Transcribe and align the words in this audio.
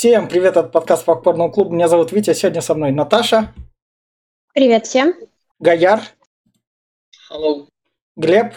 Всем 0.00 0.28
привет 0.28 0.56
от 0.56 0.72
подкаста 0.72 1.04
Попкорного 1.04 1.50
клуба. 1.50 1.74
Меня 1.74 1.86
зовут 1.86 2.10
Витя, 2.10 2.32
сегодня 2.32 2.62
со 2.62 2.74
мной 2.74 2.90
Наташа. 2.90 3.52
Привет 4.54 4.86
всем. 4.86 5.12
Гаяр. 5.58 6.00
Hello. 7.30 7.66
Глеб. 8.16 8.54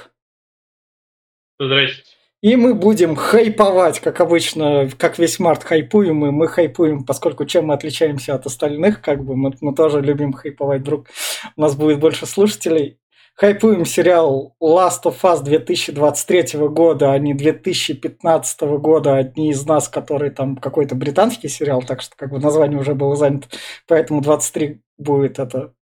Здрасте. 1.60 2.02
И 2.40 2.56
мы 2.56 2.74
будем 2.74 3.18
хайповать, 3.18 4.00
как 4.00 4.21
обычно, 4.21 4.90
как 4.98 5.20
весь 5.20 5.38
март 5.38 5.66
хайпуем, 5.66 6.16
мы, 6.16 6.32
мы 6.32 6.48
хайпуем, 6.48 7.04
поскольку 7.04 7.44
чем 7.44 7.66
мы 7.66 7.73
отличаемся 7.73 8.36
от 8.36 8.46
остальных, 8.46 9.02
как 9.02 9.21
бы 9.25 9.36
мы, 9.36 9.52
мы 9.60 9.75
тоже 9.75 10.00
любим 10.00 10.32
хайповать 10.32 10.80
вдруг 10.80 11.07
у 11.57 11.62
нас 11.62 11.75
будет 11.75 12.00
больше 12.00 12.25
слушателей. 12.25 13.02
Хайпуем 13.36 13.84
сериал 13.84 14.55
Last 14.61 15.05
of 15.05 15.20
Us 15.23 15.41
2023 15.41 16.59
года, 16.68 17.13
а 17.13 17.18
не 17.18 17.34
2015 17.34 18.61
года. 18.77 19.16
Одни 19.16 19.49
из 19.49 19.66
нас, 19.66 19.89
которые 19.89 20.29
там 20.29 20.55
какой-то 20.55 20.93
британский 20.93 21.49
сериал, 21.49 21.81
так 21.81 22.04
что 22.04 22.16
как 22.16 22.30
бы 22.30 22.39
название 22.39 22.80
уже 22.80 22.93
было 22.93 23.16
занято. 23.16 23.48
Поэтому 23.88 24.22
23 24.22 24.81
будет 24.99 25.39
это 25.39 25.73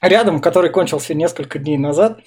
рядом, 0.00 0.40
который 0.40 0.70
кончился 0.70 1.12
несколько 1.12 1.58
дней 1.58 1.76
назад, 1.76 2.20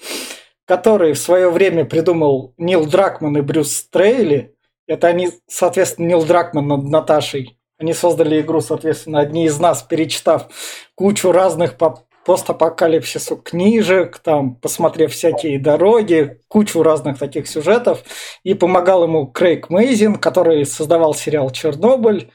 который 0.66 1.14
в 1.14 1.18
свое 1.18 1.50
время 1.50 1.84
придумал 1.84 2.54
Нил 2.56 2.86
Дракман 2.86 3.36
и 3.38 3.40
Брюс 3.40 3.72
Стрейли. 3.72 4.54
Это 4.86 5.08
они, 5.08 5.30
соответственно, 5.48 6.06
Нил 6.06 6.24
Дракман 6.24 6.68
над 6.68 6.84
Наташей. 6.84 7.58
Они 7.76 7.92
создали 7.92 8.40
игру, 8.40 8.60
соответственно, 8.60 9.18
одни 9.18 9.46
из 9.46 9.58
нас, 9.58 9.82
перечитав 9.82 10.46
кучу 10.94 11.32
разных 11.32 11.76
постапокалипсису 12.24 13.36
книжек, 13.36 14.18
там, 14.18 14.54
посмотрев 14.54 15.12
всякие 15.12 15.58
дороги, 15.58 16.38
кучу 16.48 16.82
разных 16.82 17.18
таких 17.18 17.48
сюжетов. 17.48 18.02
И 18.42 18.54
помогал 18.54 19.04
ему 19.04 19.26
Крейг 19.26 19.70
Мейзин, 19.70 20.16
который 20.16 20.64
создавал 20.66 21.14
сериал 21.14 21.50
«Чернобыль». 21.50 22.30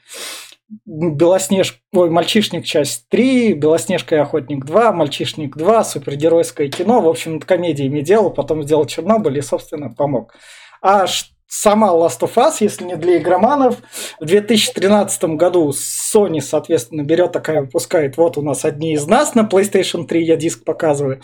Белоснежка, 0.85 1.77
ой, 1.93 2.09
Мальчишник 2.09 2.65
часть 2.65 3.07
3, 3.09 3.53
Белоснежка 3.53 4.15
и 4.15 4.19
Охотник 4.19 4.65
2, 4.65 4.91
Мальчишник 4.93 5.55
2, 5.55 5.83
супергеройское 5.83 6.69
кино. 6.69 7.01
В 7.01 7.07
общем, 7.07 7.39
комедиями 7.39 8.01
делал, 8.01 8.31
потом 8.31 8.63
сделал 8.63 8.85
Чернобыль 8.85 9.37
и, 9.37 9.41
собственно, 9.41 9.93
помог. 9.93 10.33
А 10.81 11.05
сама 11.47 11.89
Last 11.91 12.19
of 12.21 12.33
Us, 12.35 12.57
если 12.59 12.85
не 12.85 12.95
для 12.95 13.17
игроманов, 13.17 13.77
в 14.19 14.25
2013 14.25 15.23
году 15.35 15.69
Sony, 15.69 16.41
соответственно, 16.41 17.03
берет 17.03 17.31
такая, 17.31 17.61
выпускает, 17.61 18.17
вот 18.17 18.37
у 18.37 18.41
нас 18.41 18.65
одни 18.65 18.93
из 18.93 19.07
нас 19.07 19.35
на 19.35 19.41
PlayStation 19.41 20.05
3, 20.05 20.23
я 20.23 20.35
диск 20.35 20.63
показываю, 20.63 21.21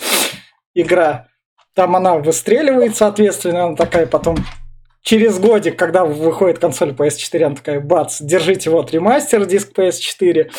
игра. 0.73 1.27
Там 1.73 1.95
она 1.95 2.15
выстреливает, 2.15 2.95
соответственно, 2.95 3.65
она 3.65 3.75
такая 3.75 4.05
потом 4.05 4.37
через 5.01 5.39
годик, 5.39 5.77
когда 5.77 6.05
выходит 6.05 6.59
консоль 6.59 6.91
PS4, 6.91 7.43
она 7.43 7.55
такая, 7.55 7.79
бац, 7.79 8.21
держите 8.21 8.69
вот 8.69 8.91
ремастер 8.91 9.45
диск 9.45 9.71
PS4, 9.77 10.51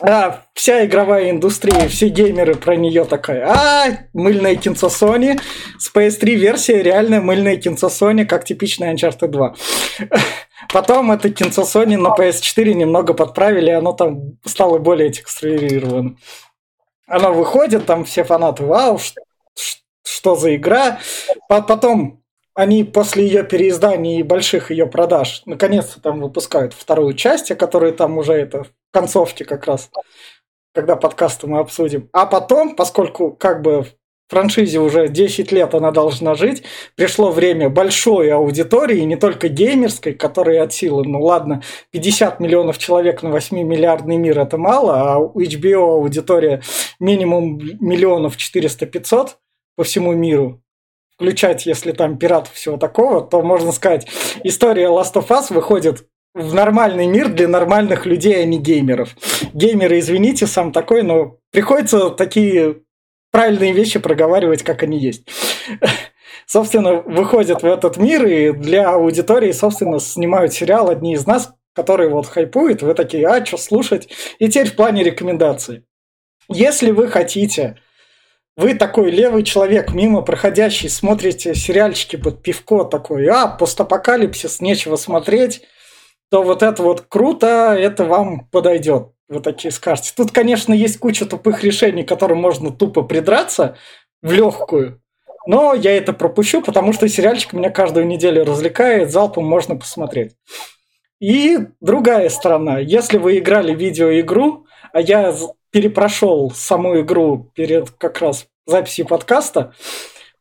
а, 0.00 0.42
вся 0.54 0.84
игровая 0.86 1.30
индустрия, 1.30 1.88
все 1.88 2.08
геймеры 2.08 2.54
про 2.54 2.76
нее 2.76 3.04
такая, 3.04 3.46
а, 3.46 3.98
мыльное 4.12 4.56
кинцо 4.56 4.88
Sony, 4.88 5.40
с 5.78 5.94
PS3 5.94 6.34
версия 6.34 6.82
реальная 6.82 7.20
мыльное 7.20 7.56
кинцо 7.56 7.88
Sony, 7.88 8.24
как 8.24 8.44
типичная 8.44 8.94
Uncharted 8.94 9.28
2. 9.28 9.54
Потом 10.72 11.12
это 11.12 11.30
кинцо 11.30 11.62
Sony 11.62 11.96
на 11.96 12.08
PS4 12.08 12.72
немного 12.72 13.12
подправили, 13.14 13.70
и 13.70 13.74
оно 13.74 13.92
там 13.92 14.38
стало 14.44 14.78
более 14.78 15.10
текстурированным. 15.10 16.18
Оно 17.06 17.32
выходит, 17.32 17.86
там 17.86 18.04
все 18.04 18.24
фанаты, 18.24 18.64
вау, 18.64 18.98
что 20.04 20.36
за 20.36 20.54
игра. 20.54 21.00
Потом 21.48 22.22
они 22.54 22.84
после 22.84 23.26
ее 23.26 23.42
переиздания 23.42 24.20
и 24.20 24.22
больших 24.22 24.70
ее 24.70 24.86
продаж 24.86 25.42
наконец-то 25.46 26.00
там 26.00 26.20
выпускают 26.20 26.72
вторую 26.72 27.14
часть, 27.14 27.50
о 27.50 27.56
которой 27.56 27.92
там 27.92 28.18
уже 28.18 28.32
это 28.34 28.66
концовке 28.90 29.44
как 29.44 29.66
раз, 29.66 29.90
когда 30.74 30.96
подкасты 30.96 31.46
мы 31.46 31.58
обсудим. 31.58 32.08
А 32.12 32.26
потом, 32.26 32.76
поскольку 32.76 33.32
как 33.32 33.62
бы 33.62 33.86
франшизе 34.30 34.78
уже 34.78 35.08
10 35.08 35.50
лет 35.50 35.74
она 35.74 35.90
должна 35.90 36.34
жить, 36.34 36.62
пришло 36.94 37.32
время 37.32 37.68
большой 37.68 38.30
аудитории, 38.32 39.00
не 39.00 39.16
только 39.16 39.48
геймерской, 39.48 40.14
которая 40.14 40.62
от 40.62 40.72
силы, 40.72 41.04
ну 41.04 41.20
ладно, 41.20 41.62
50 41.90 42.38
миллионов 42.38 42.78
человек 42.78 43.22
на 43.22 43.30
8 43.30 43.60
миллиардный 43.62 44.16
мир 44.16 44.38
это 44.38 44.56
мало, 44.56 45.12
а 45.12 45.18
у 45.18 45.40
HBO 45.40 45.94
аудитория 45.94 46.62
минимум 47.00 47.58
миллионов 47.80 48.36
400-500 48.36 49.30
по 49.76 49.82
всему 49.84 50.12
миру, 50.12 50.62
включать, 51.16 51.66
если 51.66 51.92
там 51.92 52.16
пиратов 52.16 52.54
всего 52.54 52.76
такого, 52.76 53.20
то 53.20 53.42
можно 53.42 53.72
сказать, 53.72 54.06
история 54.44 54.86
Last 54.86 55.14
of 55.14 55.28
Us 55.28 55.52
выходит 55.52 56.06
в 56.34 56.54
нормальный 56.54 57.06
мир 57.06 57.28
для 57.28 57.48
нормальных 57.48 58.06
людей, 58.06 58.42
а 58.42 58.44
не 58.44 58.58
геймеров. 58.58 59.16
Геймеры, 59.52 59.98
извините, 59.98 60.46
сам 60.46 60.72
такой, 60.72 61.02
но 61.02 61.38
приходится 61.50 62.10
такие 62.10 62.82
правильные 63.32 63.72
вещи 63.72 63.98
проговаривать, 63.98 64.62
как 64.62 64.82
они 64.82 64.98
есть. 64.98 65.28
Собственно, 66.46 66.94
выходят 66.94 67.62
в 67.62 67.66
этот 67.66 67.96
мир, 67.96 68.26
и 68.26 68.52
для 68.52 68.90
аудитории, 68.90 69.52
собственно, 69.52 70.00
снимают 70.00 70.52
сериал 70.52 70.90
одни 70.90 71.14
из 71.14 71.24
нас, 71.24 71.52
которые 71.74 72.10
вот 72.10 72.26
хайпуют, 72.26 72.82
вы 72.82 72.94
такие, 72.94 73.26
а, 73.28 73.44
что 73.44 73.56
слушать? 73.56 74.08
И 74.40 74.48
теперь 74.48 74.68
в 74.68 74.74
плане 74.74 75.04
рекомендаций. 75.04 75.84
Если 76.48 76.90
вы 76.90 77.06
хотите, 77.06 77.76
вы 78.56 78.74
такой 78.74 79.12
левый 79.12 79.44
человек, 79.44 79.92
мимо 79.92 80.22
проходящий, 80.22 80.88
смотрите 80.88 81.54
сериальчики 81.54 82.16
под 82.16 82.42
пивко 82.42 82.82
такой, 82.82 83.28
а, 83.28 83.46
постапокалипсис, 83.46 84.60
нечего 84.60 84.96
смотреть, 84.96 85.62
то 86.30 86.42
вот 86.42 86.62
это 86.62 86.82
вот 86.82 87.02
круто, 87.08 87.74
это 87.78 88.04
вам 88.04 88.46
подойдет. 88.46 89.08
Вы 89.28 89.40
такие 89.40 89.70
скажете. 89.70 90.12
Тут, 90.16 90.32
конечно, 90.32 90.72
есть 90.72 90.98
куча 90.98 91.26
тупых 91.26 91.62
решений, 91.62 92.04
которым 92.04 92.38
можно 92.38 92.72
тупо 92.72 93.02
придраться 93.02 93.76
в 94.22 94.32
легкую. 94.32 95.00
Но 95.46 95.74
я 95.74 95.96
это 95.96 96.12
пропущу, 96.12 96.62
потому 96.62 96.92
что 96.92 97.08
сериальчик 97.08 97.52
меня 97.52 97.70
каждую 97.70 98.06
неделю 98.06 98.44
развлекает, 98.44 99.10
залпом 99.10 99.44
можно 99.44 99.76
посмотреть. 99.76 100.32
И 101.20 101.58
другая 101.80 102.28
сторона. 102.28 102.78
Если 102.78 103.18
вы 103.18 103.38
играли 103.38 103.74
видеоигру, 103.74 104.66
а 104.92 105.00
я 105.00 105.34
перепрошел 105.70 106.50
саму 106.50 107.00
игру 107.00 107.50
перед 107.54 107.90
как 107.90 108.20
раз 108.20 108.46
записью 108.66 109.06
подкаста, 109.06 109.74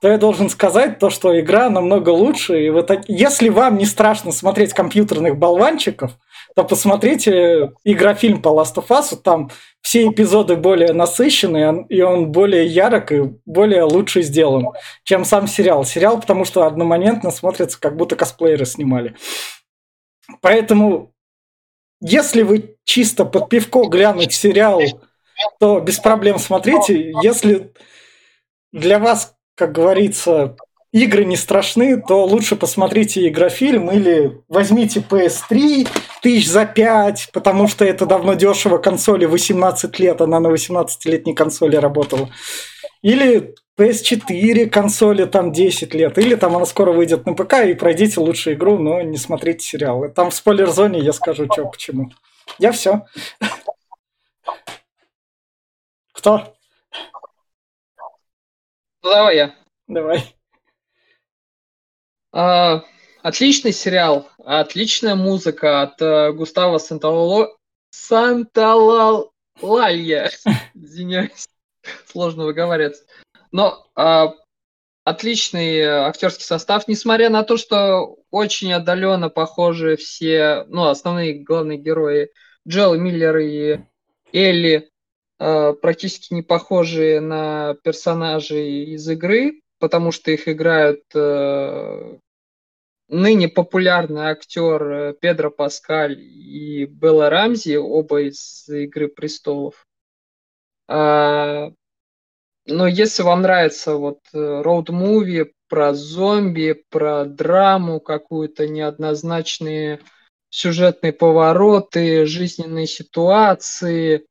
то 0.02 0.08
я 0.08 0.18
должен 0.18 0.50
сказать 0.50 0.98
то, 0.98 1.10
что 1.10 1.38
игра 1.40 1.70
намного 1.70 2.10
лучше. 2.10 2.66
И 2.66 2.82
так... 2.84 3.02
Если 3.08 3.50
вам 3.50 3.78
не 3.78 3.86
страшно 3.86 4.32
смотреть 4.32 4.74
компьютерных 4.74 5.38
болванчиков, 5.38 6.14
то 6.56 6.64
посмотрите 6.64 7.74
игрофильм 7.84 8.42
по 8.42 8.50
Last 8.50 8.76
of 8.76 8.88
Us. 8.88 9.18
Там 9.22 9.52
все 9.82 10.08
эпизоды 10.08 10.56
более 10.56 10.94
насыщенные, 10.94 11.86
и 11.90 12.02
он 12.02 12.32
более 12.32 12.66
ярок 12.66 13.12
и 13.12 13.24
более 13.46 13.84
лучше 13.84 14.22
сделан, 14.22 14.70
чем 15.04 15.26
сам 15.26 15.48
сериал. 15.48 15.84
Сериал, 15.84 16.20
потому 16.20 16.46
что 16.46 16.66
одномоментно 16.66 17.30
смотрится, 17.32 17.80
как 17.80 17.98
будто 17.98 18.16
косплееры 18.16 18.66
снимали. 18.66 19.16
Поэтому, 20.42 21.14
если 22.00 22.44
вы 22.44 22.78
чисто 22.86 23.26
под 23.26 23.50
пивко 23.50 23.86
глянуть 23.86 24.32
сериал, 24.32 24.82
то 25.60 25.82
без 25.82 26.00
проблем 26.00 26.40
смотрите. 26.40 27.12
Если 27.22 27.74
для 28.72 29.00
вас 29.00 29.36
как 29.60 29.74
говорится, 29.74 30.56
игры 30.94 31.26
не 31.26 31.36
страшны, 31.36 32.02
то 32.02 32.26
лучше 32.26 32.56
посмотрите 32.56 33.28
игрофильм 33.28 33.92
или 33.92 34.42
возьмите 34.48 35.02
PS3 35.02 35.86
тысяч 36.22 36.48
за 36.48 36.66
5, 36.66 37.32
потому 37.34 37.68
что 37.68 37.84
это 37.84 38.06
давно 38.06 38.36
дешево 38.36 38.78
консоли 38.78 39.26
18 39.26 40.00
лет, 40.00 40.22
она 40.22 40.40
на 40.40 40.48
18-летней 40.48 41.36
консоли 41.36 41.76
работала. 41.76 42.30
Или 43.02 43.54
PS4 43.78 44.70
консоли 44.70 45.26
там 45.26 45.52
10 45.52 45.94
лет, 45.94 46.18
или 46.18 46.36
там 46.36 46.56
она 46.56 46.66
скоро 46.66 46.94
выйдет 46.94 47.26
на 47.26 47.34
ПК 47.34 47.66
и 47.66 47.74
пройдите 47.74 48.22
лучшую 48.22 48.56
игру, 48.56 48.78
но 48.78 49.02
не 49.02 49.18
смотрите 49.18 49.60
сериалы. 49.60 50.08
Там 50.08 50.30
в 50.30 50.34
спойлер-зоне 50.34 51.00
я 51.00 51.12
скажу, 51.12 51.48
что 51.52 51.66
почему. 51.66 52.12
Я 52.60 52.72
все. 52.72 53.06
Кто? 56.14 56.54
Давай 59.10 59.36
я. 59.38 59.56
Давай. 59.88 60.36
А, 62.32 62.84
отличный 63.24 63.74
сериал, 63.74 64.30
отличная 64.38 65.16
музыка 65.16 65.82
от 65.82 66.00
uh, 66.00 66.32
Густава 66.32 66.78
Санталало... 66.78 67.58
Санталалалья. 67.90 69.32
Извиняюсь, 70.76 71.50
сложно 72.06 72.46
выговариваться. 72.46 73.04
Но 73.52 73.88
а, 73.96 74.36
отличный 75.04 75.82
актерский 75.82 76.46
состав, 76.46 76.88
несмотря 76.88 77.32
на 77.32 77.42
то, 77.42 77.58
что 77.58 78.18
очень 78.30 78.72
отдаленно 78.72 79.30
похожи 79.30 79.96
все, 79.96 80.66
ну, 80.68 80.86
основные 80.86 81.44
главные 81.44 81.80
герои 81.80 82.30
Джел 82.68 82.94
Миллер 82.94 83.38
и 83.38 83.80
Элли 84.32 84.76
Э, 84.76 84.90
практически 85.40 86.34
не 86.34 86.42
похожие 86.42 87.22
на 87.22 87.76
персонажей 87.84 88.94
из 88.94 89.08
игры, 89.10 89.62
потому 89.80 90.12
что 90.12 90.32
их 90.32 90.48
играют 90.48 91.04
э, 91.16 92.18
ныне 93.08 93.48
популярный 93.48 94.24
актер 94.24 94.84
э, 94.84 95.14
Педро 95.14 95.50
Паскаль 95.50 96.20
и 96.20 96.86
Белла 96.86 97.30
Рамзи, 97.30 97.78
оба 97.78 98.22
из 98.22 98.68
«Игры 98.68 99.08
престолов». 99.08 99.88
А, 100.88 101.72
но 102.66 102.88
если 102.88 103.24
вам 103.24 103.42
нравится 103.42 103.96
вот 103.96 104.20
роуд-муви 104.34 105.54
про 105.70 105.94
зомби, 105.94 106.84
про 106.90 107.26
драму 107.26 108.00
какую-то, 108.00 108.68
неоднозначные 108.68 110.02
сюжетные 110.50 111.14
повороты, 111.14 112.26
жизненные 112.26 112.88
ситуации, 112.88 114.26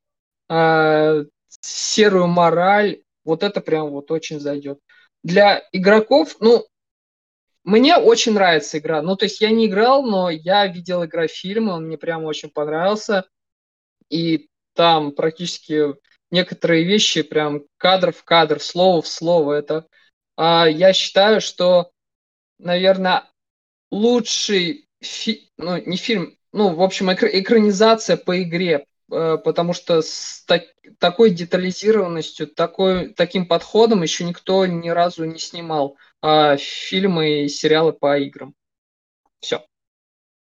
э, 0.49 1.25
серую 1.61 2.27
мораль, 2.27 3.01
вот 3.23 3.43
это 3.43 3.61
прям 3.61 3.89
вот 3.89 4.11
очень 4.11 4.39
зайдет. 4.39 4.79
Для 5.23 5.61
игроков, 5.71 6.37
ну, 6.39 6.65
мне 7.63 7.97
очень 7.97 8.33
нравится 8.33 8.79
игра. 8.79 9.01
Ну, 9.01 9.15
то 9.15 9.25
есть 9.25 9.41
я 9.41 9.51
не 9.51 9.67
играл, 9.67 10.03
но 10.03 10.29
я 10.29 10.65
видел 10.67 11.05
игрофильмы, 11.05 11.73
он 11.73 11.85
мне 11.85 11.97
прям 11.97 12.23
очень 12.25 12.49
понравился. 12.49 13.25
И 14.09 14.49
там 14.73 15.11
практически 15.11 15.95
некоторые 16.31 16.83
вещи 16.83 17.21
прям 17.21 17.63
кадр 17.77 18.11
в 18.11 18.23
кадр, 18.23 18.59
слово 18.59 19.01
в 19.01 19.07
слово. 19.07 19.53
Это 19.53 19.87
а, 20.35 20.67
я 20.67 20.93
считаю, 20.93 21.41
что, 21.41 21.91
наверное, 22.59 23.29
лучший 23.91 24.87
фи... 25.01 25.51
ну, 25.57 25.77
не 25.77 25.97
фильм, 25.97 26.37
ну, 26.53 26.73
в 26.73 26.81
общем, 26.81 27.11
экр... 27.11 27.27
экранизация 27.27 28.17
по 28.17 28.41
игре, 28.41 28.85
потому 29.09 29.73
что 29.73 30.01
с 30.01 30.43
так... 30.45 30.63
такой 30.99 31.31
детализированностью, 31.31 32.47
такой... 32.47 33.13
таким 33.13 33.47
подходом 33.47 34.03
еще 34.03 34.23
никто 34.23 34.65
ни 34.65 34.89
разу 34.89 35.25
не 35.25 35.39
снимал 35.39 35.97
а, 36.21 36.57
фильмы 36.57 37.43
и 37.43 37.49
сериалы 37.49 37.93
по 37.93 38.17
играм. 38.17 38.55
Все. 39.39 39.65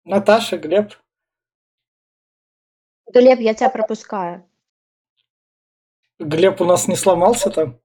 Наташа, 0.05 0.59
Глеб. 0.59 0.93
Глеб, 3.13 3.41
я 3.41 3.55
тебя 3.55 3.71
пропускаю. 3.71 4.49
Глеб 6.19 6.61
у 6.61 6.65
нас 6.65 6.89
не 6.89 6.97
сломался 6.97 7.51
там? 7.51 7.81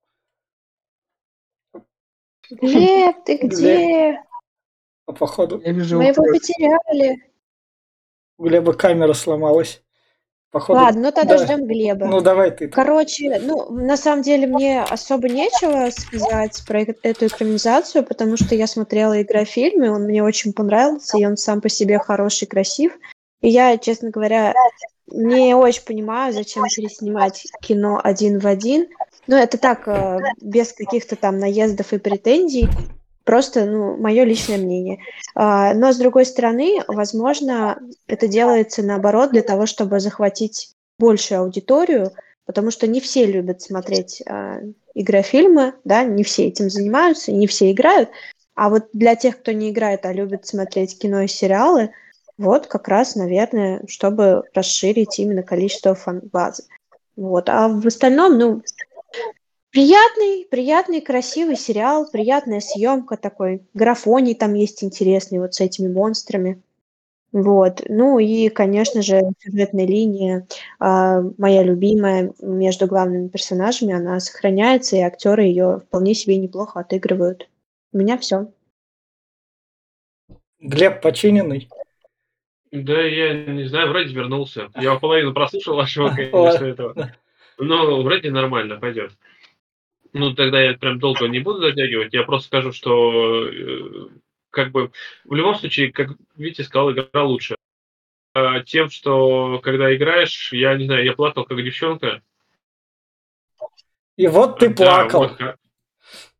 Глеб, 2.51 3.23
ты 3.25 3.37
где? 3.37 4.23
А 5.05 5.13
походу... 5.13 5.61
Я 5.61 5.71
вижу, 5.71 5.97
Мы 5.97 6.07
его 6.07 6.23
потеряли. 6.23 7.31
У 8.37 8.43
Глеба 8.43 8.73
камера 8.73 9.13
сломалась. 9.13 9.83
Походу... 10.51 10.79
Ладно, 10.79 11.01
ну 11.01 11.11
тогда 11.11 11.37
да. 11.37 11.45
ждем 11.45 11.67
Глеба. 11.67 12.07
Ну 12.07 12.21
давай 12.21 12.49
ты. 12.49 12.69
Короче, 12.69 13.39
ну, 13.39 13.69
на 13.69 13.95
самом 13.97 14.23
деле 14.23 14.47
мне 14.47 14.81
особо 14.81 15.29
нечего 15.29 15.91
сказать 15.91 16.63
про 16.67 16.81
эту 16.81 17.27
экранизацию, 17.27 18.03
потому 18.03 18.35
что 18.35 18.55
я 18.55 18.65
смотрела 18.65 19.21
игрофильм, 19.21 19.83
он 19.93 20.05
мне 20.05 20.23
очень 20.23 20.53
понравился, 20.53 21.19
и 21.19 21.25
он 21.25 21.37
сам 21.37 21.61
по 21.61 21.69
себе 21.69 21.99
хороший, 21.99 22.47
красив. 22.47 22.97
И 23.41 23.49
я, 23.49 23.77
честно 23.77 24.09
говоря, 24.09 24.55
не 25.07 25.53
очень 25.53 25.83
понимаю, 25.83 26.33
зачем 26.33 26.63
переснимать 26.75 27.43
кино 27.61 28.01
один 28.03 28.39
в 28.39 28.47
один. 28.47 28.87
Ну, 29.27 29.35
это 29.35 29.59
так, 29.59 29.87
э, 29.87 30.19
без 30.41 30.73
каких-то 30.73 31.15
там 31.15 31.37
наездов 31.37 31.93
и 31.93 31.99
претензий. 31.99 32.67
Просто, 33.29 33.65
ну, 33.65 33.95
мое 33.95 34.23
личное 34.23 34.57
мнение. 34.57 34.97
А, 35.35 35.75
но, 35.75 35.93
с 35.93 35.97
другой 35.97 36.25
стороны, 36.25 36.79
возможно, 36.87 37.79
это 38.07 38.27
делается 38.27 38.81
наоборот 38.81 39.29
для 39.29 39.43
того, 39.43 39.67
чтобы 39.67 39.99
захватить 39.99 40.71
большую 40.97 41.41
аудиторию, 41.41 42.11
потому 42.47 42.71
что 42.71 42.87
не 42.87 42.99
все 42.99 43.27
любят 43.27 43.61
смотреть 43.61 44.23
а, 44.25 44.61
игрофильмы, 44.95 45.75
да, 45.83 46.03
не 46.05 46.23
все 46.23 46.47
этим 46.47 46.71
занимаются, 46.71 47.31
не 47.31 47.45
все 47.45 47.71
играют. 47.71 48.09
А 48.55 48.67
вот 48.69 48.87
для 48.93 49.15
тех, 49.15 49.37
кто 49.37 49.51
не 49.51 49.69
играет, 49.69 50.07
а 50.07 50.11
любит 50.11 50.47
смотреть 50.47 50.97
кино 50.97 51.21
и 51.21 51.27
сериалы, 51.27 51.91
вот 52.39 52.65
как 52.65 52.87
раз, 52.87 53.15
наверное, 53.15 53.83
чтобы 53.87 54.41
расширить 54.55 55.19
именно 55.19 55.43
количество 55.43 55.93
фан-базы. 55.93 56.63
Вот. 57.15 57.47
А 57.47 57.67
в 57.67 57.85
остальном, 57.85 58.39
ну, 58.39 58.63
Приятный, 59.71 60.47
приятный, 60.49 60.99
красивый 60.99 61.55
сериал, 61.55 62.09
приятная 62.11 62.59
съемка 62.59 63.17
такой. 63.17 63.61
Графоний 63.75 64.33
там 64.33 64.55
есть 64.55 64.83
интересный 64.83 65.39
вот 65.39 65.53
с 65.53 65.61
этими 65.61 65.91
монстрами. 65.91 66.61
Вот. 67.31 67.83
Ну 67.87 68.17
и, 68.17 68.49
конечно 68.49 69.03
же, 69.03 69.21
сюжетная 69.37 69.85
линия, 69.85 70.47
а, 70.79 71.21
моя 71.37 71.61
любимая 71.61 72.33
между 72.41 72.87
главными 72.87 73.27
персонажами, 73.27 73.93
она 73.93 74.19
сохраняется, 74.19 74.95
и 74.95 75.01
актеры 75.01 75.43
ее 75.43 75.83
вполне 75.85 76.15
себе 76.15 76.37
неплохо 76.37 76.79
отыгрывают. 76.79 77.47
У 77.93 77.99
меня 77.99 78.17
все. 78.17 78.51
Глеб 80.59 81.01
Починенный. 81.01 81.69
Да, 82.71 83.01
я 83.01 83.33
не 83.33 83.67
знаю, 83.67 83.89
вроде 83.89 84.13
вернулся. 84.13 84.69
Я 84.75 84.95
половину 84.95 85.33
прослушал 85.33 85.75
вашего, 85.75 86.09
конечно, 86.15 86.65
этого. 86.65 87.11
Но 87.59 88.01
вроде 88.01 88.31
нормально 88.31 88.77
пойдет. 88.77 89.11
Ну, 90.13 90.33
тогда 90.33 90.61
я 90.61 90.73
прям 90.73 90.99
долго 90.99 91.27
не 91.27 91.39
буду 91.39 91.59
затягивать. 91.59 92.13
Я 92.13 92.23
просто 92.23 92.47
скажу, 92.47 92.71
что 92.71 93.47
э, 93.47 94.07
как 94.49 94.71
бы 94.71 94.91
в 95.23 95.33
любом 95.35 95.55
случае, 95.55 95.91
как 95.91 96.09
Витя 96.35 96.63
сказал, 96.63 96.91
игра 96.91 97.23
лучше. 97.23 97.55
А, 98.33 98.61
тем, 98.61 98.89
что 98.89 99.59
когда 99.63 99.95
играешь, 99.95 100.51
я 100.53 100.75
не 100.75 100.85
знаю, 100.85 101.05
я 101.05 101.13
плакал 101.13 101.45
как 101.45 101.63
девчонка. 101.63 102.21
И 104.17 104.27
вот 104.27 104.59
ты 104.59 104.69
Да, 104.69 104.75
плакал. 104.75 105.19
вот 105.21 105.37
как- 105.37 105.57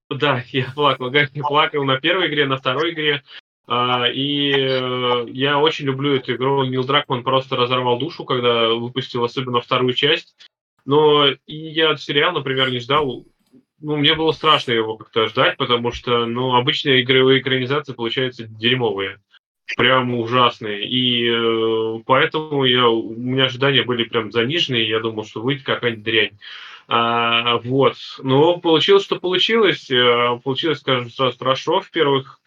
да, 0.10 0.44
я 0.48 0.72
плакал. 0.74 1.14
Я 1.14 1.28
плакал 1.48 1.84
на 1.86 2.00
первой 2.00 2.28
игре, 2.28 2.46
на 2.46 2.58
второй 2.58 2.94
игре. 2.94 3.24
А, 3.68 4.08
и 4.10 4.52
э, 4.52 5.26
я 5.30 5.60
очень 5.60 5.86
люблю 5.86 6.16
эту 6.16 6.34
игру. 6.34 6.64
Нил 6.64 6.84
Дракман 6.84 7.24
просто 7.24 7.56
разорвал 7.56 8.00
душу, 8.00 8.26
когда 8.26 8.70
выпустил 8.70 9.24
особенно 9.24 9.62
вторую 9.62 9.94
часть. 9.94 10.36
Но 10.86 11.28
я 11.46 11.96
сериал, 11.98 12.34
например, 12.34 12.72
не 12.72 12.80
ждал. 12.80 13.28
Ну, 13.82 13.96
мне 13.96 14.14
было 14.14 14.32
страшно 14.32 14.72
его 14.72 14.98
как-то 14.98 15.28
ждать, 15.28 15.58
потому 15.58 15.92
что, 15.92 16.26
ну, 16.26 16.56
обычные 16.56 17.02
игровые 17.02 17.40
экранизации 17.40 17.94
получаются 17.94 18.46
дерьмовые. 18.46 19.22
Прям 19.78 20.16
ужасные. 20.16 20.88
И 20.90 21.30
э, 21.30 22.00
поэтому 22.06 22.66
я, 22.66 22.90
у 22.90 23.14
меня 23.16 23.46
ожидания 23.46 23.84
были 23.84 24.04
прям 24.04 24.32
заниженные. 24.32 24.88
Я 24.90 25.00
думал, 25.00 25.26
что 25.26 25.42
выйдет 25.42 25.64
какая-нибудь 25.64 26.04
дрянь. 26.04 26.40
А, 26.88 27.58
вот. 27.60 27.96
Но 28.24 28.58
получилось, 28.58 29.04
что 29.04 29.20
получилось. 29.20 29.90
Э, 29.92 30.40
Получилось, 30.44 30.80
скажем, 30.80 31.10
сразу 31.12 31.38
хорошо 31.38 31.82
в 31.82 31.92
первых 31.92 32.42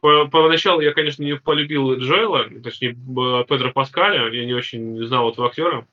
по- 0.00 0.26
поначалу 0.26 0.80
я, 0.80 0.92
конечно, 0.92 1.22
не 1.22 1.36
полюбил 1.36 1.94
Джоэла, 1.98 2.48
точнее, 2.62 2.92
б- 2.94 3.44
Педро 3.48 3.72
Паскаля, 3.72 4.28
я 4.32 4.44
не 4.44 4.54
очень 4.54 5.04
знал 5.06 5.30
этого 5.30 5.48
актера, 5.48 5.86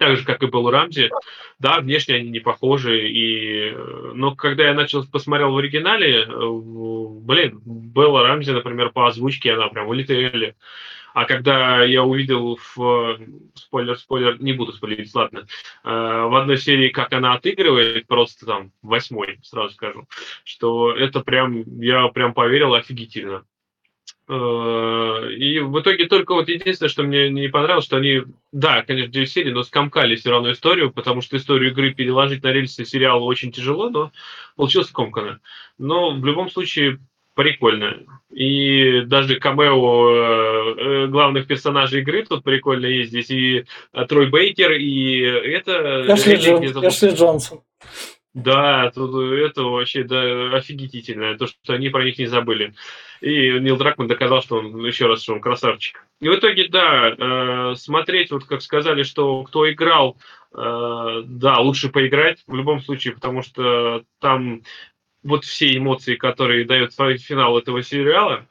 так 0.00 0.16
же, 0.16 0.24
как 0.24 0.42
и 0.42 0.46
был 0.46 0.70
Рамзи. 0.70 1.10
Да, 1.58 1.80
внешне 1.80 2.16
они 2.16 2.30
не 2.30 2.40
похожи, 2.40 3.08
и... 3.08 3.70
э, 3.70 4.12
но 4.14 4.34
когда 4.34 4.64
я 4.64 4.74
начал 4.74 5.06
посмотрел 5.06 5.52
в 5.52 5.58
оригинале, 5.58 6.22
э, 6.22 6.26
блин, 6.28 7.60
Белла 7.66 8.26
Рамзи, 8.26 8.52
например, 8.52 8.90
по 8.90 9.06
озвучке, 9.06 9.52
она 9.52 9.68
прям 9.68 9.88
улетели. 9.88 10.56
А 11.12 11.26
когда 11.26 11.82
я 11.82 12.02
увидел 12.02 12.58
в... 12.74 13.18
Спойлер, 13.54 13.98
спойлер, 13.98 14.40
не 14.40 14.54
буду 14.54 14.72
спойлерить, 14.72 15.14
ладно. 15.14 15.46
э, 15.84 15.90
В 15.90 16.34
одной 16.34 16.56
серии, 16.56 16.88
как 16.88 17.12
она 17.12 17.34
отыгрывает, 17.34 18.06
просто 18.06 18.46
там, 18.46 18.72
восьмой, 18.80 19.38
сразу 19.42 19.74
скажу, 19.74 20.08
что 20.44 20.92
это 20.96 21.20
прям, 21.20 21.80
я 21.80 22.08
прям 22.08 22.32
поверил 22.32 22.72
офигительно. 22.72 23.44
Э, 24.28 25.32
И 25.32 25.58
в 25.60 25.80
итоге 25.80 26.06
только 26.06 26.34
вот 26.34 26.48
единственное, 26.48 26.88
что 26.90 27.02
мне 27.02 27.28
не 27.30 27.48
понравилось, 27.48 27.84
что 27.84 27.96
они, 27.96 28.22
да, 28.52 28.82
конечно, 28.82 29.12
9 29.12 29.30
серий, 29.30 29.52
но 29.52 29.62
скомкали 29.62 30.14
все 30.16 30.30
равно 30.30 30.52
историю, 30.52 30.92
потому 30.92 31.20
что 31.20 31.36
историю 31.36 31.70
игры 31.72 31.92
переложить 31.94 32.42
на 32.42 32.52
рельсы 32.52 32.84
сериала 32.84 33.22
очень 33.24 33.50
тяжело, 33.52 33.90
но 33.90 34.12
получилось 34.56 34.88
скомканно. 34.88 35.40
Но 35.78 36.12
в 36.12 36.24
любом 36.24 36.50
случае 36.50 36.98
прикольно. 37.34 37.96
И 38.30 39.00
даже 39.06 39.36
камео 39.40 40.10
э, 40.10 40.74
э, 40.76 41.06
главных 41.08 41.46
персонажей 41.46 42.02
игры 42.02 42.24
тут 42.24 42.44
прикольно 42.44 42.86
есть. 42.86 43.10
Здесь 43.10 43.30
и 43.30 43.64
Трой 44.08 44.28
Бейкер, 44.28 44.72
и 44.72 45.20
это... 45.20 46.04
Эшли, 46.14 46.34
Джон- 46.36 46.88
Эшли 46.88 47.10
Джонсон. 47.10 47.60
да, 48.34 48.90
тут 48.94 49.14
это 49.32 49.62
вообще 49.62 50.04
да, 50.04 50.54
офигительно, 50.56 51.36
то, 51.38 51.46
что 51.46 51.72
они 51.72 51.88
про 51.88 52.04
них 52.04 52.18
не 52.18 52.26
забыли. 52.26 52.74
И 53.20 53.58
Нил 53.60 53.76
Дракман 53.76 54.08
доказал, 54.08 54.42
что 54.42 54.56
он, 54.56 54.84
еще 54.84 55.06
раз, 55.06 55.22
что 55.22 55.34
он 55.34 55.40
красавчик. 55.40 56.04
И 56.20 56.28
в 56.28 56.34
итоге, 56.34 56.68
да, 56.68 57.14
э, 57.16 57.74
смотреть, 57.76 58.30
вот 58.30 58.44
как 58.44 58.62
сказали, 58.62 59.02
что 59.02 59.44
кто 59.44 59.70
играл, 59.70 60.16
э, 60.52 61.22
да, 61.24 61.58
лучше 61.58 61.90
поиграть 61.90 62.42
в 62.46 62.54
любом 62.54 62.80
случае, 62.80 63.14
потому 63.14 63.42
что 63.42 64.04
там 64.20 64.62
вот 65.22 65.44
все 65.44 65.76
эмоции, 65.76 66.16
которые 66.16 66.64
дает 66.64 66.94
финал 66.94 67.58
этого 67.58 67.82
сериала, 67.82 68.46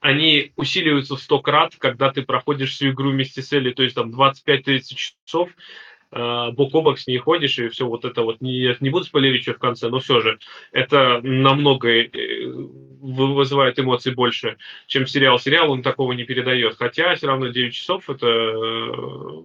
они 0.00 0.52
усиливаются 0.56 1.16
в 1.16 1.20
100 1.20 1.38
крат, 1.40 1.74
когда 1.78 2.10
ты 2.10 2.22
проходишь 2.22 2.72
всю 2.72 2.90
игру 2.90 3.10
вместе 3.10 3.42
с 3.42 3.52
Элли, 3.52 3.72
то 3.72 3.82
есть 3.82 3.94
там 3.94 4.10
25-30 4.10 4.82
часов, 5.24 5.50
бок 6.12 6.74
о 6.74 6.82
бок 6.82 6.98
с 6.98 7.06
ней 7.06 7.18
ходишь, 7.18 7.58
и 7.58 7.68
все 7.68 7.86
вот 7.86 8.04
это 8.04 8.22
вот, 8.22 8.40
не, 8.40 8.76
не 8.80 8.90
буду 8.90 9.04
спойлерить 9.04 9.42
что 9.42 9.54
в 9.54 9.58
конце, 9.58 9.88
но 9.88 9.98
все 9.98 10.20
же, 10.20 10.38
это 10.72 11.20
намного 11.22 11.88
э, 11.88 12.10
вызывает 13.02 13.78
эмоций 13.78 14.14
больше, 14.14 14.56
чем 14.86 15.06
сериал. 15.06 15.38
Сериал 15.38 15.70
он 15.70 15.82
такого 15.82 16.12
не 16.12 16.24
передает. 16.24 16.76
Хотя 16.76 17.14
все 17.14 17.26
равно 17.26 17.48
9 17.48 17.74
часов 17.74 18.08
это 18.08 18.26
э, 18.26 18.92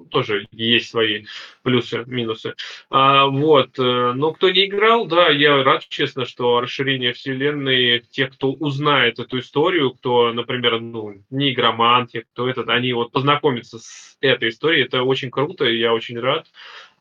тоже 0.09 0.47
есть 0.51 0.89
свои 0.89 1.25
плюсы, 1.63 2.03
минусы. 2.05 2.53
А, 2.89 3.25
вот. 3.25 3.79
Э, 3.79 4.13
но 4.13 4.31
кто 4.33 4.49
не 4.49 4.65
играл, 4.65 5.07
да, 5.07 5.29
я 5.29 5.63
рад, 5.63 5.87
честно, 5.89 6.25
что 6.25 6.61
расширение 6.61 7.13
вселенной, 7.13 8.03
те, 8.11 8.27
кто 8.27 8.51
узнает 8.51 9.19
эту 9.19 9.39
историю, 9.39 9.91
кто, 9.91 10.31
например, 10.33 10.79
ну, 10.79 11.15
не 11.29 11.53
игроман, 11.53 12.07
те, 12.07 12.21
кто 12.21 12.47
этот, 12.47 12.69
они 12.69 12.93
вот 12.93 13.11
познакомятся 13.11 13.79
с 13.79 14.17
этой 14.21 14.49
историей, 14.49 14.83
это 14.83 15.03
очень 15.03 15.31
круто, 15.31 15.65
и 15.65 15.79
я 15.79 15.93
очень 15.93 16.19
рад. 16.19 16.47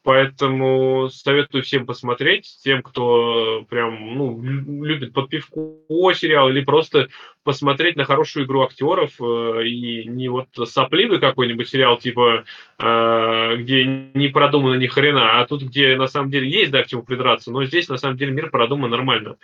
Поэтому 0.06 1.08
советую 1.10 1.64
всем 1.64 1.84
посмотреть, 1.84 2.60
тем, 2.62 2.80
кто 2.80 3.66
прям 3.68 4.14
ну, 4.14 4.40
любит 4.40 5.12
под 5.12 5.28
пивку 5.28 5.82
сериал, 6.14 6.48
или 6.48 6.60
просто 6.60 7.08
посмотреть 7.42 7.96
на 7.96 8.04
хорошую 8.04 8.46
игру 8.46 8.62
актеров, 8.62 9.20
э, 9.20 9.66
и 9.66 10.04
не 10.04 10.28
вот 10.28 10.46
сопливый 10.66 11.18
какой-нибудь 11.18 11.68
сериал, 11.68 11.98
типа, 11.98 12.44
э, 12.78 13.56
где 13.56 13.84
не 13.84 14.28
продумано 14.28 14.76
ни 14.76 14.86
хрена, 14.86 15.40
а 15.40 15.46
тут, 15.46 15.62
где 15.62 15.96
на 15.96 16.06
самом 16.06 16.30
деле 16.30 16.48
есть, 16.48 16.70
да, 16.70 16.84
к 16.84 16.86
чему 16.86 17.02
придраться, 17.02 17.50
но 17.50 17.64
здесь 17.64 17.88
на 17.88 17.96
самом 17.96 18.16
деле 18.16 18.30
мир 18.30 18.50
продуман 18.50 18.90
нормально. 18.90 19.38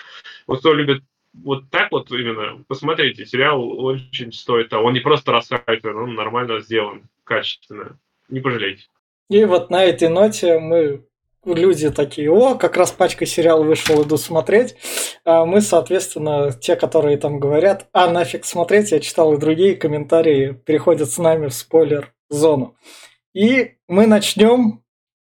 Вот 0.46 0.60
кто 0.60 0.74
любит 0.74 1.02
вот 1.34 1.70
так 1.70 1.90
вот 1.90 2.12
именно, 2.12 2.62
посмотрите, 2.68 3.26
сериал 3.26 3.68
очень 3.84 4.32
стоит 4.32 4.68
того. 4.68 4.86
Он 4.86 4.92
не 4.92 5.00
просто 5.00 5.32
расхайпен, 5.32 5.96
он 5.96 6.14
нормально 6.14 6.60
сделан, 6.60 7.02
качественно. 7.24 7.98
Не 8.28 8.38
пожалейте. 8.38 8.84
И 9.30 9.44
вот 9.44 9.70
на 9.70 9.84
этой 9.84 10.08
ноте 10.08 10.58
мы 10.58 11.04
люди 11.44 11.90
такие, 11.90 12.30
о, 12.30 12.54
как 12.54 12.76
раз 12.76 12.92
пачка 12.92 13.26
сериал 13.26 13.64
вышел, 13.64 14.02
иду 14.02 14.16
смотреть. 14.16 14.76
А 15.24 15.44
мы, 15.44 15.60
соответственно, 15.60 16.52
те, 16.52 16.76
которые 16.76 17.16
там 17.16 17.40
говорят, 17.40 17.88
а 17.92 18.10
нафиг 18.10 18.44
смотреть, 18.44 18.92
я 18.92 19.00
читал 19.00 19.34
и 19.34 19.38
другие 19.38 19.76
комментарии, 19.76 20.52
переходят 20.52 21.10
с 21.10 21.18
нами 21.18 21.48
в 21.48 21.54
спойлер-зону. 21.54 22.76
И 23.34 23.76
мы 23.88 24.06
начнем 24.06 24.82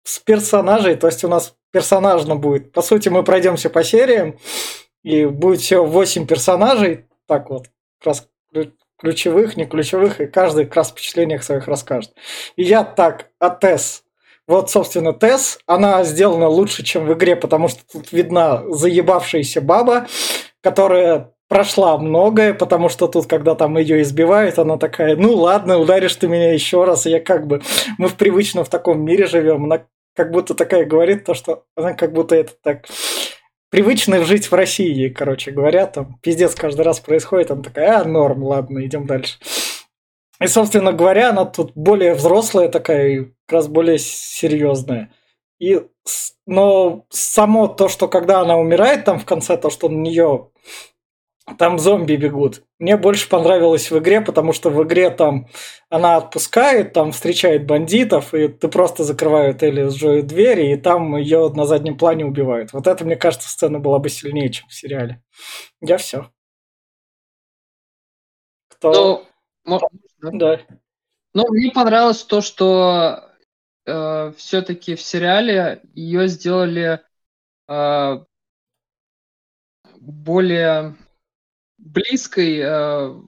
с 0.04 0.20
персонажей, 0.20 0.96
то 0.96 1.08
есть 1.08 1.24
у 1.24 1.28
нас 1.28 1.56
персонажно 1.72 2.36
будет. 2.36 2.72
По 2.72 2.82
сути, 2.82 3.10
мы 3.10 3.24
пройдемся 3.24 3.70
по 3.70 3.84
сериям, 3.84 4.38
и 5.04 5.26
будет 5.26 5.62
всего 5.62 5.86
8 5.86 6.26
персонажей, 6.28 7.06
так 7.28 7.50
вот, 7.50 7.68
раз 8.04 8.28
ключевых, 9.00 9.58
не 9.58 9.66
ключевых, 9.66 10.22
и 10.22 10.28
каждый 10.28 10.66
как 10.66 10.78
раз 10.78 10.90
впечатлениях 10.90 11.44
своих 11.44 11.68
расскажет. 11.68 12.14
И 12.56 12.64
я 12.64 12.84
так, 12.84 13.30
а 13.40 13.50
Тесс. 13.50 14.04
Вот, 14.48 14.70
собственно, 14.72 15.14
Тесс, 15.14 15.60
она 15.66 16.04
сделана 16.04 16.48
лучше, 16.48 16.84
чем 16.84 17.06
в 17.06 17.14
игре, 17.14 17.36
потому 17.36 17.68
что 17.68 17.82
тут 17.92 18.12
видна 18.12 18.64
заебавшаяся 18.70 19.62
баба, 19.62 20.08
которая 20.62 21.34
прошла 21.50 21.98
многое, 21.98 22.54
потому 22.54 22.90
что 22.90 23.08
тут, 23.08 23.28
когда 23.28 23.56
там 23.56 23.78
ее 23.78 24.02
избивают, 24.02 24.60
она 24.60 24.78
такая, 24.78 25.16
ну 25.16 25.34
ладно, 25.34 25.78
ударишь 25.78 26.16
ты 26.16 26.28
меня 26.28 26.54
еще 26.54 26.84
раз, 26.84 27.06
и 27.06 27.10
я 27.10 27.20
как 27.20 27.48
бы, 27.48 27.62
мы 27.98 28.08
в 28.08 28.16
привычном 28.16 28.66
в 28.66 28.70
таком 28.70 29.02
мире 29.04 29.28
живем, 29.28 29.66
она 29.66 29.86
как 30.16 30.32
будто 30.32 30.56
такая 30.56 30.86
говорит 30.86 31.26
то, 31.26 31.34
что 31.34 31.64
она 31.76 31.94
как 31.94 32.12
будто 32.12 32.36
это 32.36 32.54
так 32.62 32.86
привычно 33.70 34.24
жить 34.24 34.50
в 34.50 34.54
России, 34.54 35.10
короче 35.10 35.52
говоря, 35.52 35.88
там 35.88 36.20
пиздец 36.22 36.56
каждый 36.56 36.82
раз 36.82 37.00
происходит, 37.00 37.52
он 37.52 37.64
такая, 37.64 38.00
а, 38.00 38.04
норм, 38.04 38.44
ладно, 38.44 38.86
идем 38.86 39.06
дальше. 39.06 39.38
И, 40.40 40.48
собственно 40.48 40.94
говоря, 40.94 41.30
она 41.30 41.46
тут 41.46 41.72
более 41.76 42.14
взрослая 42.14 42.70
такая, 42.70 43.08
и 43.08 43.20
как 43.46 43.54
раз 43.54 43.68
более 43.68 43.98
серьезная. 43.98 45.12
И, 45.60 45.82
но 46.46 47.06
само 47.10 47.68
то, 47.68 47.90
что 47.90 48.08
когда 48.08 48.42
она 48.42 48.58
умирает 48.58 49.06
там 49.06 49.20
в 49.20 49.26
конце, 49.26 49.58
то, 49.58 49.70
что 49.70 49.90
на 49.90 49.98
нее 49.98 50.50
там 51.58 51.80
зомби 51.80 52.16
бегут. 52.16 52.64
Мне 52.78 52.98
больше 52.98 53.30
понравилось 53.30 53.90
в 53.90 53.98
игре, 53.98 54.20
потому 54.22 54.52
что 54.52 54.70
в 54.70 54.84
игре 54.84 55.10
там 55.10 55.48
она 55.90 56.18
отпускает, 56.18 56.94
там 56.94 57.14
встречает 57.14 57.66
бандитов, 57.66 58.34
и 58.34 58.50
ты 58.50 58.68
просто 58.68 59.04
закрывают 59.04 59.64
или 59.64 59.88
с 59.88 60.24
двери, 60.24 60.74
и 60.74 60.78
там 60.78 61.16
ее 61.16 61.50
на 61.54 61.66
заднем 61.66 61.98
плане 61.98 62.26
убивают. 62.26 62.74
Вот 62.74 62.88
это, 62.88 63.06
мне 63.06 63.16
кажется, 63.16 63.50
сцена 63.50 63.80
была 63.80 64.00
бы 64.00 64.10
сильнее, 64.10 64.50
чем 64.50 64.68
в 64.68 64.74
сериале. 64.74 65.22
Я 65.80 65.98
все. 65.98 66.30
Кто? 68.68 69.26
Ну, 69.64 69.80
да. 70.20 70.60
Ну, 71.34 71.44
мне 71.50 71.72
понравилось 71.72 72.24
то, 72.24 72.42
что 72.42 73.32
э, 73.86 74.34
все-таки 74.38 74.96
в 74.96 75.02
сериале 75.02 75.82
ее 75.94 76.28
сделали 76.28 77.02
э, 77.68 78.26
более 80.00 80.96
близкой 81.88 82.60
э, 82.60 83.22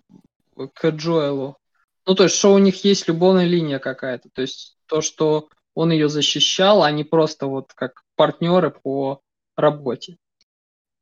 к 0.74 0.90
Джоэлу. 0.90 1.58
Ну, 2.06 2.16
то 2.16 2.24
есть, 2.24 2.36
что 2.36 2.54
у 2.54 2.58
них 2.58 2.84
есть 2.84 3.08
любовная 3.08 3.46
линия 3.46 3.80
какая-то. 3.80 4.30
То 4.30 4.42
есть, 4.42 4.78
то, 4.86 5.02
что 5.02 5.50
он 5.74 5.92
ее 5.92 6.10
защищал, 6.10 6.84
а 6.84 6.92
не 6.92 7.04
просто 7.04 7.48
вот 7.48 7.74
как 7.74 8.04
партнеры 8.16 8.72
по 8.72 9.22
работе. 9.56 10.18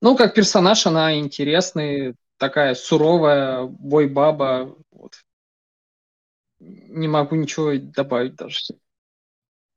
Ну, 0.01 0.15
как 0.15 0.35
персонаж 0.35 0.85
она 0.85 1.17
интересный, 1.17 2.15
такая 2.37 2.75
суровая, 2.75 3.63
бой-баба. 3.63 4.75
Вот. 4.91 5.13
Не 6.59 7.07
могу 7.07 7.35
ничего 7.35 7.73
добавить 7.75 8.35
даже. 8.35 8.59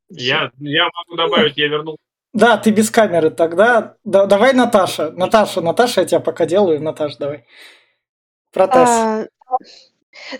Я, 0.09 0.51
я 0.59 0.89
могу 0.93 1.17
добавить, 1.17 1.57
я 1.57 1.69
вернул 1.69 1.99
да, 2.33 2.57
ты 2.57 2.71
без 2.71 2.91
камеры 2.91 3.31
тогда. 3.31 3.97
Да, 4.05 4.27
давай 4.27 4.53
Наташа. 4.53 5.11
Наташа, 5.11 5.61
Наташа, 5.61 6.03
я 6.03 6.07
тебя 6.07 6.21
пока 6.21 6.47
делаю. 6.47 6.81
Наташа, 6.81 7.19
давай. 7.19 7.45
Про. 8.53 8.69
А, 8.73 9.27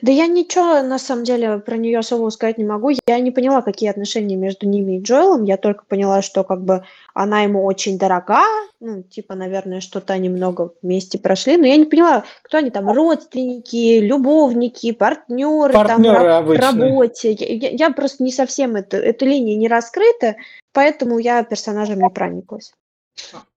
да 0.03 0.13
я 0.13 0.27
ничего, 0.27 0.83
на 0.83 0.99
самом 0.99 1.25
деле, 1.25 1.59
про 1.59 1.77
нее 1.77 1.99
особо 1.99 2.31
сказать 2.31 2.59
не 2.59 2.65
могу. 2.65 2.91
Я 3.07 3.19
не 3.19 3.31
поняла, 3.31 3.63
какие 3.63 3.91
отношения 3.91 4.37
между 4.37 4.69
ними 4.69 4.99
и 4.99 5.03
Джоэлом. 5.03 5.45
Я 5.45 5.57
только 5.57 5.85
поняла, 5.85 6.23
что 6.23 6.45
как 6.45 6.63
бы 6.63 6.85
она 7.15 7.43
ему 7.43 7.65
очень 7.65 7.99
дорога. 7.99 8.43
Ну, 8.81 9.03
типа, 9.03 9.35
наверное, 9.35 9.81
что-то 9.81 10.13
они 10.13 10.29
много 10.29 10.73
вместе 10.83 11.19
прошли. 11.19 11.57
Но 11.57 11.67
я 11.67 11.77
не 11.77 11.87
поняла, 11.87 12.25
кто 12.43 12.59
они 12.59 12.71
там, 12.71 12.91
родственники, 12.91 13.99
любовники, 14.01 14.93
партнеры, 14.93 15.73
партнеры 15.73 16.25
там, 16.25 16.45
в 16.45 16.51
работе. 16.53 17.33
Я, 17.33 17.71
я 17.71 17.91
просто 17.91 18.23
не 18.23 18.33
совсем, 18.33 18.77
это, 18.77 18.97
эта 18.97 19.25
линия 19.25 19.57
не 19.57 19.69
раскрыта, 19.69 20.37
поэтому 20.73 21.19
я 21.19 21.43
персонажем 21.43 22.01
не 22.01 22.11
прониклась. 22.11 22.73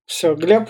Все, 0.06 0.36
Глеб? 0.36 0.70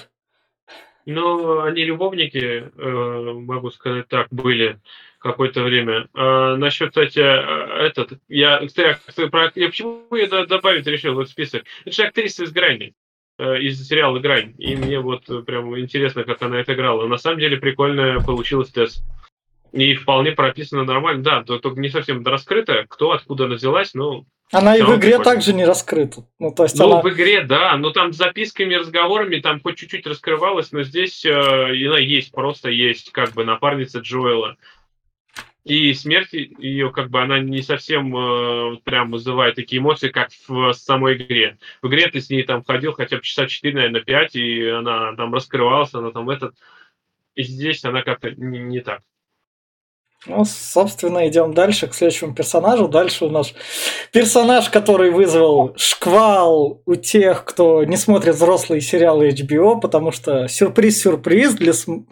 Ну, 1.05 1.61
они 1.61 1.83
любовники, 1.83 2.71
э, 2.75 3.33
могу 3.33 3.71
сказать 3.71 4.07
так, 4.07 4.27
были 4.31 4.79
какое-то 5.19 5.63
время. 5.63 6.07
А, 6.13 6.55
насчет, 6.55 6.89
кстати, 6.89 7.19
э, 7.19 7.85
этот, 7.87 8.19
я, 8.29 8.65
кстати, 8.65 9.29
про, 9.29 9.51
я 9.55 9.67
почему 9.67 10.05
я 10.11 10.45
добавить 10.45 10.87
решил 10.87 11.15
в 11.15 11.19
этот 11.19 11.31
список? 11.31 11.63
Это 11.85 11.95
же 11.95 12.03
актриса 12.03 12.43
из 12.43 12.51
«Грани», 12.51 12.93
э, 13.37 13.59
из 13.61 13.85
сериала 13.85 14.19
«Грань», 14.19 14.53
и 14.57 14.75
мне 14.75 14.99
вот 14.99 15.25
прям 15.45 15.77
интересно, 15.77 16.23
как 16.23 16.41
она 16.41 16.59
это 16.59 16.73
играла. 16.73 17.07
На 17.07 17.17
самом 17.17 17.39
деле 17.39 17.57
прикольная 17.57 18.19
получилась 18.19 18.69
тест. 18.69 19.03
И 19.73 19.95
вполне 19.95 20.31
прописано 20.31 20.83
нормально. 20.83 21.23
Да, 21.23 21.43
только 21.43 21.79
не 21.79 21.89
совсем 21.89 22.23
раскрыто, 22.23 22.85
кто 22.87 23.11
откуда 23.11 23.47
взялась, 23.47 23.93
но 23.95 24.25
она 24.51 24.75
и 24.75 24.83
в 24.83 24.89
игре 24.89 25.17
прикольно. 25.17 25.23
также 25.23 25.53
не 25.53 25.65
раскрыта. 25.65 26.27
Ну, 26.37 26.53
то 26.53 26.63
есть 26.63 26.77
ну 26.77 26.91
она... 26.91 27.01
в 27.01 27.09
игре, 27.09 27.41
да, 27.43 27.75
но 27.75 27.89
там 27.89 28.13
с 28.13 28.17
записками, 28.17 28.75
разговорами 28.75 29.39
там 29.39 29.59
хоть 29.59 29.77
чуть-чуть 29.77 30.05
раскрывалось, 30.05 30.71
но 30.71 30.83
здесь 30.83 31.25
э, 31.25 31.31
она 31.31 31.97
есть, 31.97 32.31
просто 32.31 32.69
есть, 32.69 33.11
как 33.11 33.33
бы 33.33 33.45
напарница 33.45 33.99
Джоэла. 33.99 34.57
И 35.63 35.93
смерть 35.93 36.33
ее, 36.33 36.91
как 36.91 37.09
бы, 37.09 37.21
она 37.21 37.39
не 37.39 37.63
совсем 37.63 38.15
э, 38.15 38.77
прям 38.83 39.11
вызывает 39.11 39.55
такие 39.55 39.79
эмоции, 39.79 40.09
как 40.09 40.29
в 40.47 40.73
самой 40.73 41.15
игре. 41.15 41.57
В 41.81 41.87
игре 41.87 42.09
ты 42.09 42.21
с 42.21 42.29
ней 42.29 42.43
там 42.43 42.63
ходил 42.63 42.93
хотя 42.93 43.17
бы 43.17 43.23
часа 43.23 43.47
4, 43.47 43.73
наверное, 43.73 44.01
5, 44.01 44.35
и 44.35 44.67
она 44.67 45.15
там 45.15 45.33
раскрывалась, 45.33 45.93
она 45.93 46.11
там 46.11 46.29
этот... 46.29 46.53
И 47.33 47.41
здесь 47.41 47.83
она 47.85 48.03
как-то 48.03 48.29
не, 48.29 48.59
не 48.59 48.81
так. 48.81 49.01
Ну, 50.25 50.45
собственно, 50.45 51.27
идем 51.27 51.53
дальше 51.53 51.87
к 51.87 51.93
следующему 51.93 52.33
персонажу. 52.33 52.87
Дальше 52.87 53.25
у 53.25 53.29
нас 53.29 53.53
персонаж, 54.11 54.69
который 54.69 55.11
вызвал 55.11 55.73
шквал 55.75 56.81
у 56.85 56.95
тех, 56.95 57.43
кто 57.43 57.83
не 57.83 57.97
смотрит 57.97 58.35
взрослые 58.35 58.79
сериалы 58.79 59.29
HBO, 59.29 59.81
потому 59.81 60.11
что 60.11 60.47
сюрприз-сюрприз 60.47 61.55
для 61.55 61.73
см... 61.73 62.07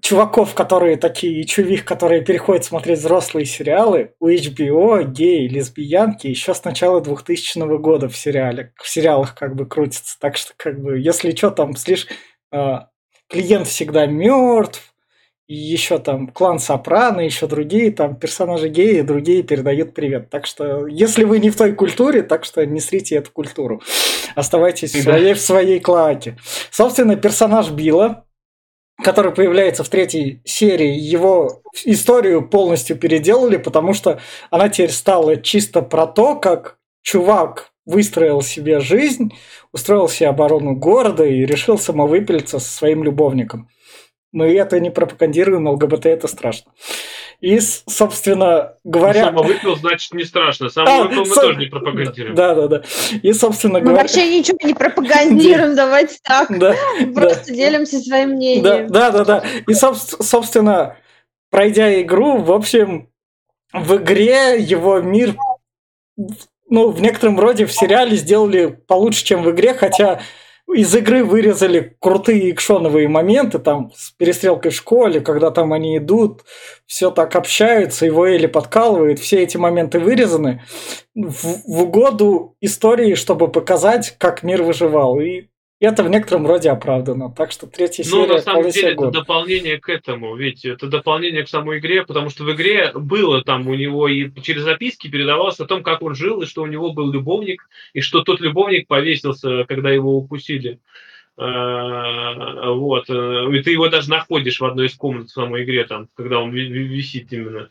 чуваков, 0.00 0.54
которые 0.54 0.96
такие 0.96 1.44
чувих, 1.44 1.84
которые 1.84 2.22
переходят 2.22 2.64
смотреть 2.64 3.00
взрослые 3.00 3.44
сериалы, 3.44 4.14
у 4.18 4.28
HBO 4.28 5.04
геи, 5.04 5.46
лесбиянки 5.46 6.26
еще 6.26 6.54
с 6.54 6.64
начала 6.64 7.02
2000 7.02 7.78
года 7.80 8.08
в 8.08 8.16
сериале, 8.16 8.72
в 8.82 8.88
сериалах 8.88 9.34
как 9.34 9.56
бы 9.56 9.66
крутятся. 9.66 10.16
Так 10.18 10.38
что, 10.38 10.54
как 10.56 10.80
бы, 10.80 10.98
если 10.98 11.34
что, 11.36 11.50
там 11.50 11.76
слишком... 11.76 12.16
Э, 12.50 12.78
клиент 13.28 13.66
всегда 13.66 14.06
мертв, 14.06 14.93
и 14.93 14.93
еще 15.46 15.98
там 15.98 16.28
клан 16.28 16.58
Сопрано, 16.58 17.20
еще 17.20 17.46
другие 17.46 17.90
там 17.90 18.16
персонажи 18.16 18.68
геи, 18.68 19.02
другие 19.02 19.42
передают 19.42 19.94
привет. 19.94 20.30
Так 20.30 20.46
что, 20.46 20.86
если 20.86 21.24
вы 21.24 21.38
не 21.38 21.50
в 21.50 21.56
той 21.56 21.72
культуре, 21.72 22.22
так 22.22 22.44
что 22.44 22.64
не 22.64 22.80
срите 22.80 23.16
эту 23.16 23.30
культуру. 23.30 23.82
Оставайтесь 24.34 24.94
в 24.94 25.02
своей, 25.02 25.34
в 25.34 25.40
своей 25.40 25.80
клаке. 25.80 26.38
Собственно, 26.70 27.16
персонаж 27.16 27.70
Билла, 27.70 28.24
который 29.02 29.32
появляется 29.32 29.84
в 29.84 29.88
третьей 29.88 30.40
серии, 30.44 30.96
его 30.96 31.62
историю 31.84 32.48
полностью 32.48 32.96
переделали, 32.96 33.58
потому 33.58 33.92
что 33.92 34.20
она 34.50 34.68
теперь 34.68 34.92
стала 34.92 35.36
чисто 35.36 35.82
про 35.82 36.06
то, 36.06 36.36
как 36.36 36.78
чувак 37.02 37.70
выстроил 37.84 38.40
себе 38.40 38.80
жизнь, 38.80 39.34
устроил 39.72 40.08
себе 40.08 40.28
оборону 40.28 40.74
города 40.74 41.24
и 41.24 41.44
решил 41.44 41.78
самовыпилиться 41.78 42.58
со 42.58 42.70
своим 42.70 43.04
любовником. 43.04 43.68
Мы 44.34 44.52
это 44.56 44.80
не 44.80 44.90
пропагандируем, 44.90 45.68
ЛГБТ 45.68 46.06
это 46.06 46.26
страшно. 46.26 46.72
И, 47.40 47.60
собственно 47.60 48.74
говоря... 48.82 49.30
Ну, 49.30 49.38
самовыпил, 49.38 49.76
значит, 49.76 50.12
не 50.12 50.24
страшно. 50.24 50.68
Самовыпил 50.70 51.22
а, 51.22 51.24
мы 51.24 51.26
со... 51.26 51.40
тоже 51.40 51.58
не 51.60 51.66
пропагандируем. 51.66 52.34
Да, 52.34 52.54
да, 52.56 52.66
да. 52.66 52.82
И, 53.22 53.32
собственно 53.32 53.80
говоря... 53.80 53.96
Мы 53.96 54.02
вообще 54.02 54.36
ничего 54.36 54.58
не 54.64 54.74
пропагандируем, 54.74 55.74
давайте 55.76 56.16
так. 56.24 56.48
Просто 57.14 57.52
делимся 57.54 58.00
своим 58.00 58.30
мнением. 58.30 58.88
Да, 58.88 59.12
да, 59.12 59.24
да. 59.24 59.44
И, 59.68 59.72
собственно, 59.72 60.96
пройдя 61.50 62.02
игру, 62.02 62.38
в 62.38 62.50
общем, 62.50 63.08
в 63.72 63.96
игре 63.98 64.58
его 64.58 65.00
мир 65.00 65.36
ну, 66.68 66.90
в 66.90 67.00
некотором 67.00 67.38
роде 67.38 67.66
в 67.66 67.72
сериале 67.72 68.16
сделали 68.16 68.66
получше, 68.66 69.24
чем 69.24 69.44
в 69.44 69.50
игре, 69.52 69.74
хотя 69.74 70.22
из 70.72 70.94
игры 70.94 71.24
вырезали 71.24 71.96
крутые 72.00 72.50
экшоновые 72.50 73.08
моменты, 73.08 73.58
там, 73.58 73.92
с 73.94 74.10
перестрелкой 74.12 74.70
в 74.70 74.74
школе, 74.74 75.20
когда 75.20 75.50
там 75.50 75.72
они 75.72 75.98
идут, 75.98 76.44
все 76.86 77.10
так 77.10 77.36
общаются, 77.36 78.06
его 78.06 78.26
Элли 78.26 78.46
подкалывает, 78.46 79.18
все 79.18 79.42
эти 79.42 79.56
моменты 79.56 79.98
вырезаны 79.98 80.62
в, 81.14 81.62
в 81.66 81.82
угоду 81.82 82.56
истории, 82.60 83.14
чтобы 83.14 83.48
показать, 83.48 84.16
как 84.18 84.42
мир 84.42 84.62
выживал. 84.62 85.20
И 85.20 85.46
это 85.84 86.02
в 86.02 86.10
некотором 86.10 86.46
роде 86.46 86.70
оправдано. 86.70 87.30
Так 87.30 87.52
что 87.52 87.66
третья 87.66 88.02
серия... 88.02 88.26
Ну, 88.26 88.34
на 88.34 88.38
самом 88.40 88.70
деле, 88.70 88.92
это 88.92 89.10
дополнение 89.10 89.78
к 89.78 89.88
этому. 89.88 90.36
Ведь 90.36 90.64
это 90.64 90.86
дополнение 90.86 91.44
к 91.44 91.48
самой 91.48 91.78
игре, 91.78 92.04
потому 92.04 92.30
что 92.30 92.44
в 92.44 92.52
игре 92.52 92.92
было 92.94 93.42
там 93.42 93.66
у 93.68 93.74
него 93.74 94.08
и 94.08 94.30
через 94.42 94.62
записки 94.62 95.08
передавалось 95.08 95.60
о 95.60 95.66
том, 95.66 95.82
как 95.82 96.02
он 96.02 96.14
жил, 96.14 96.42
и 96.42 96.46
что 96.46 96.62
у 96.62 96.66
него 96.66 96.92
был 96.92 97.10
любовник, 97.10 97.68
и 97.92 98.00
что 98.00 98.22
тот 98.22 98.40
любовник 98.40 98.86
повесился, 98.88 99.64
когда 99.64 99.90
его 99.90 100.16
укусили. 100.16 100.78
Э, 101.36 102.72
вот. 102.72 103.10
Э, 103.10 103.48
и 103.52 103.62
ты 103.62 103.72
его 103.72 103.88
даже 103.88 104.08
находишь 104.08 104.60
в 104.60 104.64
одной 104.64 104.86
из 104.86 104.94
комнат 104.94 105.28
в 105.28 105.32
самой 105.32 105.64
игре, 105.64 105.84
там, 105.84 106.08
когда 106.14 106.38
он 106.38 106.52
висит 106.52 107.32
именно. 107.32 107.68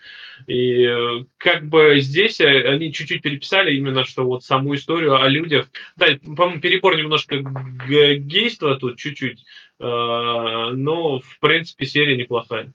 И 0.47 0.83
э, 0.83 1.25
как 1.37 1.67
бы 1.69 1.99
здесь 2.01 2.41
они 2.41 2.91
чуть-чуть 2.91 3.21
переписали 3.21 3.75
именно, 3.75 4.03
что 4.03 4.25
вот 4.25 4.43
саму 4.43 4.75
историю 4.75 5.15
о 5.15 5.29
людях. 5.29 5.67
Да, 5.95 6.07
по-моему, 6.35 6.59
перебор 6.59 6.97
немножко 6.97 7.37
гейства 7.37 8.75
тут 8.75 8.97
чуть-чуть, 8.97 9.45
но, 9.79 11.19
в 11.19 11.39
принципе, 11.39 11.85
серия 11.85 12.17
неплохая. 12.17 12.73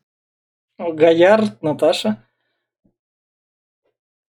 Гаяр, 0.78 1.42
Наташа? 1.60 2.24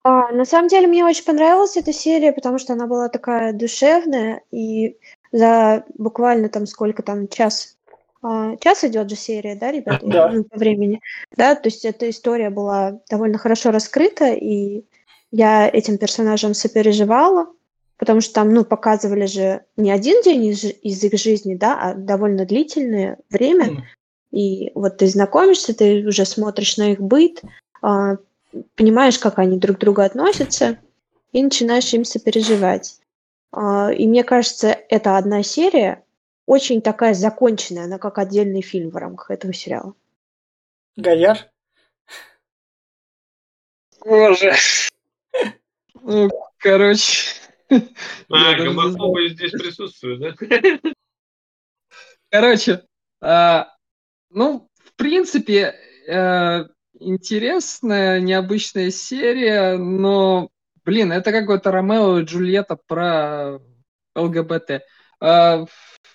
А, 0.04 0.32
на 0.32 0.46
самом 0.46 0.70
деле 0.70 0.88
мне 0.88 1.06
очень 1.06 1.26
понравилась 1.26 1.78
эта 1.78 1.92
серия, 1.94 2.32
потому 2.32 2.58
что 2.58 2.74
она 2.74 2.88
была 2.88 3.10
такая 3.10 3.54
душевная, 3.54 4.42
и 4.50 4.98
за 5.32 5.86
буквально 5.98 6.50
там 6.50 6.66
сколько 6.66 7.04
там, 7.04 7.28
час 7.28 7.78
а, 8.22 8.58
час 8.58 8.84
идет 8.84 9.10
же 9.10 9.16
серия, 9.16 9.56
да, 9.56 9.72
ребята, 9.72 10.06
да. 10.06 10.30
Ну, 10.30 10.44
по 10.44 10.58
времени, 10.58 11.00
да, 11.36 11.56
то 11.56 11.68
есть 11.68 11.86
эта 11.86 12.10
история 12.10 12.50
была 12.50 13.00
довольно 13.10 13.38
хорошо 13.38 13.72
раскрыта, 13.72 14.34
и 14.34 14.84
я 15.32 15.70
этим 15.70 15.98
персонажам 15.98 16.54
сопереживала, 16.54 17.48
потому 17.98 18.20
что 18.20 18.34
там, 18.34 18.54
ну, 18.54 18.66
показывали 18.66 19.26
же 19.26 19.64
не 19.78 19.92
один 19.92 20.22
день 20.22 20.46
из, 20.46 20.64
из 20.66 21.04
их 21.04 21.18
жизни, 21.18 21.56
да, 21.56 21.80
а 21.80 21.94
довольно 21.94 22.46
длительное 22.46 23.20
время, 23.30 23.68
mm. 23.68 24.38
и 24.38 24.72
вот 24.76 24.98
ты 24.98 25.08
знакомишься, 25.08 25.74
ты 25.74 26.06
уже 26.06 26.26
смотришь 26.26 26.76
на 26.78 26.92
их 26.92 27.00
быт, 27.00 27.42
а, 27.82 28.18
понимаешь, 28.76 29.18
как 29.18 29.40
они 29.40 29.58
друг 29.58 29.78
к 29.78 29.80
другу 29.80 30.02
относятся, 30.02 30.78
и 31.32 31.42
начинаешь 31.42 31.94
им 31.94 32.04
сопереживать. 32.04 33.00
А, 33.52 33.92
и 33.94 34.08
мне 34.08 34.24
кажется, 34.24 34.79
это 34.90 35.18
одна 35.18 35.44
серия, 35.44 36.04
очень 36.46 36.82
такая 36.82 37.14
законченная, 37.14 37.86
она 37.86 38.00
как 38.00 38.18
отдельный 38.18 38.62
фильм 38.62 38.90
в 38.90 38.98
рамках 38.98 39.32
этого 39.32 39.54
сериала. 39.54 39.94
Гаяр? 40.98 41.38
Боже. 44.04 44.54
Ну, 46.02 46.30
короче. 46.58 47.36
А, 47.70 48.56
гомофобы 48.56 49.30
здесь 49.30 49.52
присутствуют, 49.52 50.22
да? 50.22 50.94
Короче, 52.32 52.86
а, 53.22 53.76
ну, 54.30 54.70
в 54.76 54.94
принципе, 54.94 55.76
э, 56.08 56.66
интересная, 57.00 58.22
необычная 58.22 58.92
серия, 58.92 59.78
но 59.78 60.50
Блин, 60.90 61.12
это 61.12 61.32
какой-то 61.32 61.72
Ромео 61.72 62.18
и 62.18 62.24
Джульетта 62.24 62.76
про 62.76 63.60
ЛГБТ. 64.20 64.82
А, 65.22 65.66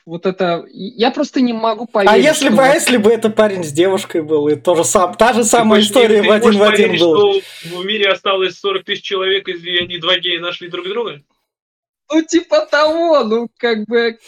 вот 0.07 0.27
это... 0.27 0.65
Я 0.71 1.11
просто 1.11 1.41
не 1.41 1.53
могу 1.53 1.87
поверить. 1.87 2.13
А 2.15 2.19
если 2.19 2.49
бы, 2.49 2.63
а 2.63 2.75
если 2.75 2.97
бы 2.97 3.11
это 3.11 3.31
парень 3.31 3.65
с 3.65 3.73
девушкой 3.73 4.23
был, 4.23 4.49
и 4.49 4.57
то 4.57 4.75
же 4.75 4.85
сам, 4.85 5.15
та 5.15 5.33
же 5.33 5.45
самая 5.45 5.81
ты 5.81 5.87
история 5.87 6.23
в 6.23 6.31
один 6.31 6.59
в 6.59 6.63
один 6.63 6.99
была. 6.99 7.41
Что 7.41 7.79
в 7.81 7.85
мире 7.85 8.11
осталось 8.11 8.59
40 8.59 8.85
тысяч 8.85 9.03
человек, 9.03 9.49
и 9.49 9.79
они 9.79 9.99
два 9.99 10.19
гея 10.19 10.41
нашли 10.41 10.69
друг 10.69 10.87
друга? 10.89 11.23
Ну, 12.13 12.23
типа 12.23 12.67
того, 12.67 13.25
ну, 13.25 13.49
как 13.57 13.85
бы... 13.87 14.19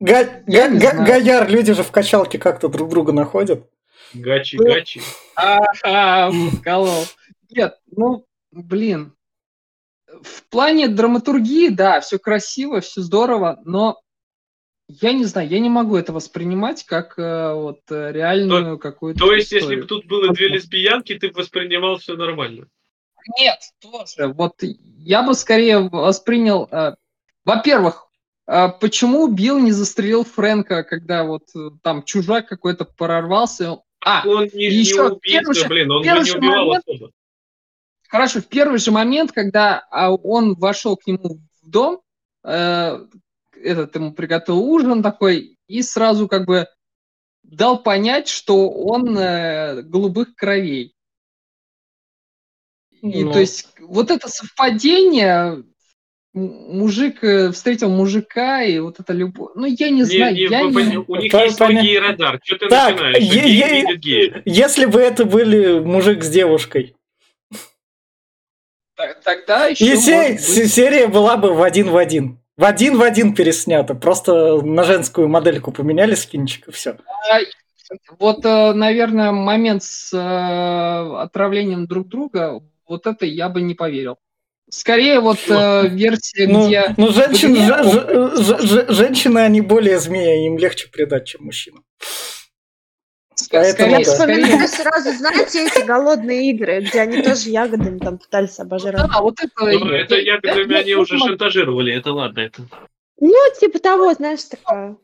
Га- 0.00 0.42
га- 0.46 0.68
га- 0.68 1.04
Гаяр, 1.04 1.50
люди 1.50 1.74
же 1.74 1.82
в 1.82 1.90
качалке 1.90 2.38
как-то 2.38 2.68
друг 2.68 2.88
друга 2.88 3.12
находят. 3.12 3.68
Гачи, 4.14 4.56
гачи. 4.56 5.02
Ага, 5.36 6.32
колол. 6.64 7.04
Нет, 7.50 7.76
ну, 7.94 8.24
блин, 8.50 9.12
в 10.22 10.48
плане 10.48 10.88
драматургии, 10.88 11.68
да, 11.68 12.00
все 12.00 12.18
красиво, 12.18 12.80
все 12.80 13.00
здорово, 13.00 13.60
но 13.64 14.00
я 14.88 15.12
не 15.12 15.24
знаю, 15.24 15.48
я 15.48 15.60
не 15.60 15.68
могу 15.68 15.96
это 15.96 16.12
воспринимать 16.12 16.84
как 16.84 17.18
э, 17.18 17.54
вот 17.54 17.80
э, 17.90 18.10
реальную 18.12 18.78
какую-то. 18.78 19.20
То 19.20 19.32
есть, 19.32 19.52
историю. 19.52 19.68
если 19.68 19.82
бы 19.82 19.86
тут 19.86 20.06
было 20.06 20.32
две 20.32 20.48
лесбиянки, 20.48 21.16
ты 21.16 21.28
бы 21.28 21.40
воспринимал 21.40 21.98
все 21.98 22.16
нормально? 22.16 22.66
Нет, 23.38 23.58
тоже. 23.80 24.32
Вот 24.32 24.54
я 24.98 25.22
бы 25.22 25.34
скорее 25.34 25.88
воспринял. 25.88 26.68
Э, 26.72 26.94
во-первых, 27.44 28.08
э, 28.48 28.68
почему 28.80 29.28
Билл 29.28 29.60
не 29.60 29.70
застрелил 29.70 30.24
Фрэнка, 30.24 30.82
когда 30.82 31.24
вот 31.24 31.44
э, 31.54 31.70
там 31.82 32.02
чужак 32.02 32.48
какой-то 32.48 32.84
прорвался? 32.84 33.78
А, 34.04 34.26
он 34.26 34.48
не, 34.52 34.66
еще 34.66 34.94
не 34.94 35.00
убийца, 35.10 35.68
блин, 35.68 35.90
он 35.90 36.02
же 36.02 36.10
не 36.10 36.32
убивал 36.32 36.66
момент, 36.66 36.84
особо. 36.88 37.10
Хорошо, 38.10 38.40
в 38.40 38.48
первый 38.48 38.80
же 38.80 38.90
момент, 38.90 39.30
когда 39.30 39.86
а, 39.90 40.12
он 40.12 40.54
вошел 40.54 40.96
к 40.96 41.06
нему 41.06 41.38
в 41.62 41.70
дом, 41.70 42.00
э, 42.42 43.06
этот 43.62 43.94
ему 43.94 44.12
приготовил 44.12 44.62
ужин 44.62 45.00
такой 45.00 45.56
и 45.68 45.82
сразу 45.82 46.26
как 46.26 46.44
бы 46.44 46.66
дал 47.44 47.80
понять, 47.80 48.26
что 48.26 48.68
он 48.68 49.16
э, 49.16 49.82
голубых 49.82 50.34
кровей. 50.34 50.92
И 53.00 53.22
ну. 53.22 53.32
то 53.32 53.38
есть 53.38 53.68
вот 53.78 54.10
это 54.10 54.28
совпадение, 54.28 55.62
мужик 56.32 57.22
э, 57.22 57.52
встретил 57.52 57.90
мужика, 57.90 58.64
и 58.64 58.80
вот 58.80 58.98
это 58.98 59.12
любовь. 59.12 59.52
Ну, 59.54 59.66
я 59.66 59.88
не 59.88 60.02
знаю. 60.02 60.34
Не, 60.34 60.48
я 60.48 60.62
не... 60.62 60.96
У 60.96 61.14
них 61.14 61.32
есть 61.32 61.56
свой 61.56 61.80
гей-радар. 61.80 62.40
Что 62.42 62.58
ты 62.58 62.68
так, 62.68 62.94
начинаешь? 62.94 63.22
Е- 63.22 63.92
е- 64.02 64.42
если 64.44 64.86
бы 64.86 64.98
это 64.98 65.24
были 65.24 65.78
мужик 65.78 66.24
с 66.24 66.28
девушкой. 66.28 66.96
Тогда 69.24 69.66
еще. 69.66 69.84
И 69.84 69.96
се- 69.96 70.32
быть... 70.32 70.72
серия 70.72 71.06
была 71.06 71.36
бы 71.36 71.54
в 71.54 71.62
один 71.62 71.90
в 71.90 71.96
один. 71.96 72.38
В 72.56 72.64
один 72.64 72.98
в 72.98 73.02
один 73.02 73.34
переснято. 73.34 73.94
Просто 73.94 74.60
на 74.62 74.84
женскую 74.84 75.28
модельку 75.28 75.72
поменяли 75.72 76.14
скинчик 76.14 76.68
и 76.68 76.72
все. 76.72 76.96
А, 77.30 77.38
вот, 78.18 78.44
э, 78.44 78.72
наверное, 78.72 79.32
момент 79.32 79.82
с 79.82 80.12
э, 80.12 81.22
отравлением 81.22 81.86
друг 81.86 82.08
друга, 82.08 82.60
вот 82.86 83.06
это 83.06 83.26
я 83.26 83.48
бы 83.48 83.62
не 83.62 83.74
поверил. 83.74 84.16
Скорее 84.70 85.20
вот 85.20 85.38
э, 85.48 85.88
версия, 85.88 86.46
ну, 86.46 86.66
где... 86.66 86.94
Ну, 86.96 87.08
женщин, 87.08 87.56
ж, 87.56 87.82
ж, 88.36 88.58
ж, 88.62 88.94
женщины, 88.94 89.40
они 89.40 89.60
более 89.60 89.98
змеи, 89.98 90.46
им 90.46 90.58
легче 90.58 90.88
предать, 90.88 91.26
чем 91.26 91.44
мужчинам. 91.44 91.84
Поэтому, 93.50 93.98
я 93.98 94.04
вспоминаю 94.04 94.68
сразу, 94.68 95.12
знаете, 95.12 95.66
эти 95.66 95.84
голодные 95.84 96.50
игры, 96.50 96.80
где 96.80 97.00
они 97.00 97.22
тоже 97.22 97.50
ягодами 97.50 97.98
там 97.98 98.18
пытались 98.18 98.58
обожрать. 98.58 99.08
Да, 99.10 99.20
вот 99.20 99.38
это... 99.40 99.52
Ну, 99.60 99.90
это 99.90 100.16
ягодами 100.16 100.74
они 100.74 100.94
уже 100.94 101.18
шантажировали, 101.18 101.94
это 101.94 102.12
ладно. 102.12 102.40
это. 102.40 102.62
Ну, 103.20 103.34
типа 103.58 103.78
того, 103.78 104.12
знаешь, 104.14 104.44
такое. 104.44 104.96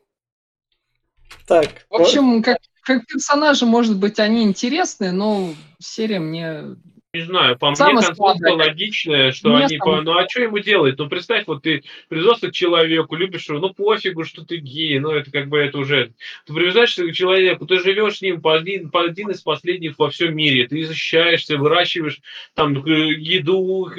Так. 1.45 1.67
В 1.89 1.95
общем, 1.95 2.43
как, 2.43 2.57
как 2.81 3.05
персонажи, 3.05 3.65
может 3.65 3.97
быть, 3.97 4.19
они 4.19 4.43
интересные, 4.43 5.11
но 5.11 5.53
серия 5.79 6.19
мне 6.19 6.75
не 7.13 7.21
знаю, 7.21 7.57
по 7.57 7.73
Самое 7.73 7.97
мне 7.97 8.05
концовка 8.05 8.53
логичная, 8.53 9.31
что 9.31 9.49
мне 9.49 9.65
они, 9.65 9.77
по, 9.77 10.01
ну 10.01 10.17
а 10.17 10.27
что 10.27 10.41
ему 10.41 10.59
делать? 10.59 10.97
Ну 10.97 11.07
представь, 11.07 11.47
вот 11.47 11.63
ты 11.63 11.83
привязался 12.09 12.49
к 12.49 12.53
человеку, 12.53 13.15
любишь 13.15 13.47
его, 13.47 13.59
ну 13.59 13.73
пофигу, 13.73 14.23
что 14.23 14.45
ты 14.45 14.57
гей, 14.57 14.99
ну 14.99 15.11
это 15.11 15.31
как 15.31 15.47
бы 15.47 15.57
это 15.57 15.77
уже... 15.77 16.11
Ты 16.45 16.53
привязаешься 16.53 17.07
к 17.07 17.13
человеку, 17.13 17.65
ты 17.65 17.79
живешь 17.79 18.17
с 18.17 18.21
ним 18.21 18.41
по 18.41 18.55
один, 18.55 18.89
по 18.89 19.03
один 19.03 19.29
из 19.29 19.41
последних 19.41 19.97
во 19.97 20.09
всем 20.09 20.35
мире, 20.35 20.67
ты 20.67 20.83
защищаешься, 20.85 21.57
выращиваешь 21.57 22.19
там 22.53 22.73
еду, 22.73 23.89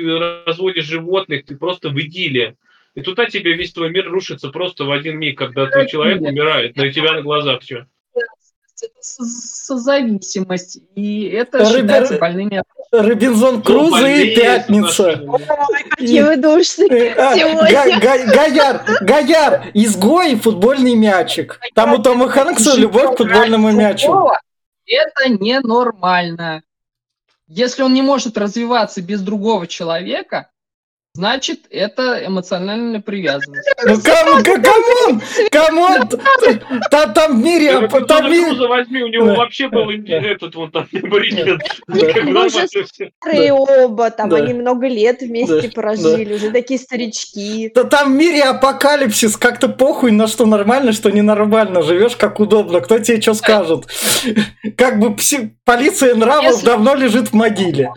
разводишь 0.47 0.85
животных, 0.85 1.44
ты 1.47 1.57
просто 1.57 1.88
в 1.88 2.01
идилле. 2.01 2.57
И 2.94 3.01
туда 3.01 3.27
тебе 3.27 3.55
весь 3.55 3.73
твой 3.73 3.90
мир 3.90 4.09
рушится 4.09 4.51
просто 4.51 4.85
в 4.85 4.90
один 4.90 5.18
миг, 5.18 5.38
когда 5.38 5.66
твой 5.66 5.88
человек 5.88 6.21
умирает 6.21 6.77
на 6.77 6.92
тебя 6.92 7.12
на 7.12 7.23
глазах 7.23 7.62
все 7.62 7.87
это 8.83 8.95
созависимость, 9.01 10.79
и 10.95 11.25
это 11.25 11.59
Рыбер... 11.59 11.81
считается 11.81 12.19
больными 12.19 12.62
Робинзон 12.91 13.62
Крузо 13.62 14.07
и 14.07 14.35
Пятница. 14.35 15.23
Ой, 15.27 15.85
какие 15.91 16.23
вы 16.23 16.37
душные 16.37 17.12
а, 17.12 17.35
Гаяр, 18.31 18.83
Гаяр, 19.03 19.71
изгой 19.75 20.33
и 20.33 20.37
футбольный 20.37 20.95
мячик. 20.95 21.61
Там 21.75 21.93
у 21.93 21.99
Тома 21.99 22.29
Хэнкса 22.29 22.77
любовь 22.77 23.14
к 23.14 23.19
футбольному 23.19 23.73
мячу. 23.73 24.31
Это 24.87 25.29
ненормально. 25.29 26.62
Если 27.47 27.83
он 27.83 27.93
не 27.93 28.03
может 28.03 28.38
развиваться 28.38 29.03
без 29.03 29.21
другого 29.21 29.67
человека, 29.67 30.49
значит, 31.14 31.61
это 31.71 32.25
эмоциональная 32.25 33.01
привязанность. 33.01 33.68
Ну, 33.85 33.97
кому, 34.03 34.42
come 34.44 34.89
on, 34.89 35.23
come 35.51 35.84
on, 35.84 36.09
там, 36.90 37.12
там 37.12 37.40
в 37.40 37.44
мире... 37.44 37.88
Да, 37.88 38.01
там 38.01 38.27
в 38.27 38.31
мире... 38.31 38.68
возьми, 38.68 39.03
у 39.03 39.09
него 39.09 39.27
да. 39.27 39.35
вообще 39.35 39.68
был 39.68 39.90
этот 39.90 40.55
вот 40.55 40.73
там 40.73 40.87
бриллиант. 40.92 41.62
Старые 43.21 43.53
оба, 43.53 44.11
там 44.11 44.33
они 44.35 44.55
много 44.55 44.87
лет 44.87 45.21
вместе 45.21 45.71
прожили, 45.71 46.35
уже 46.35 46.51
такие 46.51 46.79
старички. 46.79 47.71
Да 47.75 47.85
там 47.85 48.12
в 48.12 48.16
мире 48.16 48.44
апокалипсис, 48.44 49.37
как-то 49.37 49.68
похуй 49.68 50.12
на 50.12 50.27
что 50.27 50.47
нормально, 50.47 50.92
что 50.92 51.11
ненормально, 51.11 51.83
живешь 51.83 52.16
как 52.16 52.40
удобно, 52.40 52.81
кто 52.81 52.99
тебе 52.99 53.21
что 53.21 53.35
скажет. 53.35 53.87
Как 54.77 54.99
бы 54.99 55.16
полиция 55.64 56.14
нравов 56.14 56.62
давно 56.62 56.94
лежит 56.94 57.29
в 57.29 57.33
могиле 57.35 57.90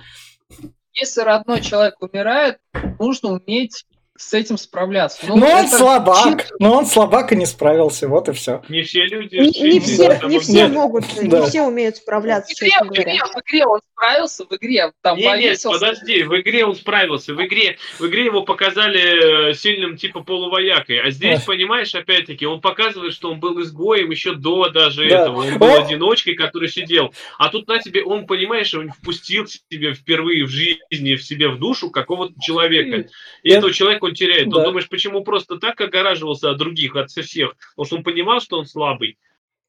если 0.94 1.22
родной 1.22 1.62
человек 1.62 1.96
умирает, 2.02 2.60
нужно 3.02 3.34
уметь 3.34 3.86
с 4.16 4.34
этим 4.34 4.58
справляться. 4.58 5.20
Ну, 5.28 5.36
но 5.36 5.48
он 5.48 5.68
слабак, 5.68 6.42
чисто... 6.42 6.56
но 6.60 6.78
он 6.78 6.86
слабак 6.86 7.34
и 7.34 7.36
не 7.36 7.46
справился, 7.46 8.08
вот 8.08 8.30
и 8.30 8.34
все. 8.34 8.62
Не 8.70 8.84
все 8.84 9.06
люди. 9.06 9.36
Не, 9.36 9.74
не 9.74 9.80
все, 9.80 10.20
не 10.28 10.40
все 10.40 10.68
могут, 10.68 11.06
да. 11.24 11.40
не 11.40 11.46
все 11.48 11.64
умеют 11.64 11.98
справляться. 11.98 12.54
В 12.54 12.68
игре, 12.88 13.16
в 13.16 13.40
игре 13.40 13.66
он 13.66 13.80
справился, 14.02 14.46
в 14.46 14.56
игре 14.56 14.92
там 15.02 15.18
не, 15.18 15.24
Нет, 15.24 15.60
подожди, 15.64 16.24
в 16.24 16.40
игре 16.40 16.66
он 16.66 16.76
справился, 16.76 17.34
в 17.36 17.46
игре, 17.46 17.78
в 18.00 18.08
игре 18.08 18.26
его 18.26 18.42
показали 18.42 19.50
э, 19.50 19.54
сильным 19.54 19.96
типа 19.96 20.22
полувоякой, 20.24 21.00
а 21.00 21.12
здесь, 21.12 21.40
да. 21.40 21.46
понимаешь, 21.46 21.94
опять-таки, 21.94 22.46
он 22.46 22.62
показывает, 22.62 23.14
что 23.14 23.32
он 23.32 23.40
был 23.40 23.62
изгоем 23.62 24.10
еще 24.10 24.34
до 24.34 24.70
даже 24.70 25.08
да. 25.08 25.22
этого, 25.22 25.46
он 25.46 25.58
был 25.60 25.68
он... 25.68 25.84
одиночкой, 25.84 26.34
который 26.34 26.68
сидел, 26.68 27.14
а 27.38 27.50
тут 27.50 27.68
на 27.68 27.80
тебе, 27.80 28.04
он, 28.04 28.26
понимаешь, 28.26 28.74
он 28.74 28.90
впустил 28.90 29.46
себе 29.46 29.94
впервые 29.94 30.46
в 30.46 30.50
жизни, 30.50 31.16
в 31.16 31.24
себе 31.24 31.50
в 31.50 31.60
душу 31.60 31.92
какого-то 31.92 32.34
человека, 32.42 33.08
и 33.44 33.50
да. 33.50 33.58
этого 33.58 33.72
человека 33.72 34.06
он 34.06 34.14
теряет. 34.14 34.50
Да. 34.50 34.58
Он 34.58 34.64
думаешь, 34.66 34.90
почему 34.90 35.24
просто 35.24 35.58
так 35.58 35.80
огораживался 35.80 36.50
от 36.50 36.58
других, 36.58 36.96
от 36.96 37.12
всех? 37.12 37.56
Потому 37.76 37.86
что 37.86 37.96
он 37.98 38.04
понимал, 38.04 38.42
что 38.42 38.58
он 38.58 38.66
слабый. 38.66 39.18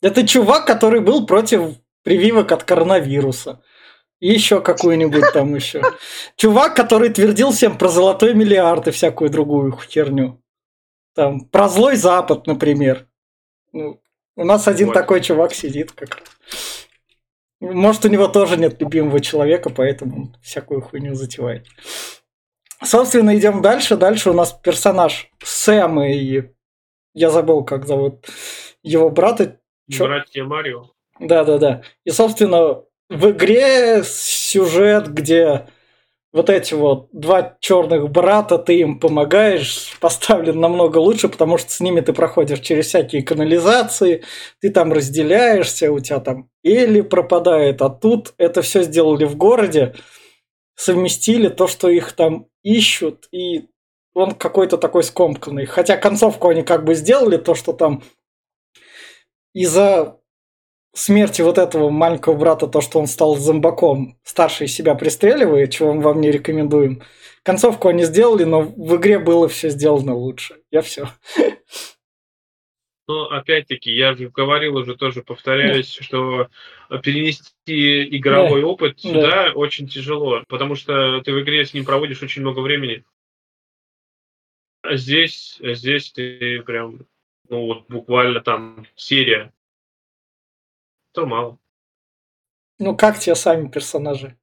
Это 0.00 0.26
чувак, 0.26 0.66
который 0.66 1.00
был 1.00 1.26
против 1.26 1.76
прививок 2.02 2.50
от 2.52 2.64
коронавируса. 2.64 3.62
И 4.22 4.32
еще 4.32 4.60
какую-нибудь 4.60 5.32
там 5.32 5.52
еще. 5.52 5.82
Чувак, 6.36 6.76
который 6.76 7.08
твердил 7.08 7.50
всем 7.50 7.76
про 7.76 7.88
золотой 7.88 8.34
миллиард 8.34 8.86
и 8.86 8.92
всякую 8.92 9.30
другую 9.30 9.72
херню. 9.72 10.40
Там, 11.16 11.40
про 11.40 11.68
злой 11.68 11.96
Запад, 11.96 12.46
например. 12.46 13.08
Ну, 13.72 14.00
у 14.36 14.44
нас 14.44 14.68
один 14.68 14.86
вот. 14.86 14.92
такой 14.92 15.22
чувак 15.22 15.52
сидит 15.54 15.90
как 15.90 16.22
Может, 17.58 18.04
у 18.04 18.08
него 18.08 18.28
тоже 18.28 18.56
нет 18.56 18.80
любимого 18.80 19.18
человека, 19.18 19.70
поэтому 19.70 20.16
он 20.16 20.36
всякую 20.40 20.82
хуйню 20.82 21.14
затевает. 21.14 21.66
Собственно, 22.80 23.36
идем 23.36 23.60
дальше. 23.60 23.96
Дальше 23.96 24.30
у 24.30 24.34
нас 24.34 24.52
персонаж 24.52 25.32
Сэм 25.42 26.00
и... 26.00 26.42
Я 27.12 27.30
забыл, 27.30 27.64
как 27.64 27.88
зовут 27.88 28.28
его 28.84 29.10
брата. 29.10 29.58
Братья 29.88 30.44
Марио. 30.44 30.90
Да-да-да. 31.18 31.82
И, 32.04 32.10
собственно, 32.10 32.84
в 33.12 33.30
игре 33.30 34.02
сюжет, 34.04 35.12
где 35.12 35.66
вот 36.32 36.48
эти 36.48 36.72
вот 36.72 37.08
два 37.12 37.56
черных 37.60 38.10
брата, 38.10 38.56
ты 38.56 38.78
им 38.78 38.98
помогаешь, 38.98 39.98
поставлен 40.00 40.58
намного 40.58 40.96
лучше, 40.96 41.28
потому 41.28 41.58
что 41.58 41.70
с 41.70 41.80
ними 41.80 42.00
ты 42.00 42.14
проходишь 42.14 42.60
через 42.60 42.86
всякие 42.86 43.22
канализации, 43.22 44.24
ты 44.60 44.70
там 44.70 44.92
разделяешься, 44.92 45.92
у 45.92 46.00
тебя 46.00 46.20
там 46.20 46.48
Элли 46.64 47.02
пропадает, 47.02 47.82
а 47.82 47.90
тут 47.90 48.32
это 48.38 48.62
все 48.62 48.82
сделали 48.82 49.26
в 49.26 49.36
городе, 49.36 49.94
совместили 50.74 51.48
то, 51.48 51.66
что 51.66 51.90
их 51.90 52.12
там 52.12 52.46
ищут, 52.62 53.28
и 53.30 53.66
он 54.14 54.32
какой-то 54.32 54.78
такой 54.78 55.02
скомканный. 55.02 55.66
Хотя 55.66 55.98
концовку 55.98 56.48
они 56.48 56.62
как 56.62 56.84
бы 56.84 56.94
сделали, 56.94 57.36
то, 57.36 57.54
что 57.54 57.74
там 57.74 58.02
из-за 59.52 60.16
смерти 60.94 61.42
вот 61.42 61.58
этого 61.58 61.90
маленького 61.90 62.34
брата, 62.34 62.66
то, 62.66 62.80
что 62.80 62.98
он 62.98 63.06
стал 63.06 63.36
зомбаком, 63.36 64.18
старший 64.24 64.68
себя 64.68 64.94
пристреливает, 64.94 65.70
чего 65.72 65.94
мы 65.94 66.02
вам 66.02 66.20
не 66.20 66.30
рекомендуем. 66.30 67.02
Концовку 67.42 67.88
они 67.88 68.04
сделали, 68.04 68.44
но 68.44 68.62
в 68.62 68.96
игре 68.96 69.18
было 69.18 69.48
все 69.48 69.70
сделано 69.70 70.14
лучше. 70.14 70.56
Я 70.70 70.82
все. 70.82 71.08
Но 73.08 73.24
опять-таки, 73.30 73.92
я 73.92 74.14
же 74.14 74.28
говорил 74.28 74.76
уже 74.76 74.94
тоже, 74.94 75.22
повторяюсь, 75.22 75.96
да. 75.98 76.04
что 76.04 76.48
перенести 77.02 78.16
игровой 78.16 78.60
да. 78.60 78.66
опыт 78.66 79.00
сюда 79.00 79.46
да. 79.46 79.52
очень 79.54 79.88
тяжело, 79.88 80.44
потому 80.48 80.76
что 80.76 81.20
ты 81.20 81.32
в 81.32 81.40
игре 81.42 81.66
с 81.66 81.74
ним 81.74 81.84
проводишь 81.84 82.22
очень 82.22 82.42
много 82.42 82.60
времени. 82.60 83.04
А 84.82 84.96
здесь, 84.96 85.58
здесь 85.60 86.12
ты 86.12 86.62
прям, 86.62 87.00
ну 87.48 87.66
вот 87.66 87.88
буквально 87.88 88.40
там 88.40 88.86
серия, 88.94 89.52
то 91.12 91.26
мало. 91.26 91.58
Ну 92.78 92.96
как 92.96 93.18
тебе 93.18 93.34
сами 93.34 93.68
персонажи? 93.68 94.36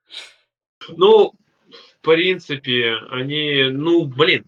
Ну, 0.90 1.34
в 1.70 2.02
принципе, 2.02 2.96
они, 3.12 3.66
ну, 3.72 4.06
блин, 4.06 4.46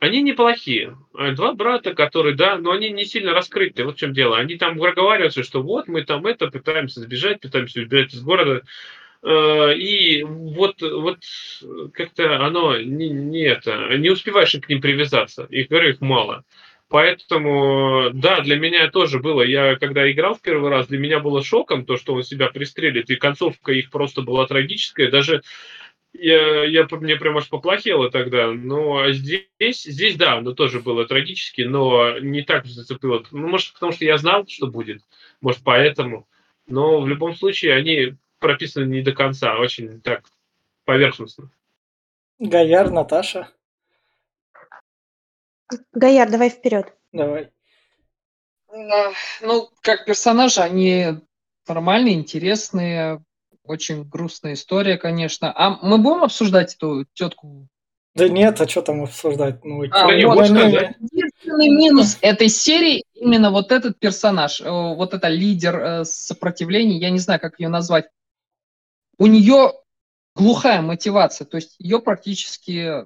они 0.00 0.22
неплохие. 0.22 0.96
Два 1.12 1.54
брата, 1.54 1.94
которые, 1.94 2.34
да, 2.34 2.56
но 2.58 2.70
они 2.70 2.90
не 2.90 3.04
сильно 3.04 3.32
раскрыты. 3.32 3.84
Вот 3.84 3.96
в 3.96 3.98
чем 3.98 4.12
дело. 4.12 4.38
Они 4.38 4.56
там 4.56 4.78
проговариваются, 4.78 5.42
что 5.42 5.62
вот 5.62 5.88
мы 5.88 6.04
там 6.04 6.26
это 6.26 6.48
пытаемся 6.48 7.00
сбежать, 7.00 7.40
пытаемся 7.40 7.80
убежать 7.80 8.14
из 8.14 8.22
города. 8.22 8.62
Э, 9.22 9.74
и 9.74 10.22
вот, 10.22 10.80
вот 10.82 11.18
как-то 11.92 12.44
оно 12.44 12.78
не, 12.78 13.08
не 13.08 13.42
это, 13.42 13.96
не 13.96 14.10
успеваешь 14.10 14.54
к 14.60 14.68
ним 14.68 14.80
привязаться. 14.80 15.46
Их, 15.50 15.68
говорю, 15.68 15.90
их 15.90 16.00
мало. 16.00 16.44
Поэтому, 16.88 18.10
да, 18.14 18.40
для 18.40 18.56
меня 18.56 18.90
тоже 18.90 19.18
было, 19.18 19.42
я 19.42 19.76
когда 19.76 20.10
играл 20.10 20.34
в 20.34 20.40
первый 20.40 20.70
раз, 20.70 20.86
для 20.86 20.98
меня 20.98 21.20
было 21.20 21.44
шоком 21.44 21.84
то, 21.84 21.98
что 21.98 22.14
он 22.14 22.22
себя 22.22 22.48
пристрелит, 22.48 23.10
и 23.10 23.16
концовка 23.16 23.72
их 23.72 23.90
просто 23.90 24.22
была 24.22 24.46
трагическая. 24.46 25.10
Даже 25.10 25.42
я, 26.14 26.64
я, 26.64 26.88
мне 26.90 27.16
прям 27.16 27.36
аж 27.36 27.48
поплохело 27.48 28.10
тогда. 28.10 28.52
Но 28.52 29.10
здесь, 29.10 29.82
здесь, 29.82 30.16
да, 30.16 30.38
оно 30.38 30.52
тоже 30.52 30.80
было 30.80 31.06
трагически, 31.06 31.62
но 31.62 32.18
не 32.18 32.42
так 32.42 32.64
зацепило. 32.64 33.22
Ну, 33.30 33.48
может, 33.48 33.74
потому 33.74 33.92
что 33.92 34.06
я 34.06 34.16
знал, 34.16 34.46
что 34.48 34.66
будет. 34.66 35.02
Может, 35.42 35.60
поэтому. 35.62 36.26
Но 36.66 37.00
в 37.00 37.08
любом 37.08 37.34
случае 37.34 37.74
они 37.74 38.14
прописаны 38.38 38.86
не 38.86 39.02
до 39.02 39.12
конца, 39.12 39.58
очень 39.58 40.00
так 40.00 40.24
поверхностно. 40.84 41.50
Гаяр, 42.38 42.90
Наташа. 42.90 43.48
Гаяр, 45.92 46.30
давай 46.30 46.50
вперед. 46.50 46.94
Давай. 47.12 47.50
Ну, 48.70 49.70
как 49.80 50.04
персонажи, 50.04 50.60
они 50.60 51.20
нормальные, 51.66 52.14
интересные, 52.14 53.22
очень 53.64 54.04
грустная 54.04 54.54
история, 54.54 54.96
конечно. 54.96 55.52
А 55.54 55.78
мы 55.82 55.98
будем 55.98 56.24
обсуждать 56.24 56.74
эту 56.74 57.06
тетку? 57.12 57.68
Да 58.14 58.28
нет, 58.28 58.60
а 58.60 58.68
что 58.68 58.82
там 58.82 59.02
обсуждать? 59.04 59.64
Ну, 59.64 59.84
а, 59.92 60.04
вот, 60.06 60.46
единственный 60.46 61.68
минус 61.68 62.18
этой 62.20 62.48
серии 62.48 63.04
именно 63.14 63.50
вот 63.50 63.70
этот 63.70 63.98
персонаж, 63.98 64.60
э, 64.60 64.68
вот 64.68 65.14
это 65.14 65.28
лидер 65.28 65.76
э, 65.76 66.04
сопротивления, 66.04 66.98
я 66.98 67.10
не 67.10 67.18
знаю, 67.18 67.38
как 67.38 67.60
ее 67.60 67.68
назвать. 67.68 68.08
У 69.18 69.26
нее 69.26 69.72
глухая 70.34 70.80
мотивация, 70.80 71.44
то 71.44 71.56
есть 71.56 71.76
ее 71.78 72.00
практически 72.00 73.04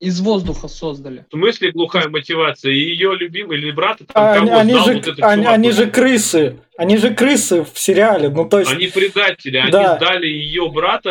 из 0.00 0.20
воздуха 0.20 0.66
создали. 0.66 1.26
В 1.28 1.32
смысле 1.36 1.72
глухая 1.72 2.08
мотивация? 2.08 2.72
И 2.72 2.78
ее 2.78 3.14
любимый 3.14 3.58
или 3.58 3.70
брат 3.70 3.98
там 3.98 4.06
А, 4.14 4.32
они, 4.32 4.46
кого 4.48 4.58
они 4.60 4.72
же, 4.72 4.78
вот 4.80 4.96
этот 4.96 5.20
они, 5.22 5.42
чувак? 5.42 5.54
они 5.58 5.70
же 5.72 5.90
крысы. 5.90 6.56
Они 6.78 6.96
же 6.96 7.14
крысы 7.14 7.64
в 7.64 7.78
сериале. 7.78 8.30
Ну, 8.30 8.48
то 8.48 8.60
есть, 8.60 8.72
Они 8.72 8.86
предатели, 8.88 9.58
они 9.58 9.70
Да. 9.70 9.96
сдали 9.98 10.26
ее 10.26 10.70
брата 10.70 11.10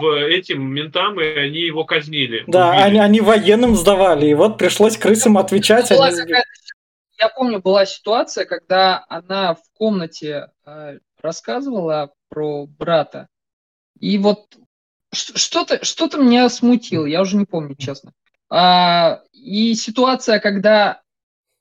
в 0.00 0.26
этим 0.26 0.64
ментам, 0.72 1.20
и 1.20 1.24
они 1.24 1.60
его 1.60 1.84
казнили. 1.84 2.44
да, 2.46 2.70
убили. 2.70 2.82
они, 2.82 2.98
они 3.00 3.20
военным 3.20 3.76
сдавали. 3.76 4.26
И 4.26 4.34
вот 4.34 4.56
пришлось 4.56 4.96
крысам 4.96 5.36
отвечать. 5.36 5.90
Была 5.90 6.06
они- 6.06 6.16
я 7.20 7.28
помню, 7.28 7.60
была 7.60 7.84
ситуация, 7.86 8.46
когда 8.46 9.04
она 9.08 9.54
в 9.54 9.60
комнате 9.78 10.48
э, 10.66 10.98
рассказывала 11.22 12.10
про 12.30 12.66
брата, 12.66 13.28
и 14.00 14.16
вот 14.18 14.46
что-то 15.14 15.84
что 15.84 16.08
меня 16.18 16.48
смутило, 16.48 17.06
я 17.06 17.20
уже 17.22 17.36
не 17.36 17.44
помню, 17.44 17.74
честно. 17.76 18.12
А, 18.50 19.22
и 19.32 19.74
ситуация, 19.74 20.38
когда 20.38 21.02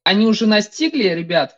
они 0.03 0.27
уже 0.27 0.47
настигли 0.47 1.07
ребят, 1.09 1.57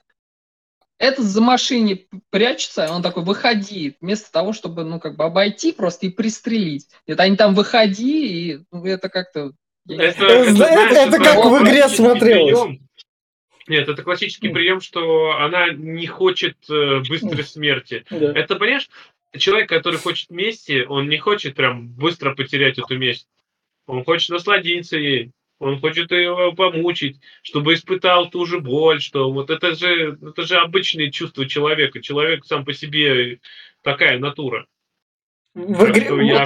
этот 0.97 1.25
за 1.25 1.41
машине 1.41 2.05
прячется, 2.29 2.85
и 2.85 2.89
он 2.89 3.01
такой, 3.01 3.23
выходи, 3.23 3.97
вместо 3.99 4.31
того, 4.31 4.53
чтобы, 4.53 4.85
ну, 4.85 4.99
как 4.99 5.17
бы 5.17 5.25
обойти 5.25 5.73
просто 5.73 6.05
и 6.05 6.09
пристрелить. 6.09 6.87
Нет, 7.05 7.19
они 7.19 7.35
там, 7.35 7.53
выходи, 7.53 8.27
и 8.27 8.59
ну, 8.71 8.85
это 8.85 9.09
как-то... 9.09 9.51
Это, 9.87 10.25
Это, 10.25 10.51
знаешь, 10.51 10.91
это 10.91 11.17
как 11.23 11.45
в 11.45 11.63
игре 11.63 11.87
смотрелось. 11.89 12.59
прием. 12.59 12.79
Нет, 13.67 13.89
это 13.89 14.03
классический 14.03 14.49
прием, 14.49 14.79
что 14.79 15.37
она 15.37 15.69
не 15.73 16.05
хочет 16.05 16.57
э, 16.69 17.01
быстрой 17.09 17.43
смерти. 17.43 18.05
Да. 18.09 18.31
Это, 18.33 18.55
понимаешь, 18.55 18.89
человек, 19.37 19.69
который 19.69 19.99
хочет 19.99 20.29
мести, 20.29 20.85
он 20.87 21.09
не 21.09 21.17
хочет 21.17 21.55
прям 21.55 21.87
быстро 21.87 22.35
потерять 22.35 22.77
эту 22.77 22.97
месть. 22.97 23.27
Он 23.87 24.03
хочет 24.03 24.29
насладиться 24.29 24.97
ей. 24.97 25.31
Он 25.59 25.79
хочет 25.79 26.11
его 26.11 26.51
помучить, 26.51 27.19
чтобы 27.41 27.75
испытал 27.75 28.29
ту 28.29 28.45
же 28.45 28.59
боль, 28.59 28.99
что 29.01 29.31
вот 29.31 29.49
это 29.49 29.73
же, 29.73 30.17
это 30.21 30.43
же 30.43 30.57
обычные 30.57 31.11
чувства 31.11 31.47
человека. 31.47 32.01
Человек 32.01 32.45
сам 32.45 32.65
по 32.65 32.73
себе 32.73 33.39
такая 33.81 34.19
натура. 34.19 34.67
В 35.55 35.89
игре... 35.89 36.27
я 36.27 36.45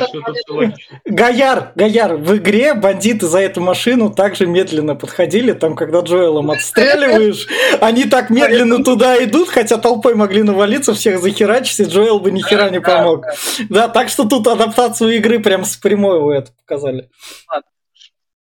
Вот. 0.49 0.73
Гояр, 1.03 1.71
Гояр, 1.73 2.15
в 2.15 2.37
игре 2.37 2.75
бандиты 2.75 3.25
за 3.25 3.39
эту 3.39 3.59
машину 3.59 4.13
также 4.13 4.45
медленно 4.45 4.95
подходили, 4.95 5.53
там, 5.53 5.75
когда 5.75 6.01
Джоэлом 6.01 6.51
отстреливаешь, 6.51 7.47
они 7.81 8.05
так 8.05 8.29
медленно 8.29 8.83
туда 8.83 9.21
идут, 9.23 9.49
хотя 9.49 9.77
толпой 9.77 10.13
могли 10.13 10.43
навалиться, 10.43 10.93
всех 10.93 11.19
захерачить, 11.19 11.79
и 11.79 11.85
Джоэл 11.85 12.19
бы 12.19 12.29
ни 12.29 12.43
хера 12.43 12.69
не 12.69 12.79
помог. 12.79 13.25
Да, 13.67 13.87
так 13.87 14.09
что 14.09 14.29
тут 14.29 14.45
адаптацию 14.45 15.15
игры 15.15 15.39
прям 15.39 15.65
с 15.65 15.75
прямой 15.75 16.21
вы 16.21 16.35
это 16.35 16.51
показали. 16.51 17.09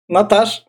Наташ, 0.06 0.66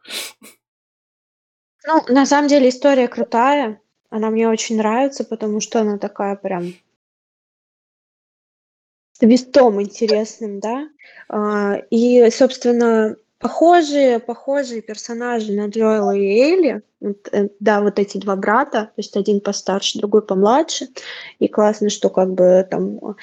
Ну, 1.86 2.06
на 2.08 2.26
самом 2.26 2.48
деле 2.48 2.70
история 2.70 3.10
крутая. 3.10 3.82
Она 4.10 4.30
мне 4.30 4.48
очень 4.48 4.78
нравится, 4.78 5.26
потому 5.26 5.60
что 5.60 5.82
она 5.82 5.98
такая 5.98 6.38
прям 6.38 6.74
с 9.20 9.26
твистом 9.26 9.82
интересным, 9.82 10.60
да. 10.62 10.88
А, 11.28 11.82
И, 11.90 12.30
собственно, 12.32 13.18
похожие, 13.38 14.20
похожие 14.20 14.82
персонажи 14.82 15.52
на 15.52 15.68
Джоэла 15.68 16.16
и 16.16 16.40
Элли. 16.40 16.82
Э, 17.02 17.50
Да, 17.60 17.82
вот 17.82 18.00
эти 18.00 18.18
два 18.18 18.38
брата, 18.38 18.86
то 18.86 18.94
есть 18.98 19.18
один 19.18 19.42
постарше, 19.42 20.00
другой 20.00 20.22
помладше. 20.22 20.88
И 21.40 21.50
классно, 21.50 21.90
что 21.90 22.10
как 22.10 22.34
бы 22.34 22.66
там 22.70 23.16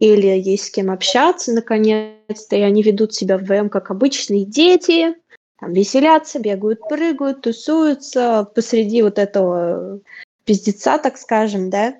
Элли 0.00 0.26
есть 0.26 0.64
с 0.64 0.70
кем 0.70 0.90
общаться 0.90 1.52
наконец-то, 1.52 2.56
и 2.56 2.62
они 2.62 2.82
ведут 2.82 3.14
себя 3.14 3.38
вдвоем 3.38 3.70
как 3.70 3.92
обычные 3.92 4.44
дети, 4.44 5.14
там 5.60 5.72
веселятся, 5.72 6.40
бегают, 6.40 6.80
прыгают, 6.88 7.42
тусуются 7.42 8.48
посреди 8.52 9.02
вот 9.02 9.18
этого 9.18 10.00
пиздеца, 10.44 10.98
так 10.98 11.18
скажем, 11.18 11.70
да. 11.70 11.94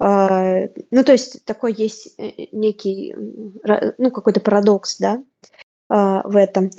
А, 0.00 0.62
Ну, 0.90 1.04
то 1.04 1.12
есть 1.12 1.44
такой 1.44 1.74
есть 1.74 2.14
э, 2.18 2.46
некий, 2.52 3.14
ну, 3.98 4.10
какой-то 4.10 4.40
парадокс, 4.40 4.98
да, 4.98 5.22
а, 5.90 6.22
в 6.26 6.36
этом. 6.36 6.70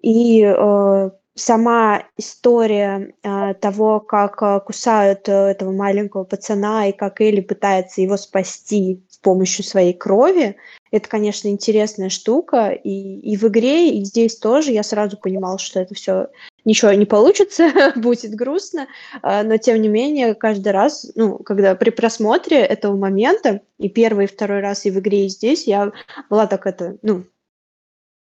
И 0.00 0.42
э, 0.44 1.10
сама 1.34 2.04
история 2.16 3.14
того, 3.60 3.98
как 3.98 4.64
кусают 4.64 5.28
э, 5.28 5.32
этого 5.32 5.72
маленького 5.72 6.22
пацана 6.22 6.86
и 6.86 6.92
как 6.92 7.20
Элли 7.20 7.40
пытается 7.40 8.00
его 8.00 8.16
спасти 8.16 9.04
помощью 9.20 9.64
своей 9.64 9.92
крови, 9.92 10.56
это, 10.90 11.08
конечно, 11.08 11.48
интересная 11.48 12.08
штука. 12.08 12.70
И, 12.70 13.20
и 13.20 13.36
в 13.36 13.44
игре, 13.44 13.90
и 13.90 14.04
здесь 14.04 14.36
тоже 14.38 14.72
я 14.72 14.82
сразу 14.82 15.16
понимала, 15.16 15.58
что 15.58 15.80
это 15.80 15.94
все 15.94 16.28
ничего 16.64 16.92
не 16.92 17.06
получится, 17.06 17.70
будет 17.96 18.34
грустно. 18.34 18.86
А, 19.22 19.42
Но, 19.42 19.56
тем 19.56 19.80
не 19.80 19.88
менее, 19.88 20.34
каждый 20.34 20.72
раз, 20.72 21.10
ну, 21.14 21.38
когда 21.38 21.74
при 21.74 21.90
просмотре 21.90 22.58
этого 22.58 22.96
момента, 22.96 23.60
и 23.78 23.88
первый, 23.88 24.26
и 24.26 24.28
второй 24.28 24.60
раз 24.60 24.86
и 24.86 24.90
в 24.90 24.98
игре, 24.98 25.26
и 25.26 25.28
здесь, 25.28 25.66
я 25.66 25.92
была 26.30 26.46
так 26.46 26.66
это, 26.66 26.96
ну, 27.02 27.24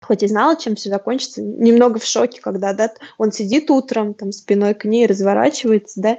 хоть 0.02 0.24
и 0.24 0.28
знала, 0.28 0.56
чем 0.56 0.76
все 0.76 0.90
закончится, 0.90 1.42
немного 1.42 2.00
в 2.00 2.06
шоке, 2.06 2.40
когда, 2.42 2.74
да, 2.74 2.94
он 3.18 3.32
сидит 3.32 3.70
утром, 3.70 4.14
там, 4.14 4.32
спиной 4.32 4.74
к 4.74 4.86
ней, 4.86 5.08
разворачивается, 5.08 6.02
да, 6.02 6.18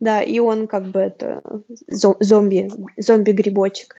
да, 0.00 0.22
и 0.22 0.38
он 0.38 0.66
как 0.66 0.84
бы 0.86 1.00
это 1.00 1.42
зо- 1.90 2.16
зомби, 2.20 2.70
зомби-грибочек. 2.96 3.98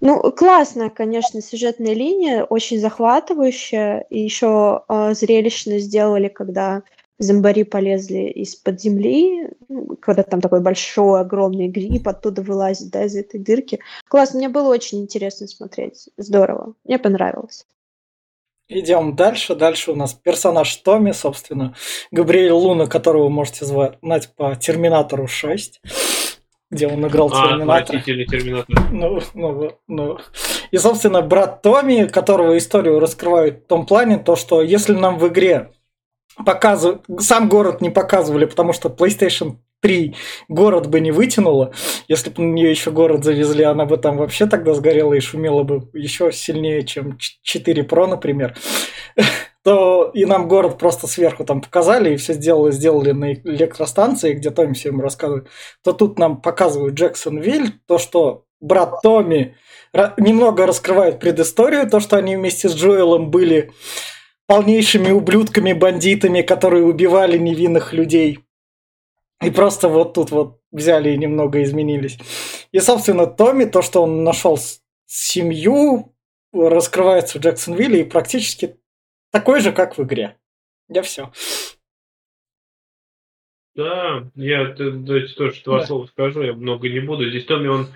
Ну, 0.00 0.20
классная, 0.32 0.90
конечно, 0.90 1.40
сюжетная 1.40 1.94
линия, 1.94 2.44
очень 2.44 2.78
захватывающая, 2.78 4.00
и 4.10 4.20
еще 4.20 4.82
э, 4.88 5.14
зрелищно 5.14 5.78
сделали, 5.78 6.28
когда 6.28 6.82
зомбари 7.18 7.62
полезли 7.62 8.28
из-под 8.42 8.80
земли, 8.80 9.48
ну, 9.68 9.96
когда 10.00 10.22
там 10.22 10.40
такой 10.40 10.60
большой, 10.60 11.20
огромный 11.20 11.68
гриб 11.68 12.06
оттуда 12.08 12.42
вылазит, 12.42 12.90
да, 12.90 13.04
из 13.04 13.16
этой 13.16 13.40
дырки. 13.40 13.80
Класс, 14.08 14.34
мне 14.34 14.48
было 14.48 14.68
очень 14.68 15.00
интересно 15.00 15.46
смотреть, 15.46 16.08
здорово, 16.16 16.74
мне 16.84 16.98
понравилось. 16.98 17.66
Идем 18.68 19.16
дальше. 19.16 19.54
Дальше 19.54 19.92
у 19.92 19.94
нас 19.96 20.14
персонаж 20.14 20.74
Томми, 20.76 21.12
собственно, 21.12 21.74
Габриэль 22.10 22.50
Луна, 22.52 22.86
которого 22.86 23.24
вы 23.24 23.30
можете 23.30 23.64
знать 23.64 24.30
по 24.36 24.54
Терминатору 24.56 25.26
6, 25.26 25.80
где 26.70 26.88
он 26.88 27.06
играл 27.06 27.30
А, 27.32 27.48
Терминатора. 27.48 28.00
терминатор. 28.00 28.66
Ну, 28.90 29.20
ну, 29.34 29.72
ну. 29.86 30.18
И, 30.70 30.78
собственно, 30.78 31.22
брат 31.22 31.62
Томми, 31.62 32.06
которого 32.06 32.56
историю 32.58 33.00
раскрывают 33.00 33.64
в 33.64 33.66
том 33.66 33.86
плане, 33.86 34.18
то, 34.18 34.36
что 34.36 34.62
если 34.62 34.92
нам 34.94 35.18
в 35.18 35.28
игре 35.28 35.72
показывают, 36.44 37.04
сам 37.20 37.48
город 37.48 37.80
не 37.80 37.90
показывали, 37.90 38.44
потому 38.44 38.72
что 38.72 38.88
PlayStation 38.88 39.56
3 39.84 40.16
город 40.48 40.88
бы 40.88 41.00
не 41.00 41.12
вытянула, 41.12 41.74
если 42.08 42.30
бы 42.30 42.42
на 42.42 42.54
нее 42.54 42.70
еще 42.70 42.90
город 42.90 43.22
завезли, 43.22 43.64
она 43.64 43.84
бы 43.84 43.98
там 43.98 44.16
вообще 44.16 44.46
тогда 44.46 44.72
сгорела 44.72 45.12
и 45.12 45.20
шумела 45.20 45.62
бы 45.62 45.90
еще 45.92 46.32
сильнее, 46.32 46.84
чем 46.84 47.18
4 47.18 47.82
Pro, 47.82 48.06
например, 48.06 48.56
то 49.62 50.10
и 50.14 50.24
нам 50.24 50.48
город 50.48 50.78
просто 50.78 51.06
сверху 51.06 51.44
там 51.44 51.60
показали, 51.60 52.14
и 52.14 52.16
все 52.16 52.32
сделали, 52.32 52.72
сделали 52.72 53.10
на 53.10 53.34
электростанции, 53.34 54.32
где 54.32 54.50
Томми 54.50 54.72
всем 54.72 55.02
рассказывает, 55.02 55.48
то 55.82 55.92
тут 55.92 56.18
нам 56.18 56.40
показывают 56.40 56.94
Джексонвиль, 56.94 57.74
то, 57.86 57.98
что 57.98 58.46
брат 58.62 59.02
Томми 59.02 59.54
немного 60.16 60.66
раскрывает 60.66 61.20
предысторию, 61.20 61.90
то, 61.90 62.00
что 62.00 62.16
они 62.16 62.36
вместе 62.36 62.70
с 62.70 62.74
Джоэлом 62.74 63.30
были 63.30 63.70
полнейшими 64.46 65.10
ублюдками, 65.10 65.74
бандитами, 65.74 66.40
которые 66.40 66.84
убивали 66.84 67.36
невинных 67.36 67.92
людей. 67.92 68.43
И 69.42 69.50
просто 69.50 69.88
вот 69.88 70.14
тут 70.14 70.30
вот 70.30 70.60
взяли 70.72 71.10
и 71.10 71.18
немного 71.18 71.62
изменились. 71.62 72.18
И, 72.72 72.80
собственно, 72.80 73.26
Томми, 73.26 73.64
то, 73.64 73.82
что 73.82 74.02
он 74.02 74.24
нашел 74.24 74.58
семью, 75.06 76.14
раскрывается 76.52 77.38
в 77.38 77.42
Джексонвилле 77.42 78.00
и 78.02 78.04
практически 78.08 78.76
такой 79.30 79.60
же, 79.60 79.72
как 79.72 79.98
в 79.98 80.02
игре. 80.02 80.38
Я 80.88 81.02
все. 81.02 81.30
Да, 83.74 84.30
я 84.36 84.66
т- 84.72 84.90
давайте 84.90 85.34
тоже 85.34 85.62
два 85.64 85.80
Да. 85.80 85.86
слова 85.86 86.06
скажу, 86.06 86.42
я 86.42 86.52
много 86.52 86.88
не 86.88 87.00
буду. 87.00 87.28
Здесь 87.28 87.44
Томми, 87.44 87.66
он, 87.66 87.88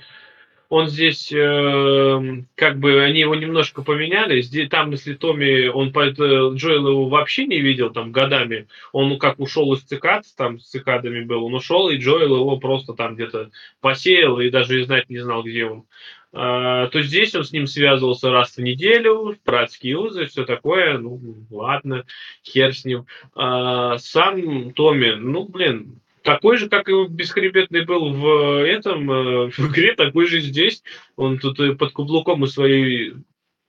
он 0.69 0.89
здесь, 0.89 1.33
эм, 1.33 2.47
как 2.55 2.79
бы, 2.79 3.03
они 3.03 3.21
его 3.21 3.35
немножко 3.35 3.83
поменяли. 3.83 4.43
Здесь, 4.43 4.69
там, 4.69 4.91
если 4.91 5.15
Томми, 5.15 5.69
он 5.69 5.89
это, 5.89 6.51
Джоэл 6.55 6.89
его 6.89 7.09
вообще 7.09 7.47
не 7.47 7.61
видел 7.61 7.91
там 7.91 8.13
годами, 8.13 8.69
он 8.93 9.09
ну, 9.09 9.19
как 9.19 9.41
ушел 9.41 9.73
из 9.73 9.81
цикад, 9.83 10.25
там 10.37 10.61
с 10.61 10.69
цикадами 10.69 11.25
был, 11.25 11.45
он 11.45 11.55
ушел, 11.55 11.89
и 11.89 11.97
Джоэл 11.97 12.37
его 12.37 12.59
просто 12.59 12.93
там 12.93 13.15
где-то 13.15 13.51
посеял 13.81 14.41
и 14.41 14.51
даже 14.51 14.81
и 14.81 14.85
знать 14.85 15.09
не 15.09 15.19
знал, 15.19 15.43
где 15.43 15.65
он. 15.65 15.85
А, 16.31 16.89
то 16.89 17.01
здесь 17.01 17.35
он 17.35 17.45
с 17.45 17.53
ним 17.53 17.67
связывался 17.67 18.31
раз 18.31 18.57
в 18.57 18.61
неделю, 18.61 19.39
братские 19.47 19.99
узы, 19.99 20.27
все 20.27 20.45
такое, 20.45 20.99
ну, 20.99 21.19
ладно, 21.51 22.05
хер 22.45 22.75
с 22.75 22.85
ним. 22.85 23.07
А, 23.35 23.97
сам 23.97 24.73
Томми, 24.73 25.15
ну, 25.15 25.49
блин, 25.49 26.01
такой 26.23 26.57
же, 26.57 26.69
как 26.69 26.89
и 26.89 27.07
бесхребетный 27.09 27.85
был 27.85 28.13
в 28.13 28.65
этом, 28.65 29.11
э, 29.11 29.51
в 29.51 29.59
игре, 29.71 29.95
такой 29.95 30.27
же 30.27 30.41
здесь. 30.41 30.83
Он 31.17 31.39
тут 31.39 31.57
под 31.79 31.93
каблуком 31.93 32.43
у 32.43 32.47
своей 32.47 33.15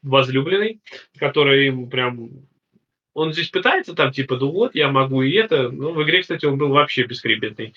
возлюбленной, 0.02 0.82
которая 1.18 1.60
ему 1.62 1.88
прям 1.88 2.30
Он 3.14 3.34
здесь 3.34 3.50
пытается 3.50 3.94
там, 3.94 4.12
типа, 4.12 4.38
ну 4.38 4.52
вот, 4.52 4.76
я 4.76 4.90
могу 4.90 5.22
и 5.22 5.34
это. 5.34 5.70
Но 5.70 5.92
в 5.92 6.04
игре, 6.04 6.22
кстати, 6.22 6.46
он 6.46 6.58
был 6.58 6.70
вообще 6.70 7.04
бесхребетный. 7.04 7.74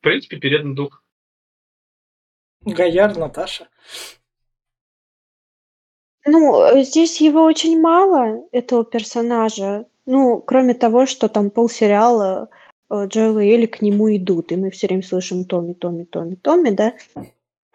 В 0.00 0.02
принципе, 0.02 0.36
передан 0.38 0.74
дух. 0.74 1.02
Гаяр, 2.62 3.16
Наташа. 3.16 3.68
Ну, 6.26 6.60
э, 6.60 6.82
здесь 6.82 7.20
его 7.20 7.44
очень 7.44 7.80
мало, 7.80 8.44
этого 8.50 8.84
персонажа. 8.84 9.86
Ну, 10.06 10.40
кроме 10.40 10.74
того, 10.74 11.06
что 11.06 11.28
там 11.28 11.50
полсериала 11.50 12.50
э, 12.50 12.65
Джоэл 12.92 13.38
и 13.38 13.48
Элли 13.48 13.66
к 13.66 13.82
нему 13.82 14.14
идут, 14.14 14.52
и 14.52 14.56
мы 14.56 14.70
все 14.70 14.86
время 14.86 15.02
слышим 15.02 15.44
Томми, 15.44 15.72
Томми, 15.72 16.04
Томми, 16.04 16.36
Томми, 16.36 16.70
да? 16.70 16.94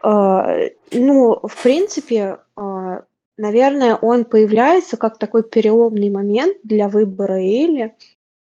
Э, 0.04 0.70
ну, 0.92 1.40
в 1.44 1.64
принципе, 1.64 2.40
э, 2.58 3.02
наверное, 3.38 3.96
он 3.96 4.26
появляется 4.26 4.98
как 4.98 5.18
такой 5.18 5.44
переломный 5.44 6.10
момент 6.10 6.58
для 6.64 6.88
выбора 6.88 7.40
Элли 7.40 7.96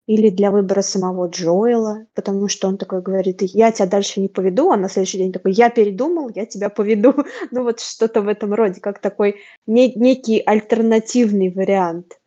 или 0.07 0.29
для 0.29 0.51
выбора 0.51 0.81
самого 0.81 1.27
Джоэла, 1.27 2.05
потому 2.13 2.47
что 2.47 2.67
он 2.67 2.77
такой 2.77 3.01
говорит, 3.01 3.41
я 3.41 3.71
тебя 3.71 3.87
дальше 3.87 4.21
не 4.21 4.27
поведу, 4.27 4.69
а 4.71 4.77
на 4.77 4.87
следующий 4.87 5.17
день 5.17 5.31
такой, 5.31 5.53
я 5.53 5.69
передумал, 5.69 6.29
я 6.33 6.45
тебя 6.45 6.69
поведу. 6.69 7.13
ну 7.51 7.63
вот 7.63 7.79
что-то 7.79 8.21
в 8.21 8.27
этом 8.27 8.53
роде, 8.53 8.79
как 8.79 8.99
такой 8.99 9.41
не, 9.65 9.91
некий 9.93 10.39
альтернативный 10.39 11.49
вариант. 11.49 12.19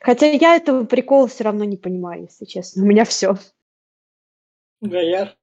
Хотя 0.00 0.26
я 0.26 0.54
этого 0.56 0.84
прикола 0.84 1.26
все 1.26 1.44
равно 1.44 1.64
не 1.64 1.76
понимаю, 1.76 2.22
если 2.22 2.44
честно. 2.44 2.84
У 2.84 2.86
меня 2.86 3.04
все. 3.04 3.36
Гаяр? 4.80 5.36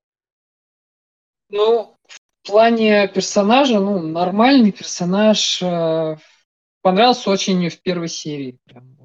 Ну, 1.50 1.96
в 2.08 2.48
плане 2.48 3.08
персонажа, 3.08 3.80
ну, 3.80 4.00
нормальный 4.00 4.72
персонаж. 4.72 5.62
Э, 5.62 6.18
понравился 6.82 7.30
очень 7.30 7.70
в 7.70 7.82
первой 7.82 8.08
серии. 8.08 8.58
Прям 8.66 8.96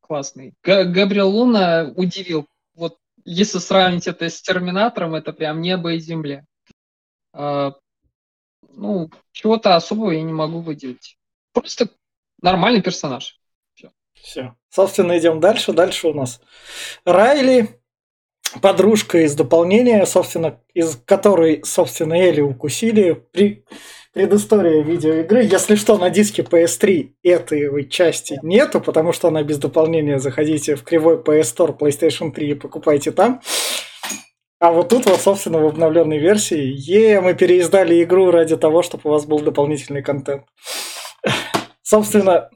классный. 0.00 0.54
Г- 0.62 0.84
Габриэл 0.84 1.28
Луна 1.28 1.92
удивил. 1.94 2.46
Вот 2.74 2.96
если 3.24 3.58
сравнить 3.58 4.06
это 4.06 4.28
с 4.28 4.40
Терминатором, 4.40 5.14
это 5.14 5.32
прям 5.32 5.60
небо 5.60 5.92
и 5.92 5.98
земля. 5.98 6.44
А, 7.32 7.74
ну, 8.70 9.10
чего-то 9.32 9.76
особого 9.76 10.12
я 10.12 10.22
не 10.22 10.32
могу 10.32 10.60
выделить. 10.60 11.18
Просто 11.52 11.90
нормальный 12.40 12.82
персонаж. 12.82 13.38
Все. 13.74 13.92
Все. 14.14 14.56
Собственно, 14.70 15.18
идем 15.18 15.40
дальше. 15.40 15.72
Дальше 15.72 16.08
у 16.08 16.14
нас 16.14 16.40
Райли, 17.04 17.77
подружка 18.60 19.18
из 19.18 19.34
дополнения, 19.34 20.04
собственно, 20.06 20.60
из 20.74 20.98
которой, 21.04 21.62
собственно, 21.64 22.14
Элли 22.14 22.40
укусили. 22.40 23.24
При 23.32 23.64
предыстория 24.12 24.82
видеоигры. 24.82 25.44
Если 25.44 25.76
что, 25.76 25.96
на 25.96 26.10
диске 26.10 26.42
PS3 26.42 27.10
этой 27.22 27.88
части 27.88 28.40
нету, 28.42 28.80
потому 28.80 29.12
что 29.12 29.28
она 29.28 29.42
без 29.42 29.58
дополнения. 29.58 30.18
Заходите 30.18 30.74
в 30.74 30.82
кривой 30.82 31.18
PS 31.18 31.54
Store 31.56 31.78
PlayStation 31.78 32.32
3 32.32 32.50
и 32.50 32.54
покупайте 32.54 33.12
там. 33.12 33.40
А 34.60 34.72
вот 34.72 34.88
тут 34.88 35.06
вот, 35.06 35.20
собственно, 35.20 35.60
в 35.60 35.66
обновленной 35.66 36.18
версии, 36.18 36.74
е, 36.74 37.20
мы 37.20 37.34
переиздали 37.34 38.02
игру 38.02 38.32
ради 38.32 38.56
того, 38.56 38.82
чтобы 38.82 39.02
у 39.04 39.10
вас 39.10 39.24
был 39.24 39.38
дополнительный 39.38 40.02
контент. 40.02 40.42
Собственно, 41.82 42.50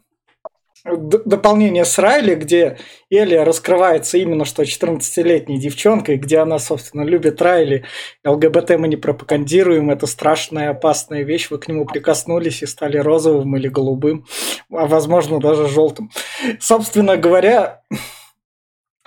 дополнение 0.84 1.84
с 1.84 1.98
Райли, 1.98 2.34
где 2.34 2.78
Элли 3.10 3.36
раскрывается 3.36 4.18
именно 4.18 4.44
что 4.44 4.62
14-летней 4.62 5.58
девчонкой, 5.58 6.16
где 6.16 6.38
она, 6.38 6.58
собственно, 6.58 7.02
любит 7.02 7.40
Райли. 7.40 7.84
ЛГБТ 8.24 8.70
мы 8.78 8.88
не 8.88 8.96
пропагандируем, 8.96 9.90
это 9.90 10.06
страшная 10.06 10.70
опасная 10.70 11.22
вещь. 11.22 11.50
Вы 11.50 11.58
к 11.58 11.68
нему 11.68 11.86
прикоснулись 11.86 12.62
и 12.62 12.66
стали 12.66 12.98
розовым 12.98 13.56
или 13.56 13.68
голубым, 13.68 14.26
а 14.72 14.86
возможно 14.86 15.38
даже 15.38 15.68
желтым. 15.68 16.10
Собственно 16.58 17.16
говоря, 17.16 17.82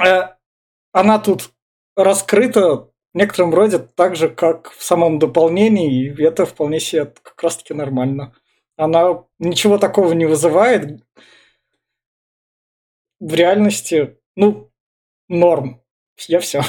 э, 0.04 0.30
она 0.94 1.20
тут 1.20 1.52
раскрыта 1.98 2.90
в 3.14 3.18
некотором 3.18 3.54
роде 3.54 3.80
так 3.80 4.16
же, 4.16 4.30
как 4.30 4.72
в 4.72 4.84
самом 4.84 5.20
дополнении, 5.20 6.14
и 6.14 6.24
это 6.24 6.46
вполне 6.46 6.80
себе 6.80 7.06
как 7.06 7.42
раз-таки 7.44 7.74
нормально. 7.74 8.34
Она 8.78 9.24
ничего 9.40 9.78
такого 9.78 10.14
не 10.14 10.26
вызывает, 10.26 11.02
в 13.20 13.34
реальности, 13.34 14.18
ну, 14.36 14.72
норм. 15.28 15.82
Я 16.28 16.40
все. 16.40 16.62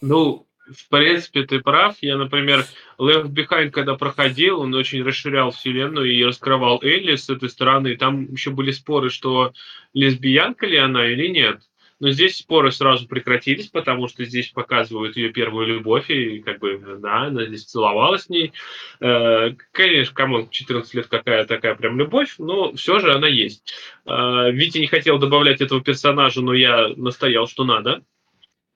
Ну, 0.00 0.46
в 0.70 0.88
принципе, 0.88 1.44
ты 1.44 1.60
прав. 1.60 1.96
Я, 2.00 2.16
например, 2.16 2.64
Left 2.98 3.28
Behind, 3.30 3.70
когда 3.70 3.96
проходил, 3.96 4.60
он 4.60 4.74
очень 4.74 5.02
расширял 5.02 5.50
вселенную 5.50 6.12
и 6.12 6.24
раскрывал 6.24 6.80
Элли 6.82 7.16
с 7.16 7.28
этой 7.28 7.48
стороны. 7.48 7.96
Там 7.96 8.32
еще 8.32 8.50
были 8.50 8.70
споры, 8.70 9.10
что 9.10 9.52
лесбиянка 9.94 10.66
ли 10.66 10.76
она 10.76 11.06
или 11.06 11.28
нет. 11.28 11.62
Но 12.00 12.10
здесь 12.10 12.36
споры 12.36 12.70
сразу 12.70 13.08
прекратились, 13.08 13.68
потому 13.68 14.06
что 14.06 14.24
здесь 14.24 14.48
показывают 14.48 15.16
ее 15.16 15.30
первую 15.30 15.66
любовь, 15.66 16.10
и 16.10 16.40
как 16.40 16.60
бы, 16.60 16.78
да, 17.00 17.22
она 17.22 17.44
здесь 17.46 17.64
целовалась 17.64 18.24
с 18.24 18.28
ней. 18.28 18.52
Э, 19.00 19.50
конечно, 19.72 20.14
кому 20.14 20.48
14 20.48 20.94
лет 20.94 21.08
какая 21.08 21.44
такая 21.44 21.74
прям 21.74 21.98
любовь, 21.98 22.34
но 22.38 22.72
все 22.74 23.00
же 23.00 23.12
она 23.12 23.26
есть. 23.26 23.74
Э, 24.06 24.50
Витя 24.52 24.78
не 24.78 24.86
хотел 24.86 25.18
добавлять 25.18 25.60
этого 25.60 25.82
персонажа, 25.82 26.40
но 26.40 26.54
я 26.54 26.88
настоял, 26.96 27.48
что 27.48 27.64
надо 27.64 28.02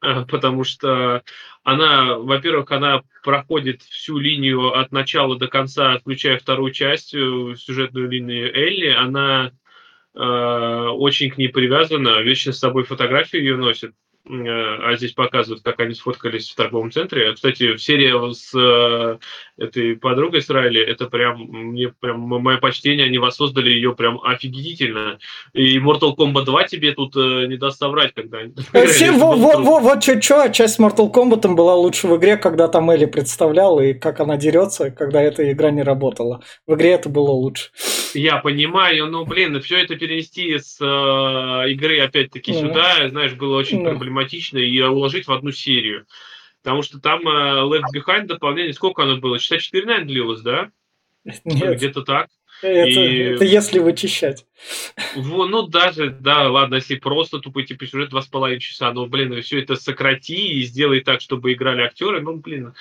э, 0.03 0.25
потому 0.29 0.65
что 0.65 1.23
она, 1.63 2.19
во-первых, 2.19 2.73
она 2.73 3.03
проходит 3.23 3.83
всю 3.83 4.19
линию 4.19 4.77
от 4.77 4.91
начала 4.91 5.39
до 5.39 5.47
конца, 5.47 5.97
включая 5.99 6.39
вторую 6.39 6.73
часть, 6.73 7.11
сюжетную 7.11 8.09
линию 8.09 8.53
Элли, 8.53 8.89
она 8.89 9.53
Э, 10.15 10.89
очень 10.91 11.31
к 11.31 11.39
ней 11.39 11.49
привязана, 11.49 12.21
вечно 12.21 12.53
с 12.53 12.59
собой 12.59 12.85
фотографию 12.85 13.43
ее 13.43 13.57
носит, 13.57 13.95
а 14.25 14.95
здесь 14.97 15.13
показывают, 15.13 15.63
как 15.63 15.81
они 15.81 15.95
сфоткались 15.95 16.51
в 16.51 16.55
торговом 16.55 16.93
центре. 16.93 17.33
Кстати, 17.33 17.77
серия 17.77 18.33
с 18.33 18.53
э, 18.55 19.19
этой 19.59 19.97
подругой 19.97 20.43
с 20.43 20.49
Райли, 20.49 20.81
это 20.81 21.07
прям, 21.07 21.39
мне 21.39 21.89
прям 21.89 22.21
мое 22.21 22.59
почтение, 22.59 23.07
они 23.07 23.19
воссоздали 23.19 23.71
ее 23.71 23.95
прям 23.95 24.21
офигительно. 24.23 25.19
И 25.53 25.79
Mortal 25.79 26.15
Kombat 26.17 26.45
2 26.45 26.65
тебе 26.65 26.93
тут 26.93 27.17
не 27.17 27.57
даст 27.57 27.79
соврать, 27.79 28.15
когда... 28.15 28.39
Вот, 29.13 29.39
вот, 29.39 29.61
вот, 29.61 29.83
вот 29.83 30.03
что, 30.03 30.49
часть 30.49 30.79
Mortal 30.79 31.13
Kombat 31.13 31.53
была 31.55 31.75
лучше 31.75 32.07
в 32.07 32.17
игре, 32.17 32.37
когда 32.37 32.69
там 32.69 32.91
Элли 32.91 33.07
представляла, 33.07 33.81
и 33.81 33.95
как 33.95 34.21
она 34.21 34.37
дерется, 34.37 34.91
когда 34.91 35.21
эта 35.21 35.51
игра 35.51 35.71
не 35.71 35.83
работала. 35.83 36.43
В 36.67 36.75
игре 36.75 36.93
это 36.93 37.09
было 37.09 37.31
лучше. 37.31 37.71
Я 38.15 38.39
понимаю, 38.39 39.07
ну, 39.07 39.25
блин, 39.25 39.61
все 39.63 39.83
это 39.83 39.97
перенести 39.97 40.59
с 40.59 40.79
э, 40.81 41.71
игры 41.71 42.01
опять-таки 42.01 42.53
сюда, 42.53 43.09
знаешь, 43.09 43.33
было 43.33 43.57
очень 43.57 43.81
mm. 43.81 43.85
Проблематично 44.13 44.59
и 44.59 44.81
уложить 44.83 45.27
в 45.27 45.33
одну 45.33 45.51
серию. 45.53 46.07
Потому 46.63 46.83
что 46.83 47.01
там 47.01 47.27
э, 47.27 47.63
Left 47.63 47.85
Behind 47.95 48.27
дополнение, 48.27 48.73
сколько 48.73 49.03
оно 49.03 49.17
было? 49.17 49.39
Часа 49.39 49.59
4, 49.59 49.85
наверное, 49.85 50.09
длилось, 50.09 50.43
да? 50.43 50.71
Нет. 51.45 51.77
Где-то 51.77 52.03
так. 52.03 52.29
Это, 52.63 52.89
и... 52.89 53.19
это 53.35 53.45
если 53.45 53.81
вычищать. 53.81 54.47
Во, 55.17 55.47
ну 55.47 55.67
даже, 55.67 56.11
да, 56.11 56.49
ладно, 56.49 56.77
если 56.77 56.95
просто 56.95 57.41
тупой 57.41 57.65
типа 57.65 57.87
сюжет 57.87 58.11
два 58.11 58.23
с 58.23 58.29
половиной 58.29 58.61
часа, 58.61 58.93
но, 58.93 59.07
блин, 59.07 59.43
все 59.43 59.61
это 59.61 59.75
сократи 59.75 60.61
и 60.61 60.63
сделай 60.63 61.01
так, 61.01 61.21
чтобы 61.21 61.53
играли 61.53 61.83
актеры, 61.83 62.21
ну, 62.21 62.37
блин, 62.37 62.75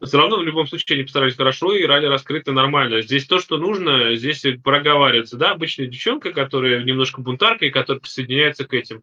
все 0.00 0.18
равно 0.18 0.38
в 0.38 0.44
любом 0.44 0.68
случае 0.68 0.96
они 0.96 1.04
постарались 1.04 1.34
хорошо 1.34 1.74
и 1.74 1.84
рали 1.84 2.06
раскрыто 2.06 2.52
нормально. 2.52 3.02
Здесь 3.02 3.26
то, 3.26 3.40
что 3.40 3.56
нужно, 3.56 4.14
здесь 4.14 4.44
проговаривается, 4.62 5.36
да, 5.36 5.52
обычная 5.52 5.86
девчонка, 5.86 6.32
которая 6.32 6.84
немножко 6.84 7.20
бунтарка 7.20 7.66
и 7.66 7.70
которая 7.70 8.00
присоединяется 8.00 8.64
к 8.64 8.74
этим. 8.74 9.02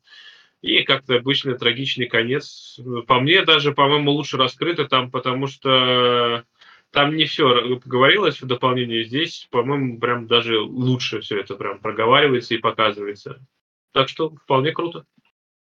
И 0.63 0.84
как-то 0.84 1.17
обычный 1.17 1.58
трагичный 1.58 2.08
конец. 2.08 2.80
По 3.06 3.19
мне 3.19 3.43
даже, 3.43 3.73
по-моему, 3.73 4.12
лучше 4.12 4.38
раскрыто 4.38 4.88
там, 4.88 5.12
потому 5.12 5.47
что 5.47 6.45
там 6.89 7.17
не 7.17 7.26
все 7.26 7.78
говорилось 7.84 8.41
в 8.41 8.47
дополнении. 8.47 9.04
Здесь, 9.04 9.49
по-моему, 9.52 9.99
прям 9.99 10.26
даже 10.26 10.62
лучше 10.62 11.19
все 11.19 11.41
это 11.41 11.56
прям 11.56 11.80
проговаривается 11.80 12.54
и 12.54 12.60
показывается. 12.60 13.45
Так 13.91 14.08
что 14.08 14.30
вполне 14.30 14.71
круто. 14.71 15.06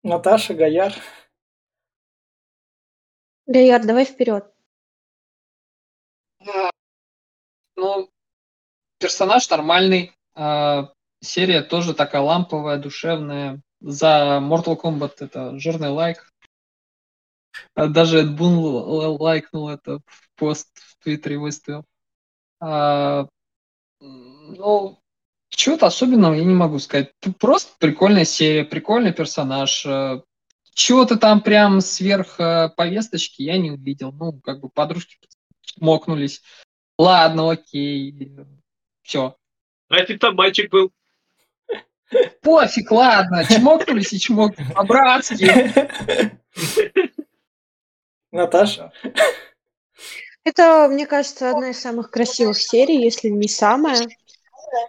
Наташа, 0.03 0.55
Гаяр. 0.55 0.93
Гаяр, 3.47 3.87
давай 3.87 4.05
вперед. 4.05 4.45
Ну, 7.77 8.11
персонаж 8.99 9.49
нормальный. 9.51 10.13
А, 10.35 10.93
серия 11.21 11.63
тоже 11.63 11.95
такая 11.95 12.23
ламповая, 12.23 12.79
душевная. 12.79 13.63
За 13.81 14.41
Mortal 14.43 14.79
Kombat 14.81 15.15
это 15.21 15.59
жирный 15.59 15.89
лайк. 15.89 16.31
А 17.75 17.87
даже 17.89 18.21
Эд 18.21 18.37
Бун 18.37 18.55
лайкнул 19.21 19.69
это 19.69 20.01
в 20.07 20.31
пост 20.37 20.69
в 20.79 21.03
Твиттере 21.03 21.39
выставил. 21.39 21.85
А, 22.61 23.27
ну, 24.01 25.01
чего-то 25.49 25.87
особенного 25.87 26.35
я 26.35 26.45
не 26.45 26.55
могу 26.55 26.79
сказать. 26.79 27.13
Просто 27.39 27.73
прикольная 27.79 28.25
серия, 28.25 28.65
прикольный 28.65 29.13
персонаж. 29.13 29.87
Чего-то 30.75 31.17
там 31.17 31.41
прям 31.41 31.81
сверх 31.81 32.37
повесточки 32.77 33.43
я 33.43 33.59
не 33.59 33.71
увидел. 33.73 34.13
Ну, 34.13 34.41
как 34.41 34.61
бы 34.61 34.69
подружки 34.69 35.19
мокнулись. 35.79 36.43
Ладно, 36.99 37.51
окей. 37.51 38.37
Все. 39.03 39.37
А 39.89 39.97
если 39.97 40.17
там 40.19 40.37
мальчик 40.37 40.71
был? 40.71 40.93
Пофиг, 42.43 42.91
ладно, 42.91 43.45
чмокнулись 43.45 44.13
и 44.13 44.19
чмокнулись, 44.19 44.73
по-братски. 44.73 45.73
Наташа? 48.33 48.93
Это, 50.45 50.89
мне 50.91 51.07
кажется, 51.07 51.51
одна 51.51 51.71
из 51.71 51.81
самых 51.81 52.11
красивых 52.11 52.59
серий, 52.59 53.03
если 53.03 53.29
не 53.29 53.49
самая, 53.49 54.09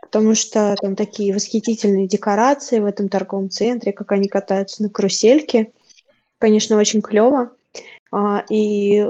потому 0.01 0.33
что 0.33 0.75
там 0.79 0.95
такие 0.95 1.33
восхитительные 1.33 2.07
декорации 2.07 2.79
в 2.79 2.85
этом 2.85 3.09
торговом 3.09 3.49
центре, 3.49 3.91
как 3.91 4.11
они 4.11 4.27
катаются 4.27 4.81
на 4.83 4.89
карусельке. 4.89 5.73
Конечно, 6.39 6.77
очень 6.77 7.01
клево. 7.01 7.51
А, 8.11 8.43
и 8.49 9.05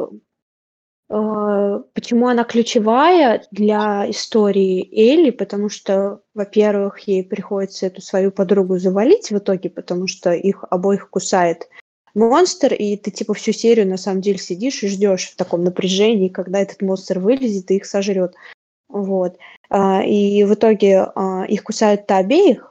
почему 1.12 2.28
она 2.28 2.44
ключевая 2.44 3.46
для 3.52 4.10
истории 4.10 4.88
Элли? 4.92 5.32
Потому 5.32 5.70
что, 5.70 6.22
во-первых, 6.34 7.00
ей 7.02 7.24
приходится 7.24 7.88
эту 7.88 8.02
свою 8.02 8.32
подругу 8.32 8.78
завалить 8.78 9.30
в 9.30 9.38
итоге, 9.38 9.70
потому 9.70 10.08
что 10.08 10.32
их 10.32 10.64
обоих 10.70 11.10
кусает 11.10 11.68
монстр, 12.14 12.74
и 12.74 12.98
ты 12.98 13.12
типа 13.12 13.34
всю 13.34 13.52
серию 13.52 13.88
на 13.88 13.98
самом 13.98 14.22
деле 14.22 14.38
сидишь 14.38 14.84
и 14.84 14.88
ждешь 14.88 15.30
в 15.30 15.36
таком 15.36 15.64
напряжении, 15.64 16.30
когда 16.30 16.60
этот 16.60 16.82
монстр 16.82 17.20
вылезет 17.20 17.72
и 17.72 17.76
их 17.76 17.86
сожрет. 17.86 18.34
Вот. 18.90 19.38
А, 19.70 20.04
и 20.04 20.44
в 20.44 20.54
итоге 20.54 21.08
а, 21.16 21.46
их 21.48 21.64
кусают-то 21.64 22.18
обеих, 22.18 22.71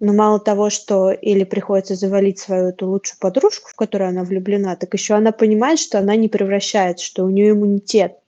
но 0.00 0.12
мало 0.12 0.40
того, 0.40 0.70
что 0.70 1.10
или 1.12 1.44
приходится 1.44 1.94
завалить 1.94 2.38
свою 2.38 2.68
эту 2.68 2.88
лучшую 2.88 3.18
подружку, 3.20 3.70
в 3.70 3.74
которую 3.74 4.08
она 4.08 4.24
влюблена, 4.24 4.76
так 4.76 4.92
еще 4.94 5.14
она 5.14 5.32
понимает, 5.32 5.78
что 5.78 5.98
она 5.98 6.16
не 6.16 6.28
превращается, 6.28 7.04
что 7.04 7.24
у 7.24 7.30
нее 7.30 7.50
иммунитет. 7.50 8.18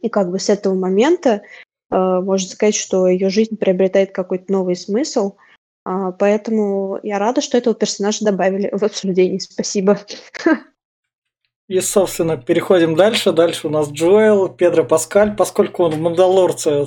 И 0.00 0.08
как 0.08 0.30
бы 0.30 0.38
с 0.38 0.48
этого 0.48 0.74
момента 0.74 1.42
э, 1.90 1.96
можно 1.96 2.48
сказать, 2.48 2.74
что 2.74 3.06
ее 3.06 3.30
жизнь 3.30 3.56
приобретает 3.56 4.12
какой-то 4.12 4.52
новый 4.52 4.76
смысл– 4.76 5.36
а, 5.84 6.12
поэтому 6.12 7.00
я 7.02 7.18
рада, 7.18 7.40
что 7.40 7.56
этого 7.56 7.74
персонажа 7.74 8.24
добавили 8.24 8.70
в 8.72 8.82
обсуждение. 8.82 9.40
Спасибо. 9.40 9.98
И, 11.68 11.80
собственно, 11.80 12.36
переходим 12.36 12.96
дальше. 12.96 13.32
Дальше 13.32 13.68
у 13.68 13.70
нас 13.70 13.90
Джоэл, 13.90 14.48
Педро 14.48 14.84
Паскаль, 14.84 15.36
поскольку 15.36 15.84
он 15.84 15.92
в 15.92 16.00
Мандалорце, 16.00 16.86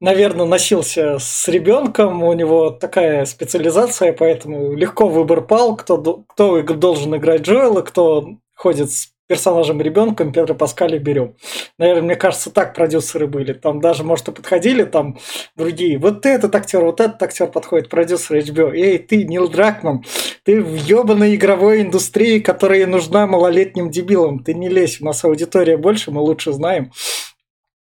наверное, 0.00 0.46
носился 0.46 1.18
с 1.18 1.46
ребенком, 1.48 2.22
у 2.24 2.32
него 2.32 2.70
такая 2.70 3.24
специализация, 3.26 4.12
поэтому 4.12 4.74
легко 4.74 5.08
выбор 5.08 5.42
пал, 5.42 5.76
кто, 5.76 6.24
кто 6.28 6.62
должен 6.62 7.14
играть 7.16 7.42
Джоэла, 7.42 7.82
кто 7.82 8.30
ходит 8.54 8.90
с 8.90 9.12
персонажем 9.30 9.80
ребенком 9.80 10.32
Педро 10.32 10.56
Паскали 10.56 10.98
берем. 10.98 11.36
Наверное, 11.78 12.02
мне 12.02 12.16
кажется, 12.16 12.50
так 12.50 12.74
продюсеры 12.74 13.28
были. 13.28 13.52
Там 13.52 13.80
даже, 13.80 14.02
может, 14.02 14.26
и 14.26 14.32
подходили 14.32 14.82
там 14.82 15.18
другие. 15.54 15.98
Вот 15.98 16.26
этот 16.26 16.52
актер, 16.52 16.84
вот 16.84 17.00
этот 17.00 17.22
актер 17.22 17.46
подходит, 17.46 17.88
продюсер 17.88 18.38
HBO. 18.38 18.74
Эй, 18.74 18.98
ты, 18.98 19.22
Нил 19.22 19.48
Дракман, 19.48 20.04
ты 20.42 20.60
в 20.60 20.74
ебаной 20.74 21.36
игровой 21.36 21.82
индустрии, 21.82 22.40
которая 22.40 22.88
нужна 22.88 23.28
малолетним 23.28 23.88
дебилам. 23.88 24.42
Ты 24.42 24.52
не 24.52 24.68
лезь, 24.68 25.00
у 25.00 25.04
нас 25.04 25.22
аудитория 25.24 25.76
больше, 25.76 26.10
мы 26.10 26.22
лучше 26.22 26.52
знаем. 26.52 26.90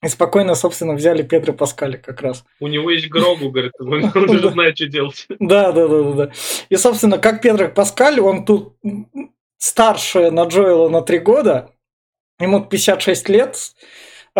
И 0.02 0.08
спокойно, 0.08 0.54
собственно, 0.54 0.94
взяли 0.94 1.22
Педро 1.22 1.52
Паскали 1.52 1.96
как 1.96 2.20
раз. 2.22 2.44
У 2.60 2.68
него 2.68 2.90
есть 2.90 3.08
гробу, 3.08 3.50
говорит, 3.50 3.72
он 3.80 4.04
уже 4.30 4.50
знает, 4.50 4.76
что 4.76 4.86
делать. 4.86 5.26
Да, 5.40 5.72
да, 5.72 5.88
да, 5.88 6.02
да. 6.12 6.32
И, 6.68 6.76
собственно, 6.76 7.18
как 7.18 7.42
Педро 7.42 7.68
Паскаль, 7.68 8.20
он 8.20 8.44
тут 8.44 8.76
старше 9.58 10.30
на 10.30 10.44
Джоэла 10.44 10.88
на 10.88 11.02
три 11.02 11.18
года, 11.18 11.72
ему 12.38 12.64
56 12.64 13.28
лет. 13.28 13.56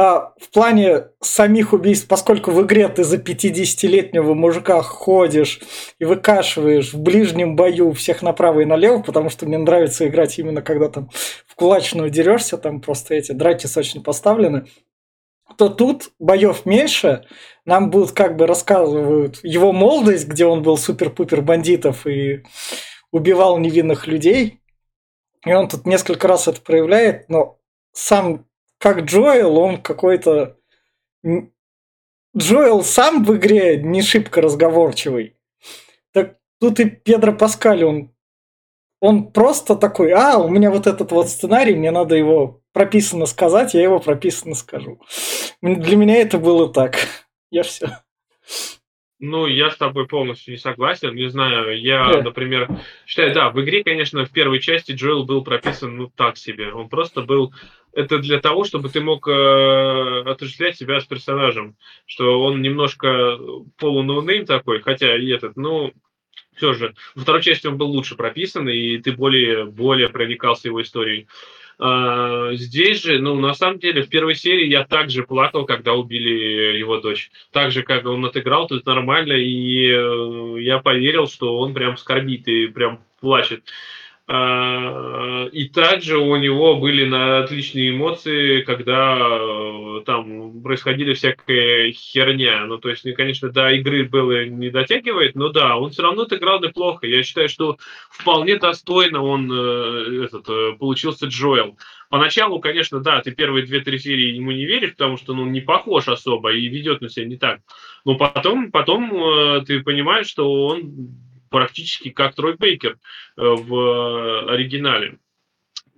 А 0.00 0.32
в 0.40 0.50
плане 0.50 1.06
самих 1.20 1.72
убийств, 1.72 2.06
поскольку 2.06 2.52
в 2.52 2.62
игре 2.62 2.86
ты 2.88 3.02
за 3.02 3.16
50-летнего 3.16 4.32
мужика 4.34 4.80
ходишь 4.80 5.60
и 5.98 6.04
выкашиваешь 6.04 6.92
в 6.92 7.00
ближнем 7.00 7.56
бою 7.56 7.90
всех 7.94 8.22
направо 8.22 8.60
и 8.60 8.64
налево, 8.64 9.02
потому 9.02 9.28
что 9.28 9.44
мне 9.46 9.58
нравится 9.58 10.06
играть 10.06 10.38
именно 10.38 10.62
когда 10.62 10.88
там 10.88 11.10
в 11.48 11.56
кулачную 11.56 12.10
дерешься, 12.10 12.58
там 12.58 12.80
просто 12.80 13.14
эти 13.14 13.32
драки 13.32 13.66
сочно 13.66 14.00
поставлены, 14.00 14.66
то 15.56 15.68
тут 15.68 16.10
боев 16.18 16.66
меньше, 16.66 17.26
нам 17.64 17.90
будут 17.90 18.12
как 18.12 18.36
бы 18.36 18.46
рассказывают 18.46 19.40
его 19.42 19.72
молодость, 19.72 20.28
где 20.28 20.46
он 20.46 20.62
был 20.62 20.76
супер-пупер 20.76 21.42
бандитов 21.42 22.06
и 22.06 22.44
убивал 23.10 23.58
невинных 23.58 24.06
людей, 24.06 24.60
и 25.44 25.52
он 25.52 25.68
тут 25.68 25.86
несколько 25.86 26.28
раз 26.28 26.48
это 26.48 26.60
проявляет, 26.60 27.28
но 27.28 27.58
сам 27.92 28.46
как 28.78 29.00
Джоэл, 29.00 29.58
он 29.58 29.82
какой-то... 29.82 30.56
Джоэл 32.36 32.82
сам 32.82 33.24
в 33.24 33.36
игре 33.36 33.82
не 33.82 34.02
шибко 34.02 34.40
разговорчивый. 34.40 35.36
Так 36.12 36.36
тут 36.60 36.78
и 36.78 36.84
Педро 36.84 37.32
Паскаль, 37.32 37.84
он, 37.84 38.14
он 39.00 39.32
просто 39.32 39.74
такой, 39.74 40.12
а, 40.12 40.38
у 40.38 40.48
меня 40.48 40.70
вот 40.70 40.86
этот 40.86 41.10
вот 41.10 41.28
сценарий, 41.28 41.74
мне 41.74 41.90
надо 41.90 42.14
его 42.14 42.62
прописано 42.78 43.26
сказать, 43.26 43.74
я 43.74 43.82
его 43.82 43.98
прописано 43.98 44.54
скажу. 44.54 45.00
Для 45.62 45.96
меня 45.96 46.18
это 46.18 46.38
было 46.38 46.72
так. 46.72 46.94
Я 47.50 47.64
все. 47.64 47.98
Ну, 49.20 49.46
я 49.46 49.70
с 49.70 49.76
тобой 49.76 50.06
полностью 50.06 50.52
не 50.52 50.58
согласен. 50.58 51.12
Не 51.14 51.28
знаю, 51.28 51.80
я, 51.80 52.22
например, 52.22 52.68
считаю, 53.04 53.34
да, 53.34 53.50
в 53.50 53.60
игре, 53.60 53.82
конечно, 53.82 54.24
в 54.24 54.30
первой 54.30 54.60
части 54.60 54.92
Джоэл 54.92 55.24
был 55.24 55.42
прописан, 55.42 55.96
ну, 55.96 56.12
так 56.14 56.36
себе. 56.36 56.72
Он 56.72 56.88
просто 56.88 57.22
был... 57.22 57.52
Это 57.92 58.18
для 58.18 58.38
того, 58.38 58.62
чтобы 58.62 58.90
ты 58.90 59.00
мог 59.00 59.26
э, 59.26 60.22
отождествлять 60.24 60.76
себя 60.76 61.00
с 61.00 61.04
персонажем. 61.04 61.74
Что 62.06 62.40
он 62.40 62.62
немножко 62.62 63.38
полуноунейм 63.78 64.44
такой, 64.44 64.82
хотя 64.82 65.16
и 65.16 65.26
этот, 65.30 65.56
ну, 65.56 65.92
все 66.54 66.74
же. 66.74 66.94
Во 67.16 67.22
второй 67.22 67.42
части 67.42 67.66
он 67.66 67.76
был 67.76 67.88
лучше 67.88 68.14
прописан, 68.14 68.68
и 68.68 68.98
ты 68.98 69.12
более, 69.12 69.64
более 69.64 70.10
проникался 70.10 70.68
его 70.68 70.80
историей. 70.82 71.26
А, 71.80 72.54
здесь 72.54 73.02
же, 73.02 73.20
ну, 73.20 73.34
на 73.36 73.54
самом 73.54 73.78
деле, 73.78 74.02
в 74.02 74.08
первой 74.08 74.34
серии 74.34 74.66
я 74.66 74.84
также 74.84 75.22
плакал, 75.22 75.64
когда 75.64 75.94
убили 75.94 76.76
его 76.76 76.98
дочь. 76.98 77.30
Так 77.52 77.70
же, 77.70 77.82
как 77.82 78.04
он 78.06 78.24
отыграл, 78.24 78.66
тут 78.66 78.84
нормально, 78.84 79.34
и 79.34 79.88
э, 79.90 80.60
я 80.60 80.78
поверил, 80.78 81.28
что 81.28 81.58
он 81.58 81.74
прям 81.74 81.96
скорбит 81.96 82.48
и 82.48 82.66
прям 82.66 83.00
плачет. 83.20 83.62
А, 84.30 85.46
и 85.52 85.70
также 85.70 86.18
у 86.18 86.36
него 86.36 86.76
были 86.76 87.06
на 87.06 87.38
отличные 87.38 87.90
эмоции, 87.90 88.60
когда 88.60 89.16
э, 89.18 90.02
там 90.04 90.60
происходили 90.60 91.14
всякая 91.14 91.92
херня. 91.92 92.66
Ну, 92.66 92.76
то 92.76 92.90
есть, 92.90 93.06
ну, 93.06 93.14
конечно, 93.14 93.48
до 93.48 93.70
игры 93.70 94.04
было 94.04 94.44
не 94.44 94.68
дотягивает, 94.68 95.34
но 95.34 95.48
да, 95.48 95.78
он 95.78 95.92
все 95.92 96.02
равно 96.02 96.24
отыграл 96.24 96.60
неплохо. 96.60 97.06
Я 97.06 97.22
считаю, 97.22 97.48
что 97.48 97.78
вполне 98.10 98.56
достойно 98.56 99.22
он 99.22 99.50
э, 99.50 100.24
этот, 100.26 100.46
э, 100.50 100.72
получился 100.78 101.24
Джоэл. 101.24 101.78
Поначалу, 102.10 102.60
конечно, 102.60 103.00
да, 103.00 103.22
ты 103.22 103.30
первые 103.30 103.64
две-три 103.64 103.98
серии 103.98 104.34
ему 104.34 104.50
не 104.52 104.66
веришь, 104.66 104.90
потому 104.92 105.16
что 105.16 105.32
ну, 105.32 105.46
не 105.46 105.62
похож 105.62 106.06
особо 106.06 106.52
и 106.52 106.68
ведет 106.68 107.00
на 107.00 107.08
себя 107.08 107.24
не 107.24 107.38
так. 107.38 107.60
Но 108.04 108.16
потом, 108.16 108.70
потом 108.72 109.64
ты 109.64 109.82
понимаешь, 109.82 110.26
что 110.26 110.66
он 110.66 111.16
практически 111.48 112.10
как 112.10 112.34
Трой 112.34 112.56
Бейкер 112.56 112.92
э, 112.92 112.96
в 113.36 114.50
оригинале. 114.50 115.18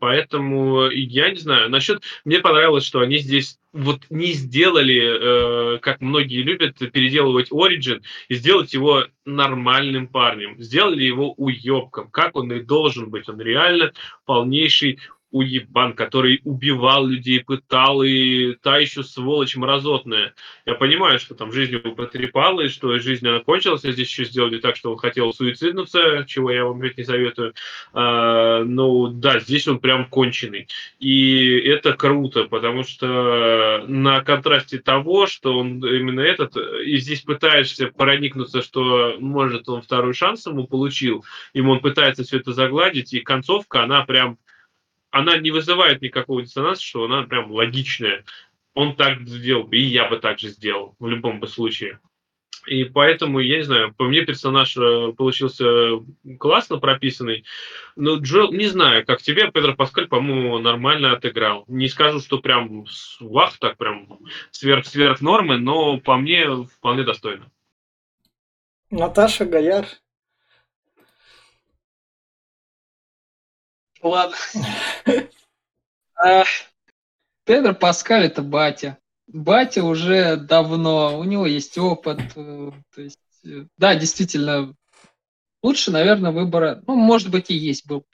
Поэтому 0.00 0.88
я 0.88 1.30
не 1.30 1.36
знаю. 1.36 1.68
Насчет 1.68 2.02
мне 2.24 2.40
понравилось, 2.40 2.84
что 2.84 3.00
они 3.00 3.18
здесь 3.18 3.58
вот 3.72 4.00
не 4.08 4.32
сделали, 4.32 5.76
э, 5.76 5.78
как 5.78 6.00
многие 6.00 6.42
любят, 6.42 6.78
переделывать 6.78 7.52
Origin 7.52 8.02
и 8.28 8.34
сделать 8.34 8.72
его 8.72 9.04
нормальным 9.26 10.08
парнем. 10.08 10.60
Сделали 10.60 11.04
его 11.04 11.32
уебком, 11.34 12.10
как 12.10 12.34
он 12.34 12.50
и 12.52 12.60
должен 12.60 13.10
быть. 13.10 13.28
Он 13.28 13.40
реально 13.40 13.92
полнейший 14.24 14.98
уебан, 15.30 15.92
который 15.92 16.40
убивал 16.44 17.06
людей, 17.06 17.40
пытал, 17.40 18.02
и 18.02 18.54
та 18.54 18.78
еще 18.78 19.02
сволочь 19.02 19.56
мразотная. 19.56 20.34
Я 20.66 20.74
понимаю, 20.74 21.18
что 21.18 21.34
там 21.34 21.52
жизнь 21.52 21.74
его 21.74 21.92
потрепала, 21.92 22.62
и 22.62 22.68
что 22.68 22.98
жизнь 22.98 23.26
она 23.26 23.40
кончилась, 23.40 23.84
а 23.84 23.92
здесь 23.92 24.08
еще 24.08 24.24
сделали 24.24 24.58
так, 24.58 24.76
что 24.76 24.92
он 24.92 24.98
хотел 24.98 25.32
суициднуться, 25.32 26.24
чего 26.26 26.50
я 26.50 26.64
вам 26.64 26.78
говорить 26.78 26.98
не 26.98 27.04
советую. 27.04 27.54
А, 27.92 28.64
ну 28.64 29.08
да, 29.08 29.38
здесь 29.38 29.68
он 29.68 29.78
прям 29.78 30.06
конченый. 30.06 30.68
И 30.98 31.58
это 31.60 31.92
круто, 31.92 32.44
потому 32.44 32.82
что 32.82 33.84
на 33.86 34.22
контрасте 34.22 34.78
того, 34.78 35.26
что 35.26 35.58
он 35.58 35.84
именно 35.84 36.20
этот, 36.20 36.56
и 36.56 36.96
здесь 36.96 37.20
пытаешься 37.20 37.86
проникнуться, 37.86 38.62
что 38.62 39.16
может 39.20 39.68
он 39.68 39.82
второй 39.82 40.14
шанс 40.14 40.46
ему 40.46 40.66
получил, 40.66 41.24
ему 41.54 41.72
он 41.72 41.80
пытается 41.80 42.24
все 42.24 42.38
это 42.38 42.52
загладить, 42.52 43.12
и 43.12 43.20
концовка, 43.20 43.82
она 43.82 44.04
прям 44.04 44.38
она 45.10 45.38
не 45.38 45.50
вызывает 45.50 46.02
никакого 46.02 46.42
диссонанса, 46.42 46.82
что 46.82 47.04
она 47.04 47.22
прям 47.24 47.50
логичная. 47.50 48.24
Он 48.74 48.94
так 48.94 49.20
сделал 49.26 49.64
бы, 49.64 49.76
и 49.76 49.82
я 49.82 50.08
бы 50.08 50.18
так 50.18 50.38
же 50.38 50.48
сделал 50.48 50.94
в 50.98 51.08
любом 51.08 51.40
бы 51.40 51.48
случае. 51.48 51.98
И 52.66 52.84
поэтому, 52.84 53.40
я 53.40 53.58
не 53.58 53.62
знаю, 53.62 53.94
по 53.94 54.04
мне 54.04 54.22
персонаж 54.22 54.76
э, 54.76 55.12
получился 55.16 56.00
классно 56.38 56.78
прописанный. 56.78 57.44
Но 57.96 58.16
Джоэл, 58.16 58.52
не 58.52 58.66
знаю, 58.66 59.06
как 59.06 59.22
тебе, 59.22 59.50
Педро 59.50 59.74
Паскаль, 59.74 60.08
по-моему, 60.08 60.58
нормально 60.58 61.12
отыграл. 61.12 61.64
Не 61.68 61.88
скажу, 61.88 62.20
что 62.20 62.38
прям 62.38 62.84
вах, 63.18 63.58
так 63.58 63.78
прям 63.78 64.18
сверх-сверх 64.50 65.20
нормы, 65.22 65.56
но 65.56 65.98
по 65.98 66.16
мне 66.16 66.46
вполне 66.64 67.02
достойно. 67.02 67.50
Наташа 68.90 69.46
Гаяр. 69.46 69.86
Ладно. 74.02 74.36
А, 76.22 76.44
Педро 77.44 77.74
Паскаль 77.74 78.26
это 78.26 78.42
батя. 78.42 78.98
Батя 79.26 79.84
уже 79.84 80.36
давно, 80.36 81.18
у 81.18 81.24
него 81.24 81.46
есть 81.46 81.78
опыт. 81.78 82.20
Э, 82.36 82.72
то 82.94 83.00
есть, 83.00 83.18
э, 83.44 83.64
да, 83.78 83.94
действительно, 83.94 84.74
лучше, 85.62 85.90
наверное, 85.90 86.30
выбора, 86.30 86.82
ну, 86.86 86.96
может 86.96 87.30
быть, 87.30 87.50
и 87.50 87.54
есть 87.54 87.86
был. 87.86 88.04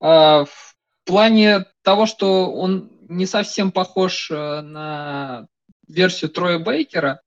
А, 0.00 0.44
в 0.44 0.76
плане 1.04 1.64
того, 1.82 2.06
что 2.06 2.52
он 2.52 2.90
не 3.08 3.26
совсем 3.26 3.72
похож 3.72 4.30
э, 4.30 4.60
на 4.60 5.46
версию 5.88 6.30
Троя 6.30 6.58
Бейкера 6.58 7.20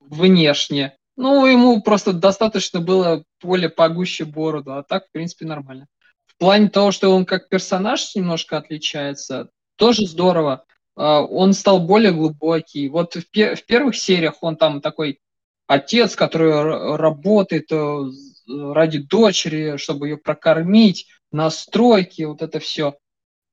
внешне, 0.00 0.96
ну, 1.16 1.46
ему 1.46 1.82
просто 1.82 2.12
достаточно 2.12 2.80
было 2.80 3.24
более 3.42 3.70
погуще 3.70 4.24
бороду, 4.24 4.74
а 4.74 4.82
так, 4.82 5.06
в 5.06 5.10
принципе, 5.12 5.46
нормально. 5.46 5.88
В 6.36 6.38
плане 6.38 6.68
того, 6.68 6.90
что 6.90 7.14
он 7.14 7.24
как 7.24 7.48
персонаж 7.48 8.14
немножко 8.14 8.58
отличается, 8.58 9.48
тоже 9.76 10.06
здорово. 10.06 10.64
А, 10.94 11.22
он 11.22 11.54
стал 11.54 11.80
более 11.80 12.12
глубокий. 12.12 12.88
Вот 12.88 13.14
в, 13.14 13.24
пер- 13.30 13.56
в 13.56 13.64
первых 13.64 13.96
сериях 13.96 14.34
он 14.42 14.56
там 14.56 14.82
такой 14.82 15.20
отец, 15.66 16.14
который 16.14 16.96
работает 16.96 17.72
э, 17.72 18.04
ради 18.46 18.98
дочери, 18.98 19.78
чтобы 19.78 20.08
ее 20.08 20.16
прокормить, 20.18 21.06
настройки, 21.32 22.22
вот 22.22 22.42
это 22.42 22.60
все. 22.60 22.96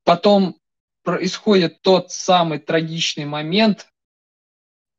Потом 0.04 0.56
происходит 1.02 1.80
тот 1.82 2.10
самый 2.10 2.58
трагичный 2.58 3.24
момент. 3.24 3.88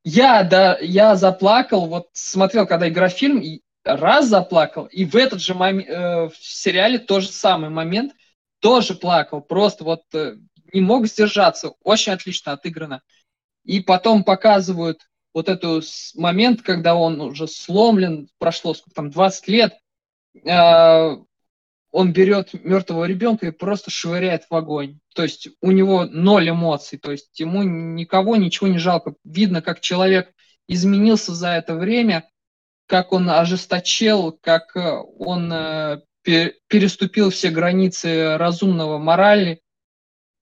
Я, 0.04 0.44
да, 0.44 0.78
я 0.80 1.16
заплакал, 1.16 1.88
вот 1.88 2.10
смотрел, 2.14 2.68
когда 2.68 2.88
игрофильм, 2.90 3.40
и 3.40 3.62
раз 3.86 4.28
заплакал, 4.28 4.86
и 4.86 5.06
в 5.06 5.16
этот 5.16 5.42
же 5.42 5.54
момент, 5.54 5.90
э, 5.90 6.30
в 6.30 6.36
сериале 6.40 6.98
тоже 7.00 7.28
самый 7.30 7.70
момент, 7.70 8.14
тоже 8.60 8.96
плакал, 8.96 9.42
просто 9.42 9.84
вот 9.84 10.02
э, 10.14 10.38
не 10.74 10.82
мог 10.82 11.08
сдержаться, 11.08 11.74
очень 11.84 12.12
отлично 12.12 12.54
отыграно. 12.54 13.02
И 13.64 13.80
потом 13.80 14.24
показывают 14.24 15.08
вот 15.34 15.50
этот 15.50 15.86
момент, 16.16 16.62
когда 16.62 16.96
он 16.96 17.22
уже 17.22 17.48
сломлен, 17.48 18.30
прошло 18.40 18.74
сколько 18.74 18.96
там, 18.96 19.12
20 19.12 19.48
лет, 19.48 19.74
э, 20.44 21.18
он 21.92 22.12
берет 22.12 22.54
мертвого 22.66 23.06
ребенка 23.06 23.48
и 23.48 23.52
просто 23.52 23.90
швыряет 23.90 24.48
в 24.50 24.56
огонь. 24.56 25.00
То 25.14 25.24
есть 25.24 25.48
у 25.62 25.72
него 25.72 26.06
ноль 26.06 26.50
эмоций, 26.50 26.98
то 26.98 27.12
есть 27.12 27.40
ему 27.40 27.64
никого 27.64 28.36
ничего 28.36 28.68
не 28.68 28.80
жалко. 28.80 29.16
Видно, 29.24 29.62
как 29.62 29.80
человек 29.80 30.34
изменился 30.68 31.34
за 31.34 31.50
это 31.52 31.76
время, 31.76 32.28
как 32.88 33.12
он 33.14 33.30
ожесточел, 33.30 34.32
как 34.42 34.76
э, 34.76 35.02
он 35.18 35.52
э, 35.52 36.02
переступил 36.24 37.30
все 37.30 37.50
границы 37.50 38.38
разумного 38.38 38.98
морали 38.98 39.62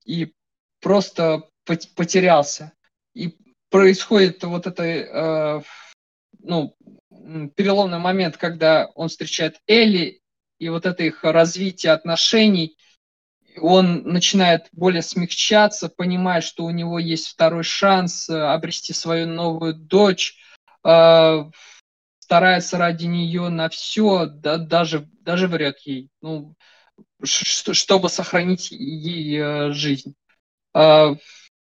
и 0.06 0.34
просто 0.82 1.50
потерялся. 1.66 2.74
И 3.14 3.38
происходит 3.70 4.44
вот 4.44 4.68
это, 4.68 4.84
э, 4.84 5.62
ну, 6.40 6.76
переломный 7.56 8.00
момент, 8.00 8.38
когда 8.38 8.88
он 8.96 9.10
встречает 9.10 9.62
Элли, 9.68 10.22
и 10.60 10.70
вот 10.70 10.86
это 10.86 11.04
их 11.04 11.24
развитие 11.24 11.94
отношений, 11.94 12.78
он 13.62 14.04
начинает 14.04 14.68
более 14.72 15.02
смягчаться, 15.02 15.90
понимает, 15.90 16.44
что 16.44 16.66
у 16.66 16.72
него 16.72 17.00
есть 17.00 17.28
второй 17.28 17.64
шанс 17.64 18.30
обрести 18.30 18.94
свою 18.94 19.28
новую 19.28 19.76
дочь, 19.76 20.38
старается 22.24 22.78
ради 22.78 23.06
нее 23.06 23.50
на 23.50 23.68
все, 23.68 24.28
да, 24.28 24.58
даже, 24.58 25.10
даже 25.20 25.50
врет 25.50 25.80
ей, 25.80 26.10
ну, 26.22 26.56
чтобы 27.22 28.08
сохранить 28.08 28.72
ей 28.72 29.38
э, 29.42 29.72
жизнь. 29.74 30.16
А, 30.74 31.16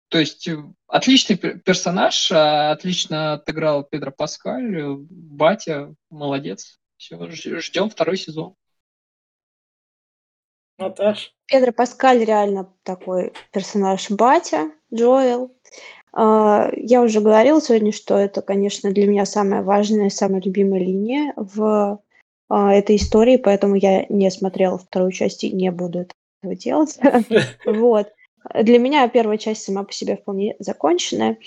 то 0.09 0.19
есть 0.19 0.47
э, 0.47 0.57
отличный 0.87 1.35
персонаж, 1.35 2.31
а, 2.31 2.71
отлично 2.71 3.33
отыграл 3.33 3.83
Педро 3.85 4.11
Паскаль, 4.11 4.97
батя, 5.09 5.95
молодец. 6.11 6.79
Все, 6.97 7.17
ждем 7.31 7.89
второй 7.89 8.17
сезон. 8.17 8.55
Наташ. 10.77 11.33
Педро 11.47 11.71
Паскаль 11.71 12.23
реально 12.23 12.71
такой 12.83 13.33
персонаж 13.51 14.11
батя, 14.11 14.71
Джоэл. 14.93 15.57
А, 16.15 16.71
я 16.77 17.01
уже 17.01 17.19
говорила 17.19 17.61
сегодня, 17.61 17.91
что 17.91 18.17
это, 18.17 18.41
конечно, 18.41 18.91
для 18.91 19.05
меня 19.05 19.25
самая 19.25 19.61
важная, 19.61 20.09
самая 20.09 20.41
любимая 20.41 20.79
линия 20.79 21.33
в 21.35 21.99
а, 22.47 22.73
этой 22.73 22.95
истории, 22.95 23.35
поэтому 23.35 23.75
я 23.75 24.05
не 24.07 24.31
смотрела 24.31 24.77
вторую 24.77 25.11
часть 25.11 25.43
и 25.43 25.51
не 25.51 25.71
буду 25.71 26.07
этого 26.41 26.55
делать. 26.55 26.97
Вот. 27.65 28.07
Для 28.53 28.77
меня 28.77 29.07
первая 29.09 29.37
часть 29.37 29.63
сама 29.63 29.83
по 29.83 29.91
себе 29.91 30.15
вполне 30.15 30.55
законченная. 30.59 31.37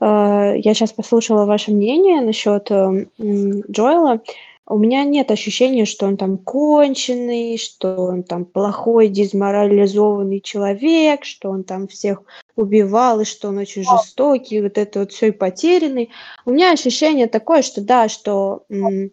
А, 0.00 0.54
я 0.54 0.72
сейчас 0.72 0.92
послушала 0.92 1.44
ваше 1.44 1.72
мнение 1.72 2.22
насчет 2.22 2.70
Джоэла. 2.70 4.22
У 4.66 4.78
меня 4.78 5.04
нет 5.04 5.30
ощущения, 5.30 5.84
что 5.84 6.06
он 6.06 6.16
там 6.16 6.38
конченый, 6.38 7.58
что 7.58 7.96
он 7.96 8.22
там 8.22 8.46
плохой, 8.46 9.08
дезморализованный 9.08 10.40
человек, 10.40 11.26
что 11.26 11.50
он 11.50 11.64
там 11.64 11.88
всех 11.88 12.22
убивал, 12.56 13.20
и 13.20 13.24
что 13.24 13.48
он 13.48 13.58
очень 13.58 13.82
жестокий, 13.98 14.60
вот 14.62 14.78
это 14.78 15.00
вот 15.00 15.12
все 15.12 15.28
и 15.28 15.32
потерянный. 15.32 16.10
У 16.44 16.50
меня 16.50 16.72
ощущение 16.72 17.26
такое, 17.26 17.62
что 17.62 17.80
да, 17.80 18.08
что 18.08 18.64
м- 18.68 19.10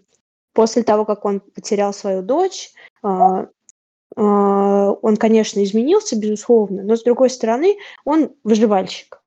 после 0.54 0.84
того, 0.84 1.06
как 1.06 1.26
он 1.26 1.40
потерял 1.40 1.94
свою 1.94 2.22
дочь, 2.22 2.72
э- 3.04 3.46
э- 4.16 4.20
он, 5.02 5.18
конечно, 5.18 5.64
изменился, 5.64 6.16
безусловно, 6.18 6.84
но 6.84 6.96
с 6.96 7.04
другой 7.04 7.30
стороны, 7.30 7.78
он 8.06 8.32
выживальщик. 8.44 9.22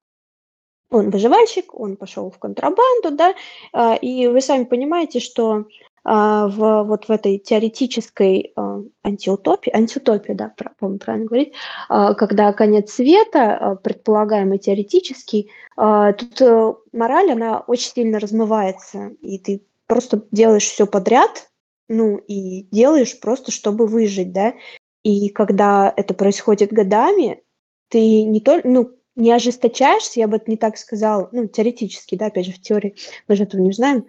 Он 0.90 1.10
выживальщик, 1.10 1.74
он 1.74 1.96
пошел 1.96 2.30
в 2.30 2.38
контрабанду, 2.38 3.10
да, 3.12 3.34
э- 3.72 3.98
и 3.98 4.28
вы 4.28 4.40
сами 4.40 4.64
понимаете, 4.64 5.18
что 5.20 5.52
а, 5.54 5.64
в, 6.04 6.82
вот 6.84 7.06
в 7.06 7.10
этой 7.10 7.38
теоретической 7.38 8.52
а, 8.56 8.82
антиутопии, 9.02 9.74
антиутопии, 9.74 10.32
да, 10.32 10.52
по-моему, 10.78 10.98
правильно 10.98 11.26
говорить, 11.26 11.52
а, 11.88 12.14
когда 12.14 12.52
конец 12.52 12.92
света, 12.92 13.78
предполагаемый 13.82 14.58
теоретический, 14.58 15.50
тут 15.76 16.40
э, 16.40 16.74
мораль, 16.92 17.32
она 17.32 17.58
очень 17.60 17.90
сильно 17.90 18.20
размывается, 18.20 19.10
и 19.20 19.40
ты 19.40 19.64
просто 19.88 20.24
делаешь 20.30 20.66
все 20.66 20.86
подряд, 20.86 21.50
ну, 21.88 22.16
и 22.16 22.68
делаешь 22.70 23.18
просто, 23.18 23.50
чтобы 23.50 23.88
выжить, 23.88 24.32
да, 24.32 24.54
и 25.02 25.28
когда 25.30 25.92
это 25.96 26.14
происходит 26.14 26.72
годами, 26.72 27.42
ты 27.88 28.22
не 28.22 28.40
только, 28.40 28.68
ну, 28.68 28.90
не 29.16 29.30
ожесточаешься, 29.32 30.20
я 30.20 30.28
бы 30.28 30.36
это 30.36 30.50
не 30.50 30.56
так 30.56 30.76
сказала, 30.76 31.28
ну, 31.32 31.46
теоретически, 31.46 32.16
да, 32.16 32.26
опять 32.26 32.46
же, 32.46 32.52
в 32.52 32.60
теории, 32.60 32.96
мы 33.28 33.36
же 33.36 33.44
этого 33.44 33.60
не 33.60 33.72
знаем, 33.72 34.06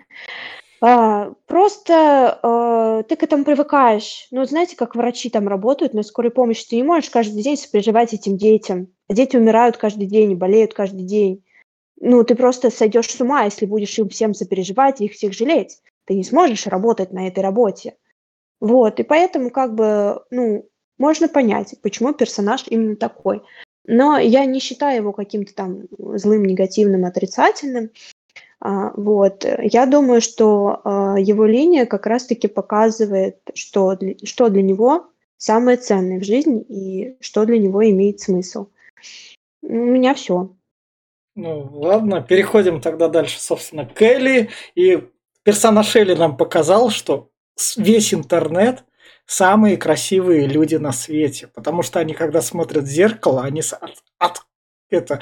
а, 0.82 1.34
просто, 1.48 2.40
э, 2.44 3.04
ты 3.08 3.16
к 3.16 3.24
этому 3.24 3.44
привыкаешь. 3.46 4.28
Ну, 4.32 4.46
знаете, 4.46 4.76
как 4.76 4.96
врачи 4.96 5.30
там 5.30 5.48
работают 5.48 5.94
на 5.94 6.04
скорой 6.04 6.32
помощи, 6.32 6.68
ты 6.68 6.76
не 6.76 6.84
можешь 6.84 7.10
каждый 7.10 7.42
день 7.42 7.58
сопереживать 7.58 8.14
этим 8.14 8.38
детям. 8.38 8.88
А 9.08 9.14
дети 9.14 9.38
умирают 9.38 9.78
каждый 9.78 10.08
день, 10.08 10.36
болеют 10.36 10.74
каждый 10.74 11.04
день. 11.04 11.44
Ну, 12.00 12.24
ты 12.24 12.36
просто 12.36 12.70
сойдешь 12.70 13.10
с 13.10 13.22
ума, 13.22 13.44
если 13.44 13.66
будешь 13.66 13.98
им 13.98 14.10
всем 14.10 14.34
сопереживать 14.34 15.02
и 15.02 15.06
их 15.06 15.14
всех 15.14 15.34
жалеть. 15.34 15.80
Ты 16.06 16.16
не 16.16 16.24
сможешь 16.24 16.68
работать 16.68 17.12
на 17.12 17.28
этой 17.28 17.40
работе. 17.40 17.96
Вот, 18.60 19.00
и 19.00 19.04
поэтому 19.04 19.50
как 19.50 19.76
бы, 19.76 20.22
ну, 20.30 20.68
можно 20.98 21.28
понять, 21.28 21.76
почему 21.82 22.14
персонаж 22.14 22.66
именно 22.68 22.96
такой. 22.96 23.42
Но 23.88 24.18
я 24.18 24.46
не 24.46 24.60
считаю 24.60 24.98
его 24.98 25.14
каким-то 25.14 25.54
там 25.54 25.84
злым, 25.98 26.46
негативным, 26.46 27.06
отрицательным. 27.06 27.92
А, 28.60 28.92
вот. 28.96 29.46
Я 29.62 29.86
думаю, 29.86 30.22
что 30.22 30.82
а, 30.84 31.16
его 31.20 31.46
линия 31.46 31.86
как 31.86 32.06
раз-таки 32.06 32.48
показывает, 32.48 33.38
что 33.54 33.96
для, 33.96 34.16
что 34.24 34.50
для 34.50 34.62
него 34.62 35.08
самое 35.38 35.78
ценное 35.78 36.20
в 36.20 36.24
жизни 36.24 36.62
и 36.62 37.18
что 37.22 37.46
для 37.46 37.58
него 37.58 37.88
имеет 37.90 38.20
смысл. 38.20 38.68
У 39.62 39.74
меня 39.74 40.14
все. 40.14 40.56
Ну, 41.36 41.70
ладно, 41.74 42.22
переходим 42.22 42.80
тогда 42.80 43.10
дальше, 43.10 43.42
собственно, 43.42 43.86
к 43.86 44.02
Элли. 44.02 44.50
И 44.74 45.04
персонаж 45.44 45.96
Элли 45.96 46.16
нам 46.16 46.38
показал, 46.38 46.90
что 46.90 47.30
весь 47.76 48.14
интернет 48.14 48.86
самые 49.26 49.78
красивые 49.78 50.48
люди 50.48 50.76
на 50.76 50.94
свете. 50.94 51.48
Потому 51.48 51.84
что 51.84 52.00
они, 52.00 52.14
когда 52.14 52.42
смотрят 52.42 52.86
в 52.86 52.88
зеркало, 52.88 53.44
они 53.44 53.62
от, 53.62 54.04
от, 54.18 54.46
это, 54.90 55.22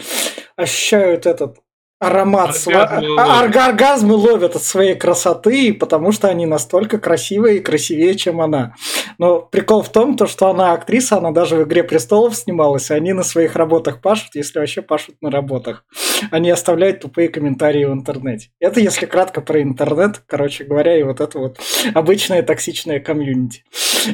ощущают 0.56 1.26
этот 1.26 1.60
аромат, 2.04 2.56
оргазмы, 2.68 3.10
ловят. 3.10 3.56
оргазмы 3.56 4.14
ловят 4.14 4.56
от 4.56 4.64
своей 4.64 4.96
красоты, 4.96 5.74
потому 5.74 6.12
что 6.12 6.28
они 6.28 6.46
настолько 6.46 6.98
красивые 6.98 7.58
и 7.58 7.60
красивее, 7.60 8.16
чем 8.16 8.42
она. 8.42 8.76
Но 9.18 9.42
прикол 9.42 9.82
в 9.82 9.90
том, 9.90 10.18
то, 10.18 10.28
что 10.28 10.50
она 10.50 10.74
актриса, 10.74 11.18
она 11.18 11.32
даже 11.32 11.56
в 11.56 11.64
«Игре 11.64 11.84
престолов» 11.84 12.36
снималась, 12.36 12.90
и 12.90 12.94
они 12.94 13.14
на 13.14 13.24
своих 13.24 13.56
работах 13.56 14.02
пашут, 14.02 14.36
если 14.36 14.60
вообще 14.60 14.82
пашут 14.82 15.16
на 15.22 15.32
работах. 15.32 15.86
они 16.32 16.50
оставляют 16.50 17.02
тупые 17.02 17.30
комментарии 17.30 17.86
в 17.86 17.94
интернете. 17.94 18.50
Это 18.60 18.80
если 18.80 19.06
кратко 19.06 19.42
про 19.42 19.62
интернет, 19.62 20.22
короче 20.28 20.64
говоря, 20.64 20.98
и 20.98 21.04
вот 21.04 21.22
это 21.22 21.40
вот 21.40 21.60
обычное 21.94 22.44
токсичное 22.44 23.00
комьюнити. 23.00 23.64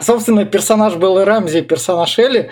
Собственно, 0.00 0.44
персонаж 0.44 0.94
Беллы 0.96 1.24
Рамзи, 1.24 1.62
персонаж 1.62 2.18
Элли, 2.18 2.50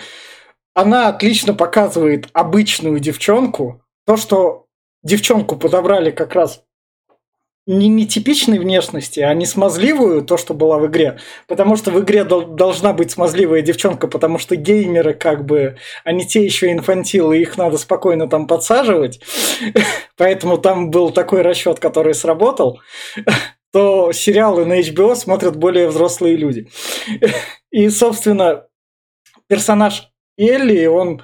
она 0.74 1.08
отлично 1.08 1.54
показывает 1.54 2.28
обычную 2.32 2.98
девчонку, 2.98 3.82
то, 4.06 4.16
что 4.16 4.66
девчонку 5.02 5.56
подобрали 5.56 6.10
как 6.10 6.34
раз 6.34 6.62
не 7.66 7.88
нетипичной 7.88 8.60
внешности, 8.60 9.18
а 9.18 9.34
не 9.34 9.44
смазливую, 9.44 10.24
то, 10.24 10.36
что 10.36 10.54
была 10.54 10.78
в 10.78 10.86
игре. 10.86 11.18
Потому 11.48 11.74
что 11.74 11.90
в 11.90 11.98
игре 11.98 12.22
дол- 12.22 12.46
должна 12.46 12.92
быть 12.92 13.10
смазливая 13.10 13.60
девчонка, 13.60 14.06
потому 14.06 14.38
что 14.38 14.54
геймеры, 14.54 15.14
как 15.14 15.44
бы, 15.44 15.76
они 16.04 16.24
те 16.26 16.44
еще 16.44 16.70
инфантилы, 16.70 17.38
их 17.38 17.58
надо 17.58 17.76
спокойно 17.76 18.28
там 18.28 18.46
подсаживать. 18.46 19.20
Поэтому 20.16 20.58
там 20.58 20.90
был 20.90 21.10
такой 21.10 21.42
расчет, 21.42 21.80
который 21.80 22.14
сработал. 22.14 22.80
То 23.72 24.12
сериалы 24.12 24.64
на 24.64 24.80
HBO 24.80 25.16
смотрят 25.16 25.56
более 25.56 25.88
взрослые 25.88 26.36
люди. 26.36 26.68
И, 27.72 27.88
собственно, 27.90 28.68
персонаж 29.48 30.12
Элли, 30.38 30.86
он 30.86 31.20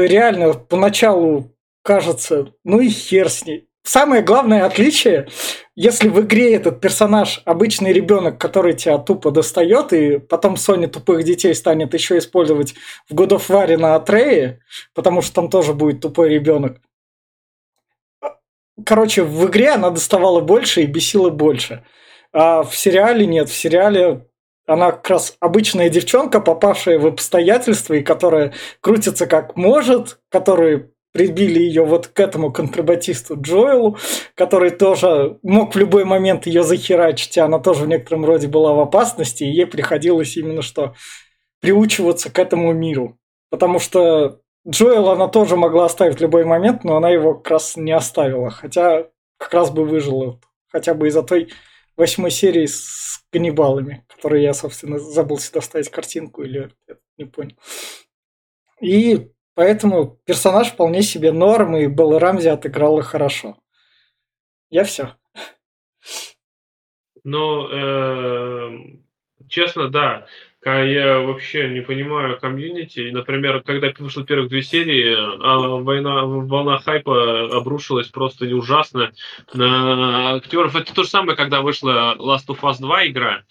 реально 0.00 0.54
поначалу 0.54 1.54
кажется, 1.82 2.52
ну 2.64 2.80
и 2.80 2.88
хер 2.88 3.28
с 3.28 3.44
ней 3.44 3.68
самое 3.84 4.22
главное 4.22 4.64
отличие, 4.64 5.28
если 5.74 6.08
в 6.08 6.20
игре 6.20 6.54
этот 6.54 6.80
персонаж 6.80 7.42
обычный 7.44 7.92
ребенок, 7.92 8.38
который 8.38 8.74
тебя 8.74 8.98
тупо 8.98 9.30
достает, 9.30 9.92
и 9.92 10.18
потом 10.18 10.54
Sony 10.54 10.86
тупых 10.86 11.24
детей 11.24 11.54
станет 11.54 11.94
еще 11.94 12.18
использовать 12.18 12.74
в 13.08 13.14
God 13.14 13.30
of 13.30 13.48
War 13.48 13.76
на 13.76 13.94
Атрее, 13.94 14.60
потому 14.94 15.22
что 15.22 15.34
там 15.34 15.50
тоже 15.50 15.74
будет 15.74 16.00
тупой 16.00 16.28
ребенок. 16.28 16.80
Короче, 18.84 19.22
в 19.22 19.46
игре 19.46 19.70
она 19.70 19.90
доставала 19.90 20.40
больше 20.40 20.82
и 20.82 20.86
бесила 20.86 21.30
больше. 21.30 21.84
А 22.32 22.62
в 22.62 22.74
сериале 22.74 23.26
нет. 23.26 23.50
В 23.50 23.54
сериале 23.54 24.26
она 24.72 24.92
как 24.92 25.10
раз 25.10 25.36
обычная 25.40 25.88
девчонка, 25.88 26.40
попавшая 26.40 26.98
в 26.98 27.06
обстоятельства, 27.06 27.94
и 27.94 28.02
которая 28.02 28.52
крутится 28.80 29.26
как 29.26 29.56
может, 29.56 30.18
которая 30.28 30.90
прибили 31.12 31.58
ее 31.58 31.84
вот 31.84 32.08
к 32.08 32.18
этому 32.20 32.50
контрабатисту 32.50 33.38
Джоэлу, 33.40 33.98
который 34.34 34.70
тоже 34.70 35.38
мог 35.42 35.74
в 35.74 35.78
любой 35.78 36.04
момент 36.04 36.46
ее 36.46 36.62
захерачить, 36.62 37.36
и 37.36 37.40
она 37.40 37.58
тоже 37.58 37.84
в 37.84 37.88
некотором 37.88 38.24
роде 38.24 38.48
была 38.48 38.72
в 38.72 38.80
опасности, 38.80 39.44
и 39.44 39.50
ей 39.50 39.66
приходилось 39.66 40.36
именно 40.36 40.62
что 40.62 40.94
приучиваться 41.60 42.30
к 42.30 42.38
этому 42.38 42.72
миру. 42.72 43.18
Потому 43.50 43.78
что 43.78 44.40
Джоэл 44.66 45.10
она 45.10 45.28
тоже 45.28 45.56
могла 45.56 45.84
оставить 45.84 46.18
в 46.18 46.22
любой 46.22 46.44
момент, 46.44 46.82
но 46.82 46.96
она 46.96 47.10
его 47.10 47.34
как 47.34 47.52
раз 47.52 47.76
не 47.76 47.92
оставила, 47.92 48.50
хотя 48.50 49.06
как 49.38 49.52
раз 49.52 49.70
бы 49.70 49.84
выжила, 49.84 50.38
хотя 50.70 50.94
бы 50.94 51.08
из-за 51.08 51.22
той 51.22 51.50
восьмой 51.96 52.30
серии 52.30 52.66
с 52.66 53.24
каннибалами, 53.30 54.04
которую 54.08 54.42
я, 54.42 54.54
собственно, 54.54 54.98
забыл 54.98 55.38
сюда 55.38 55.60
вставить 55.60 55.90
картинку 55.90 56.42
или 56.42 56.70
не 57.16 57.24
понял. 57.24 57.56
И 58.80 59.32
Поэтому 59.54 60.18
персонаж 60.24 60.68
вполне 60.68 61.02
себе 61.02 61.30
норм, 61.30 61.76
и 61.76 61.86
Белла 61.86 62.18
Рамзи 62.18 62.48
отыграла 62.48 63.02
хорошо. 63.02 63.58
Я 64.70 64.84
все. 64.84 65.16
Ну, 67.22 67.68
э, 67.68 68.70
честно, 69.48 69.88
да. 69.88 70.26
Я 70.64 71.18
вообще 71.18 71.68
не 71.70 71.80
понимаю 71.80 72.38
комьюнити. 72.38 73.10
Например, 73.10 73.62
когда 73.62 73.92
вышло 73.98 74.24
первых 74.24 74.48
две 74.48 74.62
серии, 74.62 75.12
а 75.12 75.58
война, 75.82 76.24
волна 76.24 76.78
хайпа 76.78 77.56
обрушилась 77.56 78.06
просто 78.08 78.44
ужасно 78.46 79.12
на 79.54 80.36
актеров. 80.36 80.76
Это 80.76 80.94
то 80.94 81.02
же 81.02 81.08
самое, 81.08 81.36
когда 81.36 81.62
вышла 81.62 82.14
Last 82.16 82.46
of 82.46 82.60
Us 82.60 82.76
2 82.78 83.08
игра. 83.08 83.42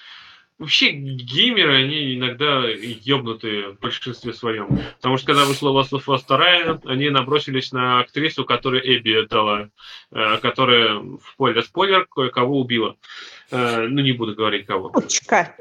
Вообще, 0.58 0.92
геймеры, 0.92 1.84
они 1.84 2.16
иногда 2.16 2.64
ёбнутые 2.70 3.72
в 3.72 3.80
большинстве 3.80 4.32
своем. 4.32 4.68
Потому 4.98 5.18
что 5.18 5.26
когда 5.26 5.46
вышла 5.46 5.70
Last 5.72 5.92
of 5.92 6.06
Us 6.06 6.22
2, 6.28 6.82
они 6.86 7.10
набросились 7.10 7.72
на 7.72 8.00
актрису, 8.00 8.46
которая 8.46 8.80
Эбби 8.82 9.26
дала, 9.28 9.70
э, 10.12 10.38
которая, 10.38 11.00
в 11.00 11.20
спойлер, 11.34 11.64
спойлер, 11.64 12.06
кое-кого 12.06 12.62
убила. 12.62 12.96
Э, 13.50 13.88
ну, 13.88 14.02
не 14.02 14.12
буду 14.12 14.36
говорить 14.36 14.68
кого. 14.68 14.92
Пучка. 14.92 15.56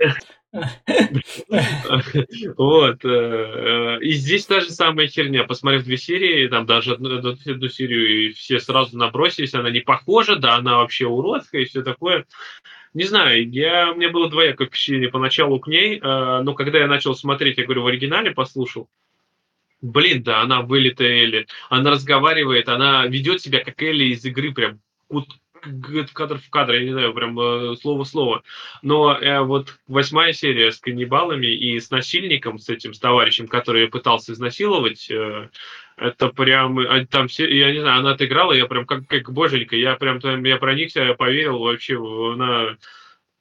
Вот. 2.57 3.05
Э, 3.05 3.99
и 4.01 4.13
здесь 4.13 4.47
та 4.47 4.61
же 4.61 4.71
самая 4.71 5.07
херня. 5.07 5.45
Посмотрев 5.45 5.85
две 5.85 5.97
серии, 5.97 6.49
там 6.49 6.67
даже 6.67 6.95
одну 6.95 7.69
серию, 7.69 8.29
и 8.29 8.33
все 8.33 8.59
сразу 8.59 8.97
набросились, 8.97 9.55
она 9.55 9.71
не 9.71 9.81
похожа, 9.81 10.37
да, 10.37 10.57
она 10.57 10.79
вообще 10.79 11.07
уродская 11.07 11.63
и 11.63 11.67
все 11.67 11.83
такое. 11.83 12.27
Не 12.93 13.05
знаю, 13.05 13.49
я, 13.51 13.93
у 13.93 13.95
меня 13.95 14.11
было 14.11 14.29
двоякое 14.29 14.67
впечатление 14.67 15.11
поначалу 15.11 15.61
к 15.61 15.69
ней, 15.69 15.99
э, 15.99 16.41
но 16.43 16.55
когда 16.55 16.79
я 16.79 16.89
начал 16.89 17.15
смотреть, 17.15 17.59
я 17.59 17.65
говорю, 17.65 17.83
в 17.83 17.87
оригинале 17.87 18.33
послушал, 18.33 18.89
блин, 19.81 20.25
да, 20.25 20.41
она 20.41 20.63
вылитая 20.63 21.23
Элли, 21.23 21.47
она 21.69 21.93
разговаривает, 21.93 22.69
она 22.69 23.07
ведет 23.07 23.41
себя 23.41 23.65
как 23.65 23.81
Элли 23.81 24.07
из 24.07 24.25
игры, 24.25 24.53
прям 24.53 24.81
кадр 26.13 26.39
в 26.39 26.51
кадр, 26.51 26.75
я 26.75 26.85
не 26.85 26.93
знаю, 26.93 27.15
прям 27.15 27.39
э, 27.39 27.77
слово 27.77 28.05
в 28.05 28.09
слово. 28.09 28.43
Но 28.83 29.17
э, 29.17 29.41
вот 29.41 29.79
восьмая 29.89 30.33
серия 30.33 30.73
с 30.73 30.79
каннибалами 30.79 31.47
и 31.47 31.79
с 31.79 31.91
насильником, 31.91 32.59
с 32.59 32.69
этим, 32.69 32.95
с 32.95 32.99
товарищем, 32.99 33.49
который 33.49 33.89
пытался 33.89 34.33
изнасиловать, 34.33 35.11
э, 35.11 35.49
это 35.97 36.29
прям, 36.29 36.79
а, 36.79 37.05
там 37.05 37.29
все, 37.29 37.47
я 37.55 37.73
не 37.73 37.81
знаю, 37.81 38.01
она 38.01 38.13
отыграла, 38.13 38.53
я 38.53 38.67
прям 38.67 38.87
как, 38.87 39.07
как 39.07 39.31
боженька, 39.33 39.77
я 39.77 39.97
прям 39.97 40.21
там, 40.21 40.43
я 40.45 40.57
проникся, 40.57 41.03
я 41.03 41.15
поверил 41.15 41.59
вообще, 41.59 41.97
она, 42.33 42.77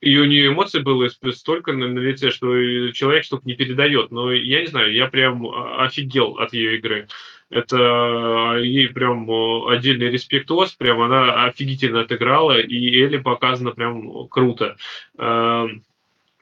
и 0.02 0.18
у 0.18 0.26
нее 0.26 0.48
эмоций 0.48 0.82
было 0.82 1.10
столько 1.32 1.74
на, 1.74 1.88
на 1.88 2.00
лице, 2.00 2.32
что 2.32 2.48
человек 2.92 3.26
что-то 3.26 3.46
не 3.46 3.56
передает. 3.56 4.12
Но 4.12 4.32
я 4.32 4.62
не 4.62 4.68
знаю, 4.68 4.94
я 4.94 5.08
прям 5.08 5.46
а, 5.48 5.86
офигел 5.86 6.38
от 6.38 6.54
ее 6.54 6.78
игры. 6.78 7.08
Это 7.50 8.58
ей 8.62 8.90
прям 8.90 9.30
отдельный 9.68 10.10
респектоз, 10.10 10.74
прям 10.74 11.02
она 11.02 11.46
офигительно 11.46 12.02
отыграла, 12.02 12.60
и 12.60 13.02
Элли 13.02 13.18
показана 13.18 13.72
прям 13.72 14.28
круто. 14.28 14.78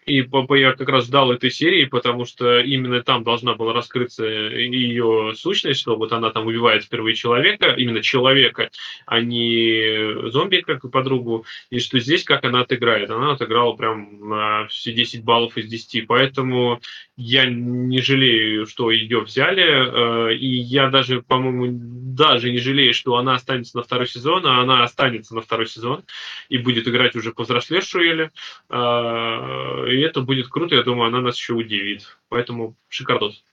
И 0.08 0.26
я 0.56 0.72
как 0.72 0.88
раз 0.88 1.06
ждал 1.08 1.34
этой 1.34 1.52
серии, 1.52 1.84
потому 1.84 2.24
что 2.24 2.62
именно 2.62 3.04
там 3.04 3.26
должна 3.26 3.56
была 3.56 3.74
раскрыться 3.74 4.26
ее 4.26 5.34
сущность, 5.36 5.82
что 5.82 5.98
вот 5.98 6.14
она 6.14 6.30
там 6.30 6.48
убивает 6.48 6.86
впервые 6.86 7.14
человека, 7.14 7.74
именно 7.78 8.02
человека, 8.02 8.70
а 9.06 9.20
не 9.20 10.30
зомби, 10.32 10.64
как 10.66 10.86
и 10.86 10.90
подругу, 10.90 11.46
и 11.70 11.80
что 11.80 12.00
здесь 12.00 12.24
как 12.24 12.46
она 12.46 12.62
отыграет. 12.62 13.10
Она 13.10 13.34
отыграла 13.34 13.74
прям 13.74 14.30
на 14.30 14.68
все 14.68 14.94
10 14.94 15.26
баллов 15.26 15.58
из 15.58 15.68
10, 15.68 16.08
поэтому 16.08 16.80
я 17.18 17.46
не 17.46 18.00
жалею, 18.00 18.66
что 18.66 18.92
ее 18.92 19.20
взяли, 19.20 20.30
э, 20.32 20.36
и 20.36 20.48
я 20.48 20.90
даже, 20.90 21.22
по-моему, 21.22 21.68
даже 22.16 22.52
не 22.52 22.60
жалею, 22.60 22.94
что 22.94 23.18
она 23.18 23.36
останется 23.36 23.76
на 23.76 23.84
второй 23.84 24.08
сезон, 24.08 24.46
а 24.46 24.62
она 24.62 24.84
останется 24.84 25.36
на 25.36 25.42
второй 25.42 25.68
сезон 25.68 26.04
и 26.48 26.58
будет 26.58 26.88
играть 26.88 27.16
уже 27.16 27.34
повзрослевшую 27.34 28.10
Элли. 28.10 28.32
Э, 28.70 29.97
и 29.98 30.02
это 30.02 30.22
будет 30.22 30.48
круто, 30.48 30.76
я 30.76 30.84
думаю, 30.84 31.08
она 31.08 31.22
нас 31.22 31.38
еще 31.38 31.54
удивит. 31.54 32.18
Поэтому 32.30 32.76
шикардос. 32.88 33.44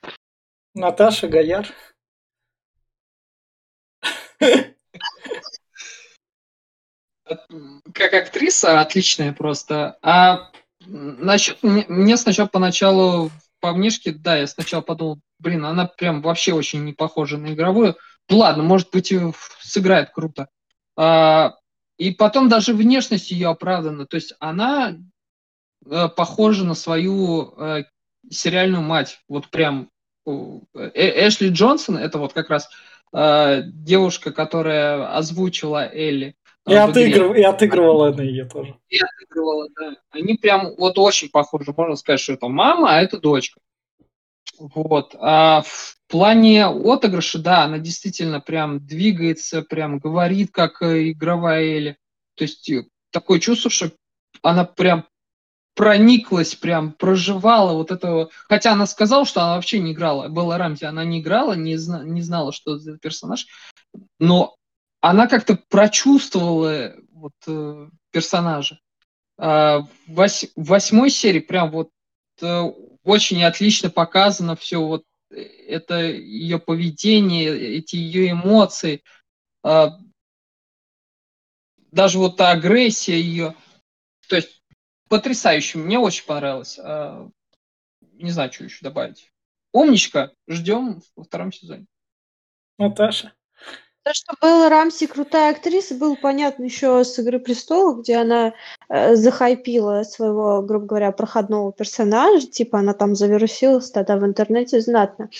Наташа 0.75 1.29
Гаяр. 1.29 1.67
Как 7.95 8.13
актриса 8.13 8.81
отличная 8.81 9.33
просто. 9.33 9.99
А 10.03 10.51
насчет, 10.87 11.63
мне 11.63 12.17
сначала 12.17 12.49
поначалу 12.49 13.31
по 13.61 13.73
внешке, 13.73 14.13
да, 14.13 14.37
я 14.37 14.47
сначала 14.47 14.83
подумал, 14.83 15.21
блин, 15.39 15.65
она 15.65 15.87
прям 15.87 16.21
вообще 16.21 16.53
очень 16.53 16.85
не 16.85 16.93
похожа 16.93 17.39
на 17.39 17.55
игровую. 17.55 17.97
Ну 18.29 18.39
ладно, 18.39 18.63
может 18.63 18.91
быть, 18.91 19.13
сыграет 19.61 20.11
круто. 20.11 20.49
А, 20.97 21.55
и 21.97 22.11
потом 22.11 22.49
даже 22.49 22.75
внешность 22.75 23.31
ее 23.31 23.49
оправдана. 23.49 24.07
То 24.07 24.17
есть 24.17 24.35
она 24.39 24.97
похожа 26.17 26.65
на 26.65 26.75
свою 26.75 27.55
э, 27.57 27.85
сериальную 28.31 28.83
мать. 28.83 29.21
Вот 29.29 29.49
прям 29.49 29.91
э, 30.27 30.31
Эшли 30.95 31.51
Джонсон, 31.51 31.97
это 31.97 32.19
вот 32.19 32.33
как 32.33 32.51
раз 32.51 32.69
э, 33.13 33.63
девушка, 33.65 34.33
которая 34.33 35.17
озвучила 35.17 35.89
Элли. 35.93 36.37
И, 36.67 36.75
отыгрыв, 36.75 37.37
и 37.37 37.43
отыгрывала 37.43 38.09
она 38.09 38.23
ее 38.23 38.47
тоже. 38.47 38.75
И 38.89 38.99
отыгрывала, 38.99 39.69
да. 39.79 39.97
Они 40.11 40.35
прям 40.35 40.75
вот 40.79 40.99
очень 40.99 41.29
похожи. 41.29 41.75
Можно 41.77 41.97
сказать, 41.97 42.21
что 42.21 42.33
это 42.33 42.49
мама, 42.49 42.97
а 42.97 43.03
это 43.03 43.19
дочка. 43.19 43.61
Вот. 44.59 45.15
А 45.19 45.63
в 45.63 45.99
плане 46.09 46.67
отыгрыша, 46.67 47.39
да, 47.39 47.65
она 47.65 47.79
действительно 47.79 48.41
прям 48.41 48.87
двигается, 48.87 49.61
прям 49.61 49.99
говорит, 49.99 50.53
как 50.53 50.81
игровая 50.81 51.65
Элли. 51.65 51.99
То 52.35 52.45
есть 52.45 52.71
такое 53.11 53.41
чувство, 53.41 53.71
что 53.71 53.91
она 54.43 54.65
прям 54.65 55.07
прониклась 55.75 56.55
прям, 56.55 56.93
проживала 56.93 57.73
вот 57.73 57.91
этого. 57.91 58.31
Хотя 58.49 58.73
она 58.73 58.87
сказала, 58.87 59.25
что 59.25 59.43
она 59.43 59.57
вообще 59.57 59.81
не 59.81 59.93
играла. 59.93 60.29
Белла 60.29 60.57
Рамзи, 60.57 60.85
она 60.85 61.05
не 61.05 61.21
играла, 61.21 61.55
не, 61.55 61.77
зна... 61.77 62.05
не 62.05 62.23
знала, 62.23 62.53
что 62.53 62.77
это 62.77 62.97
персонаж. 62.99 63.47
Но 64.19 64.57
она 65.01 65.27
как-то 65.27 65.59
прочувствовала 65.69 66.95
вот, 67.13 67.35
э, 67.47 67.89
персонажа. 68.11 68.79
А, 69.37 69.81
в 69.81 69.89
вось... 70.07 70.47
восьмой 70.57 71.11
серии 71.11 71.41
прям 71.41 71.71
вот 71.71 71.91
э, 72.41 72.63
очень 73.03 73.43
отлично 73.43 73.91
показано 73.91 74.57
все 74.57 74.79
вот 74.79 75.05
э, 75.31 75.41
это 75.43 76.01
ее 76.01 76.59
поведение, 76.59 77.51
эти 77.79 77.97
ее 77.97 78.31
эмоции. 78.31 79.03
А, 79.63 79.99
даже 81.91 82.19
вот 82.19 82.37
та 82.37 82.53
агрессия 82.53 83.21
ее. 83.21 83.55
То 84.29 84.37
есть 84.37 84.63
потрясающе. 85.09 85.79
Мне 85.79 85.99
очень 85.99 86.27
понравилось. 86.27 86.79
А, 86.79 87.29
не 88.13 88.31
знаю, 88.31 88.53
что 88.53 88.65
еще 88.65 88.79
добавить. 88.83 89.31
Умничка. 89.73 90.31
Ждем 90.49 91.03
во 91.17 91.25
втором 91.25 91.53
сезоне. 91.53 91.87
Наташа. 92.79 93.33
То, 94.05 94.13
что 94.13 94.35
Белла 94.43 94.69
Рамси 94.69 95.07
крутая 95.07 95.53
актриса, 95.53 95.95
было 95.95 96.15
понятно 96.15 96.65
еще 96.65 97.03
с 97.05 97.19
«Игры 97.19 97.39
престолов», 97.39 98.01
где 98.01 98.17
она 98.17 98.53
э, 98.91 99.17
захайпила 99.17 100.03
своего, 100.03 100.61
грубо 100.61 100.85
говоря, 100.85 101.11
проходного 101.11 101.73
персонажа, 101.73 102.47
типа 102.47 102.81
она 102.81 102.93
там 102.93 103.15
завирусилась 103.15 103.91
тогда 103.91 104.19
в 104.19 104.27
интернете 104.27 104.83
знатно. 104.83 105.31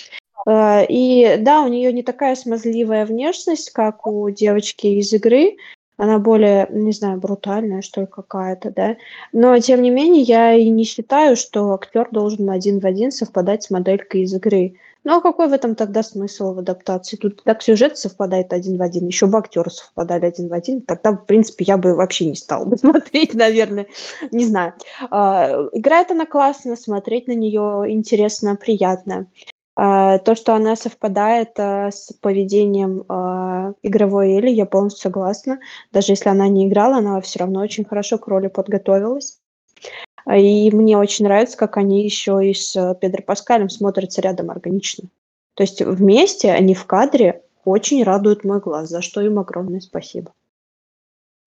Э, 0.47 0.83
и 0.89 1.37
да, 1.37 1.61
у 1.61 1.67
нее 1.67 1.93
не 1.93 2.01
такая 2.01 2.35
смазливая 2.35 3.05
внешность, 3.05 3.69
как 3.69 4.07
у 4.07 4.31
девочки 4.31 4.87
из 4.87 5.13
игры, 5.13 5.57
она 5.97 6.19
более, 6.19 6.67
не 6.71 6.91
знаю, 6.91 7.19
брутальная, 7.19 7.81
что 7.81 8.01
ли, 8.01 8.07
какая-то, 8.07 8.71
да. 8.71 8.97
Но, 9.31 9.57
тем 9.59 9.81
не 9.81 9.89
менее, 9.89 10.23
я 10.23 10.53
и 10.53 10.69
не 10.69 10.83
считаю, 10.83 11.35
что 11.35 11.73
актер 11.73 12.09
должен 12.11 12.49
один 12.49 12.79
в 12.79 12.85
один 12.85 13.11
совпадать 13.11 13.63
с 13.63 13.69
моделькой 13.69 14.21
из 14.21 14.33
игры. 14.33 14.75
Ну, 15.05 15.17
а 15.17 15.21
какой 15.21 15.47
в 15.47 15.53
этом 15.53 15.75
тогда 15.75 16.01
смысл 16.01 16.53
в 16.53 16.59
адаптации? 16.59 17.15
Тут 17.15 17.43
так 17.43 17.61
сюжет 17.61 17.95
совпадает 17.95 18.51
один 18.53 18.77
в 18.77 18.81
один, 18.81 19.05
еще 19.05 19.27
бы 19.27 19.37
актеры 19.37 19.69
совпадали 19.69 20.25
один 20.25 20.47
в 20.47 20.53
один, 20.53 20.81
тогда, 20.81 21.11
в 21.11 21.25
принципе, 21.25 21.63
я 21.65 21.77
бы 21.77 21.93
вообще 21.93 22.25
не 22.25 22.35
стала 22.35 22.65
бы 22.65 22.75
смотреть, 22.79 23.35
наверное, 23.35 23.85
не 24.31 24.45
знаю. 24.45 24.73
А, 25.11 25.67
играет 25.73 26.09
она 26.09 26.25
классно, 26.25 26.75
смотреть 26.75 27.27
на 27.27 27.33
нее 27.33 27.85
интересно, 27.87 28.55
приятно. 28.55 29.27
А, 29.75 30.19
то, 30.19 30.35
что 30.35 30.55
она 30.55 30.75
совпадает 30.75 31.59
а, 31.59 31.91
с 31.91 32.13
поведением 32.21 33.03
а, 33.09 33.73
игровой 33.83 34.37
Эли, 34.37 34.49
я 34.49 34.65
полностью 34.65 35.01
согласна. 35.01 35.59
Даже 35.91 36.13
если 36.13 36.29
она 36.29 36.47
не 36.47 36.67
играла, 36.67 36.97
она 36.97 37.19
все 37.21 37.39
равно 37.39 37.59
очень 37.59 37.83
хорошо 37.83 38.17
к 38.17 38.27
роли 38.27 38.47
подготовилась. 38.47 39.39
И 40.33 40.71
мне 40.71 40.97
очень 40.97 41.25
нравится, 41.25 41.57
как 41.57 41.77
они 41.77 42.03
еще 42.03 42.39
и 42.43 42.53
с 42.53 42.95
Педро 42.99 43.21
Паскалем 43.21 43.69
смотрятся 43.69 44.21
рядом 44.21 44.49
органично. 44.49 45.09
То 45.53 45.63
есть 45.63 45.81
вместе 45.81 46.51
они 46.51 46.73
в 46.73 46.85
кадре 46.85 47.43
очень 47.63 48.03
радуют 48.03 48.43
мой 48.43 48.59
глаз, 48.59 48.89
за 48.89 49.01
что 49.01 49.21
им 49.21 49.39
огромное 49.39 49.81
спасибо. 49.81 50.33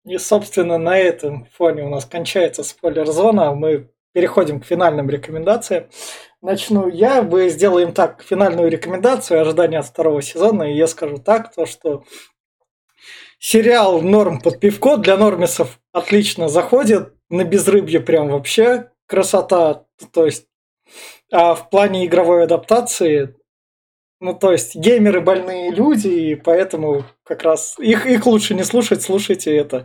И, 0.04 0.18
собственно, 0.18 0.78
на 0.78 0.98
этом 0.98 1.46
фоне 1.54 1.84
у 1.84 1.90
нас 1.90 2.06
кончается 2.06 2.64
спойлер-зона. 2.64 3.56
Мы 3.56 3.90
переходим 4.12 4.62
к 4.62 4.66
финальным 4.66 5.10
рекомендациям. 5.10 5.90
Начну 6.46 6.88
я, 6.88 7.24
мы 7.24 7.50
сделаем 7.50 7.92
так, 7.92 8.22
финальную 8.22 8.70
рекомендацию, 8.70 9.42
ожидания 9.42 9.80
от 9.80 9.88
второго 9.88 10.22
сезона, 10.22 10.72
и 10.72 10.78
я 10.78 10.86
скажу 10.86 11.18
так, 11.18 11.52
то 11.56 11.66
что 11.66 12.04
сериал 13.40 14.04
«Норм 14.04 14.40
под 14.40 14.60
пивко» 14.60 14.98
для 14.98 15.18
нормисов 15.18 15.80
отлично 15.92 16.48
заходит, 16.48 17.14
на 17.32 17.44
безрыбье 17.44 18.00
прям 18.00 18.30
вообще 18.30 18.92
красота, 19.08 19.86
то 20.14 20.26
есть 20.26 20.46
а 21.32 21.56
в 21.56 21.72
плане 21.72 22.06
игровой 22.06 22.44
адаптации, 22.44 23.36
ну, 24.20 24.36
то 24.36 24.52
есть 24.52 24.76
геймеры 24.76 25.22
больные 25.22 25.72
люди, 25.72 26.10
и 26.10 26.36
поэтому 26.36 27.06
как 27.24 27.42
раз 27.42 27.74
их, 27.80 28.06
их 28.06 28.28
лучше 28.28 28.54
не 28.54 28.64
слушать, 28.64 29.02
слушайте 29.02 29.58
это 29.58 29.84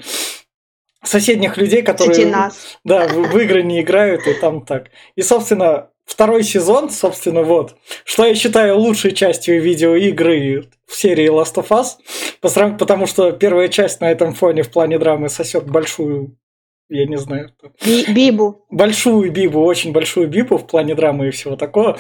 соседних 1.03 1.57
людей, 1.57 1.81
которые 1.81 2.27
нас. 2.27 2.79
Да, 2.85 3.09
в, 3.09 3.15
в 3.15 3.39
игры 3.39 3.63
не 3.63 3.81
играют, 3.81 4.27
и 4.27 4.35
там 4.35 4.67
так. 4.67 4.91
И, 5.17 5.23
собственно, 5.23 5.89
второй 6.11 6.43
сезон, 6.43 6.91
собственно, 6.91 7.43
вот, 7.43 7.77
что 8.05 8.27
я 8.27 8.35
считаю 8.35 8.77
лучшей 8.77 9.13
частью 9.13 9.63
видеоигры 9.63 10.69
в 10.87 10.97
серии 10.97 11.31
Last 11.31 11.55
of 11.55 11.69
Us, 11.69 12.77
потому 12.77 13.07
что 13.07 13.31
первая 13.33 13.69
часть 13.69 14.01
на 14.01 14.11
этом 14.11 14.35
фоне 14.35 14.63
в 14.63 14.71
плане 14.71 14.99
драмы 14.99 15.29
сосет 15.29 15.71
большую 15.71 16.37
я 16.93 17.07
не 17.07 17.19
знаю. 17.19 17.51
бибу. 18.09 18.67
Большую 18.69 19.31
бибу, 19.31 19.61
очень 19.63 19.93
большую 19.93 20.27
бибу 20.27 20.59
в 20.59 20.67
плане 20.67 20.97
драмы 20.97 21.29
и 21.29 21.31
всего 21.31 21.55
такого. 21.55 21.97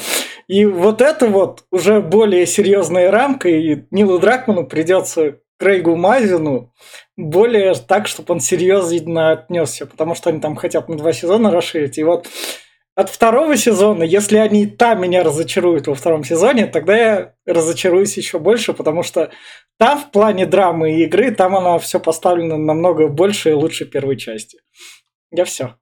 И 0.48 0.64
вот 0.64 1.00
это 1.00 1.28
вот 1.28 1.62
уже 1.70 2.00
более 2.00 2.44
серьезная 2.44 3.12
рамка, 3.12 3.48
и 3.48 3.84
Нилу 3.92 4.18
Дракману 4.18 4.66
придется 4.66 5.38
Крейгу 5.60 5.94
Мазину 5.94 6.72
более 7.16 7.74
так, 7.74 8.08
чтобы 8.08 8.34
он 8.34 8.40
серьезно 8.40 9.30
отнесся, 9.30 9.86
потому 9.86 10.16
что 10.16 10.30
они 10.30 10.40
там 10.40 10.56
хотят 10.56 10.88
на 10.88 10.96
два 10.96 11.12
сезона 11.12 11.52
расширить. 11.52 11.96
И 11.96 12.02
вот 12.02 12.26
от 13.00 13.08
второго 13.08 13.56
сезона, 13.56 14.02
если 14.02 14.36
они 14.36 14.66
там 14.66 15.00
меня 15.00 15.22
разочаруют 15.22 15.86
во 15.86 15.94
втором 15.94 16.22
сезоне, 16.22 16.66
тогда 16.66 16.96
я 16.96 17.34
разочаруюсь 17.46 18.16
еще 18.16 18.38
больше, 18.38 18.74
потому 18.74 19.02
что 19.02 19.30
там 19.78 19.98
в 19.98 20.10
плане 20.10 20.44
драмы 20.44 20.92
и 20.92 21.04
игры, 21.04 21.30
там 21.30 21.56
она 21.56 21.78
все 21.78 21.98
поставлено 21.98 22.58
намного 22.58 23.08
больше 23.08 23.50
и 23.50 23.54
лучше 23.54 23.86
первой 23.86 24.16
части. 24.16 24.58
Я 25.32 25.44
все. 25.46 25.76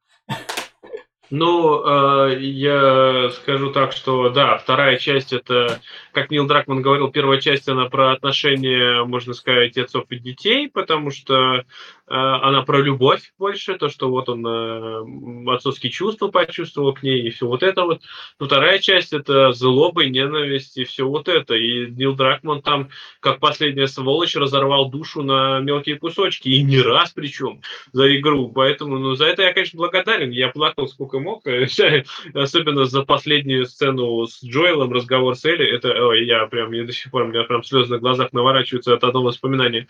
Ну, 1.30 1.84
э, 1.84 2.38
я 2.40 3.30
скажу 3.30 3.70
так, 3.70 3.92
что 3.92 4.30
да, 4.30 4.56
вторая 4.56 4.96
часть 4.96 5.34
это, 5.34 5.80
как 6.12 6.30
Нил 6.30 6.46
Дракман 6.46 6.80
говорил, 6.80 7.10
первая 7.10 7.38
часть 7.38 7.68
она 7.68 7.86
про 7.90 8.12
отношения, 8.12 9.04
можно 9.04 9.34
сказать, 9.34 9.76
отцов 9.76 10.04
и 10.08 10.18
детей, 10.18 10.70
потому 10.70 11.10
что 11.10 11.64
она 12.10 12.62
про 12.62 12.80
любовь 12.80 13.32
больше, 13.38 13.76
то, 13.76 13.88
что 13.88 14.08
вот 14.08 14.28
он 14.28 14.46
э, 14.46 15.52
отцовские 15.54 15.92
чувства 15.92 16.28
почувствовал 16.28 16.94
к 16.94 17.02
ней, 17.02 17.22
и 17.22 17.30
все 17.30 17.46
вот 17.46 17.62
это 17.62 17.84
вот. 17.84 18.02
Но 18.38 18.46
вторая 18.46 18.78
часть– 18.78 19.12
это 19.12 19.52
злоба 19.52 20.04
и 20.04 20.10
ненависть, 20.10 20.78
и 20.78 20.84
все 20.84 21.06
вот 21.06 21.28
это. 21.28 21.54
И 21.54 21.90
Нил 21.90 22.14
Дракман 22.14 22.62
там, 22.62 22.88
как 23.20 23.40
последняя 23.40 23.88
сволочь, 23.88 24.36
разорвал 24.36 24.90
душу 24.90 25.22
на 25.22 25.60
мелкие 25.60 25.98
кусочки, 25.98 26.48
и 26.48 26.62
не 26.62 26.80
раз 26.80 27.10
причем, 27.10 27.60
за 27.92 28.16
игру. 28.16 28.48
Поэтому, 28.48 28.98
ну, 28.98 29.14
за 29.14 29.26
это 29.26 29.42
я, 29.42 29.52
конечно, 29.52 29.76
благодарен. 29.76 30.30
Я 30.30 30.48
плакал 30.48 30.88
сколько 30.88 31.18
мог, 31.18 31.46
особенно 32.34 32.84
за 32.86 33.02
последнюю 33.02 33.66
сцену 33.66 34.26
с 34.26 34.42
Джоэлом, 34.42 34.92
разговор 34.92 35.36
с 35.36 35.44
Элли. 35.44 35.66
Это, 35.66 35.88
ой, 36.06 36.24
я 36.24 36.46
прям, 36.46 36.72
я 36.72 36.84
до 36.84 36.92
сих 36.92 37.10
пор, 37.10 37.22
у 37.22 37.26
меня 37.26 37.44
прям 37.44 37.62
слезы 37.62 37.94
на 37.94 37.98
глазах 37.98 38.32
наворачиваются 38.32 38.94
от 38.94 39.04
одного 39.04 39.26
воспоминания. 39.26 39.88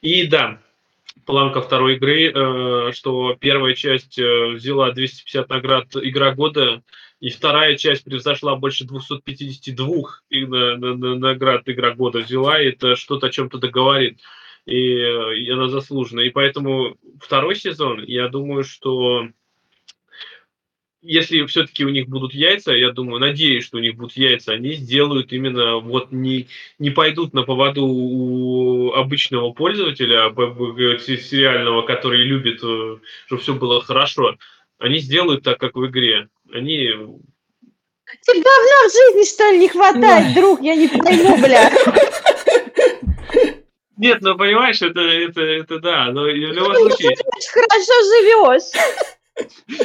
И 0.00 0.26
да, 0.26 0.58
планка 1.24 1.60
второй 1.60 1.96
игры, 1.96 2.32
э, 2.32 2.92
что 2.92 3.36
первая 3.38 3.74
часть 3.74 4.18
э, 4.18 4.48
взяла 4.48 4.92
250 4.92 5.48
наград 5.48 5.86
«Игра 5.96 6.34
года», 6.34 6.82
и 7.20 7.28
вторая 7.28 7.76
часть 7.76 8.04
превзошла 8.04 8.56
больше 8.56 8.84
252 8.84 9.86
наград 10.30 11.62
«Игра 11.66 11.94
года» 11.94 12.20
взяла, 12.20 12.60
и 12.60 12.68
это 12.68 12.96
что-то 12.96 13.26
о 13.26 13.30
чем-то 13.30 13.58
договорит. 13.58 14.20
И, 14.66 14.96
э, 14.96 15.36
и 15.36 15.50
она 15.50 15.68
заслужена. 15.68 16.24
И 16.24 16.30
поэтому 16.30 16.96
второй 17.20 17.56
сезон, 17.56 18.02
я 18.04 18.28
думаю, 18.28 18.64
что 18.64 19.28
если 21.02 21.44
все-таки 21.46 21.84
у 21.84 21.88
них 21.88 22.08
будут 22.08 22.34
яйца, 22.34 22.72
я 22.72 22.92
думаю, 22.92 23.20
надеюсь, 23.20 23.64
что 23.64 23.78
у 23.78 23.80
них 23.80 23.96
будут 23.96 24.16
яйца, 24.16 24.52
они 24.52 24.72
сделают 24.72 25.32
именно 25.32 25.78
вот 25.78 26.12
не, 26.12 26.48
не 26.78 26.90
пойдут 26.90 27.32
на 27.32 27.42
поводу 27.42 27.86
у 27.86 28.92
обычного 28.92 29.52
пользователя, 29.52 30.30
сериального, 30.30 31.82
который 31.82 32.24
любит, 32.24 32.60
э, 32.62 32.98
чтобы 33.26 33.42
все 33.42 33.54
было 33.54 33.80
хорошо. 33.82 34.36
Они 34.78 34.98
сделают 34.98 35.42
так, 35.42 35.58
как 35.58 35.76
в 35.76 35.86
игре. 35.86 36.28
Они 36.52 36.90
Тебе 38.22 38.42
говна 38.42 38.88
в 38.88 38.92
жизни, 38.92 39.24
что 39.24 39.50
ли, 39.50 39.58
не 39.58 39.68
хватает, 39.68 40.34
друг? 40.34 40.60
Я 40.60 40.74
не 40.74 40.88
пойму, 40.88 41.36
бля. 41.38 41.70
Нет, 43.96 44.18
ну 44.22 44.36
понимаешь, 44.36 44.82
это, 44.82 45.00
это, 45.00 45.42
это 45.42 45.78
да, 45.78 46.06
но 46.06 46.22
в 46.22 46.34
любом 46.34 46.74
случае... 46.74 47.16
Хорошо 47.52 47.92
живешь. 48.02 49.19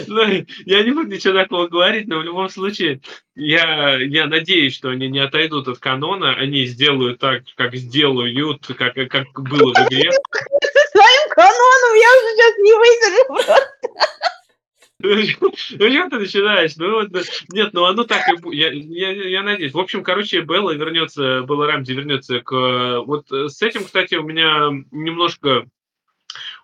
Ну, 0.07 0.45
я 0.65 0.83
не 0.83 0.91
буду 0.91 1.07
ничего 1.07 1.33
такого 1.33 1.67
говорить, 1.67 2.07
но 2.07 2.19
в 2.19 2.23
любом 2.23 2.49
случае 2.49 3.01
я, 3.35 3.97
я 3.97 4.27
надеюсь, 4.27 4.75
что 4.75 4.89
они 4.89 5.07
не 5.07 5.19
отойдут 5.19 5.67
от 5.67 5.79
канона, 5.79 6.33
они 6.35 6.65
сделают 6.65 7.19
так, 7.19 7.43
как 7.55 7.75
сделают, 7.75 8.65
как, 8.77 8.95
как 8.95 9.27
было 9.33 9.73
в 9.73 9.87
игре. 9.87 10.11
Своим 10.91 11.29
каноном 11.29 11.95
я 11.95 12.09
уже 12.17 12.27
сейчас 12.35 12.57
не 12.57 12.73
выдержу. 12.73 13.25
Ну, 14.99 15.51
что 15.55 16.09
ты 16.09 16.19
начинаешь? 16.19 16.75
Ну, 16.77 17.01
вот, 17.01 17.09
нет, 17.51 17.73
ну 17.73 17.85
оно 17.85 18.05
так 18.05 18.27
и 18.29 18.37
будет. 18.37 18.57
Я, 18.57 18.71
я, 18.71 19.11
я 19.11 19.43
надеюсь. 19.43 19.73
В 19.73 19.79
общем, 19.79 20.03
короче, 20.03 20.41
Белла 20.41 20.71
вернется, 20.71 21.41
Белла 21.41 21.67
Рамзи 21.67 21.93
вернется 21.93 22.39
к... 22.39 23.01
Вот 23.05 23.29
с 23.29 23.61
этим, 23.61 23.83
кстати, 23.83 24.15
у 24.15 24.23
меня 24.23 24.71
немножко 24.91 25.65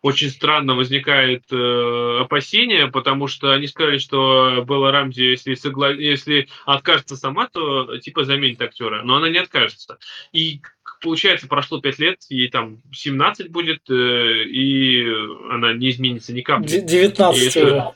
очень 0.01 0.29
странно 0.29 0.75
возникает 0.75 1.43
э, 1.51 2.17
опасение, 2.21 2.87
потому 2.87 3.27
что 3.27 3.51
они 3.51 3.67
сказали, 3.67 3.99
что 3.99 4.63
Белла 4.67 4.91
Рамзи, 4.91 5.21
если, 5.21 5.53
согла... 5.53 5.91
если 5.91 6.47
откажется 6.65 7.15
сама, 7.15 7.47
то 7.47 7.97
типа 7.99 8.23
заменит 8.23 8.61
актера, 8.61 9.03
но 9.03 9.17
она 9.17 9.29
не 9.29 9.37
откажется. 9.37 9.99
И 10.31 10.61
получается, 11.01 11.47
прошло 11.47 11.79
5 11.79 11.99
лет, 11.99 12.17
ей 12.29 12.49
там 12.49 12.81
17 12.91 13.49
будет, 13.49 13.89
э, 13.89 14.43
и 14.45 15.05
она 15.51 15.73
не 15.73 15.89
изменится 15.91 16.33
ни 16.33 16.41
капли. 16.41 16.79
19 16.79 17.41
если... 17.41 17.61
уже. 17.61 17.91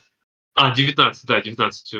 А, 0.58 0.74
19, 0.74 1.26
да, 1.26 1.42
19. 1.42 1.94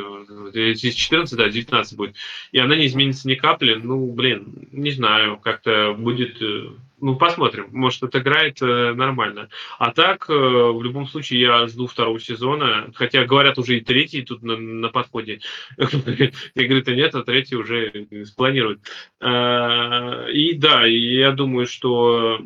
Э, 0.55 0.75
здесь 0.75 0.95
14, 0.95 1.37
да, 1.37 1.51
19 1.51 1.97
будет. 1.99 2.17
И 2.53 2.59
она 2.59 2.75
не 2.75 2.87
изменится 2.87 3.29
ни 3.29 3.35
капли. 3.35 3.75
Ну, 3.75 4.11
блин, 4.13 4.69
не 4.73 4.93
знаю, 4.93 5.37
как-то 5.37 5.93
будет... 5.93 6.41
Э, 6.41 6.71
ну, 6.99 7.17
посмотрим. 7.17 7.69
Может, 7.73 8.05
отыграет 8.05 8.63
э, 8.63 8.95
нормально. 8.95 9.51
А 9.79 9.93
так, 9.93 10.31
в 10.31 10.83
любом 10.83 11.07
случае, 11.07 11.41
я 11.41 11.67
жду 11.67 11.87
второго 11.87 12.19
сезона. 12.19 12.91
Хотя, 12.95 13.27
говорят, 13.27 13.59
уже 13.59 13.77
и 13.77 13.83
третий 13.83 14.23
тут 14.23 14.43
на, 14.43 14.57
на 14.57 14.89
подходе. 14.89 15.41
Игры-то 15.77 16.95
нет, 16.95 17.15
а 17.15 17.25
третий 17.25 17.57
уже 17.57 18.07
спланируют. 18.25 18.81
И 19.21 20.53
да, 20.55 20.87
я 20.87 21.33
думаю, 21.33 21.67
что 21.67 22.41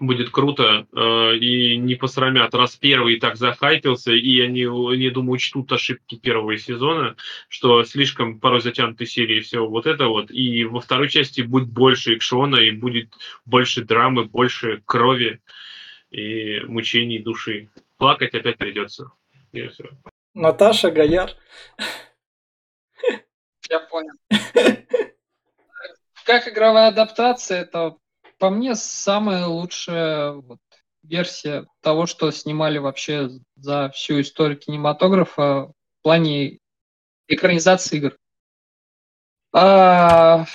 будет 0.00 0.30
круто 0.30 0.86
э, 0.92 1.36
и 1.36 1.76
не 1.76 1.94
посрамят, 1.94 2.54
раз 2.54 2.74
первый 2.76 3.20
так 3.20 3.36
захайпился, 3.36 4.12
и 4.12 4.40
они, 4.40 4.62
не 4.62 5.10
думаю, 5.10 5.32
учтут 5.32 5.70
ошибки 5.72 6.16
первого 6.16 6.56
сезона, 6.56 7.16
что 7.48 7.84
слишком 7.84 8.40
порой 8.40 8.60
затянуты 8.60 9.06
серии 9.06 9.36
и 9.38 9.40
все 9.40 9.64
вот 9.64 9.86
это 9.86 10.06
вот, 10.06 10.30
и 10.30 10.64
во 10.64 10.80
второй 10.80 11.08
части 11.08 11.42
будет 11.42 11.68
больше 11.68 12.16
экшона, 12.16 12.56
и 12.56 12.70
будет 12.70 13.14
больше 13.44 13.84
драмы, 13.84 14.24
больше 14.24 14.82
крови 14.86 15.40
и 16.10 16.60
мучений 16.60 17.18
души. 17.18 17.68
Плакать 17.98 18.34
опять 18.34 18.56
придется. 18.56 19.12
И 19.52 19.66
все. 19.68 19.84
Наташа 20.34 20.90
Гаяр. 20.90 21.30
Я 23.68 23.80
понял. 23.80 24.14
Как 26.24 26.48
игровая 26.48 26.88
адаптация, 26.88 27.62
это 27.62 27.96
по 28.40 28.48
мне, 28.48 28.74
самая 28.74 29.46
лучшая 29.46 30.32
вот, 30.32 30.58
версия 31.02 31.66
того, 31.82 32.06
что 32.06 32.30
снимали 32.30 32.78
вообще 32.78 33.28
за 33.54 33.90
всю 33.90 34.22
историю 34.22 34.58
кинематографа 34.58 35.66
в 35.66 36.02
плане 36.02 36.58
экранизации 37.28 37.98
игр. 37.98 38.16
А, 39.52 40.46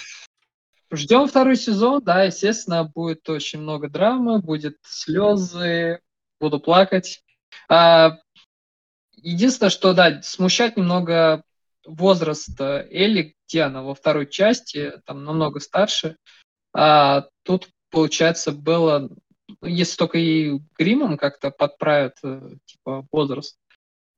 ждем 0.91 1.27
второй 1.27 1.55
сезон, 1.55 2.03
да, 2.03 2.23
естественно, 2.23 2.83
будет 2.83 3.29
очень 3.29 3.61
много 3.61 3.87
драмы, 3.87 4.39
будет 4.39 4.77
слезы, 4.81 5.99
буду 6.39 6.59
плакать. 6.59 7.23
А, 7.69 8.17
единственное, 9.11 9.69
что, 9.69 9.93
да, 9.93 10.23
смущать 10.23 10.75
немного 10.75 11.43
возраст 11.85 12.59
Элли, 12.59 13.35
где 13.47 13.61
она 13.61 13.83
во 13.83 13.93
второй 13.93 14.27
части, 14.27 14.93
там 15.05 15.23
намного 15.23 15.59
старше. 15.59 16.17
А, 16.73 17.27
тут 17.43 17.69
получается, 17.89 18.51
было, 18.51 19.09
если 19.61 19.97
только 19.97 20.17
и 20.17 20.59
гримом 20.77 21.17
как-то 21.17 21.51
подправят, 21.51 22.17
э, 22.23 22.41
типа, 22.65 23.05
возраст, 23.11 23.57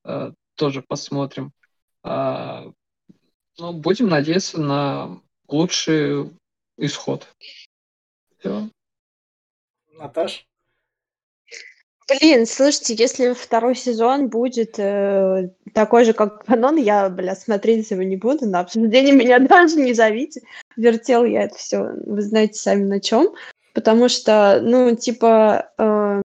э, 0.05 0.31
тоже 0.55 0.81
посмотрим. 0.81 1.51
А, 2.03 2.71
ну, 3.57 3.73
будем 3.73 4.07
надеяться 4.07 4.59
на 4.59 5.21
лучший 5.47 6.31
исход. 6.77 7.27
Все. 8.39 8.69
Наташ? 9.93 10.47
Блин, 12.07 12.45
слушайте, 12.45 12.93
если 12.93 13.33
второй 13.33 13.75
сезон 13.75 14.29
будет 14.29 14.79
э, 14.79 15.49
такой 15.73 16.05
же, 16.05 16.13
как 16.13 16.45
канон, 16.45 16.77
я, 16.77 17.09
бля, 17.09 17.35
смотреть 17.35 17.91
его 17.91 18.01
не 18.01 18.15
буду, 18.15 18.45
на 18.45 18.61
обсуждение 18.61 19.13
меня 19.13 19.39
даже 19.47 19.75
не 19.75 19.93
зовите. 19.93 20.41
Вертел 20.77 21.25
я 21.25 21.43
это 21.43 21.55
все, 21.55 21.83
вы 22.05 22.21
знаете 22.21 22.59
сами 22.59 22.83
на 22.83 23.01
чем 23.01 23.35
потому 23.77 24.09
что, 24.09 24.59
ну, 24.59 24.95
типа, 24.95 25.71
э, 25.77 26.21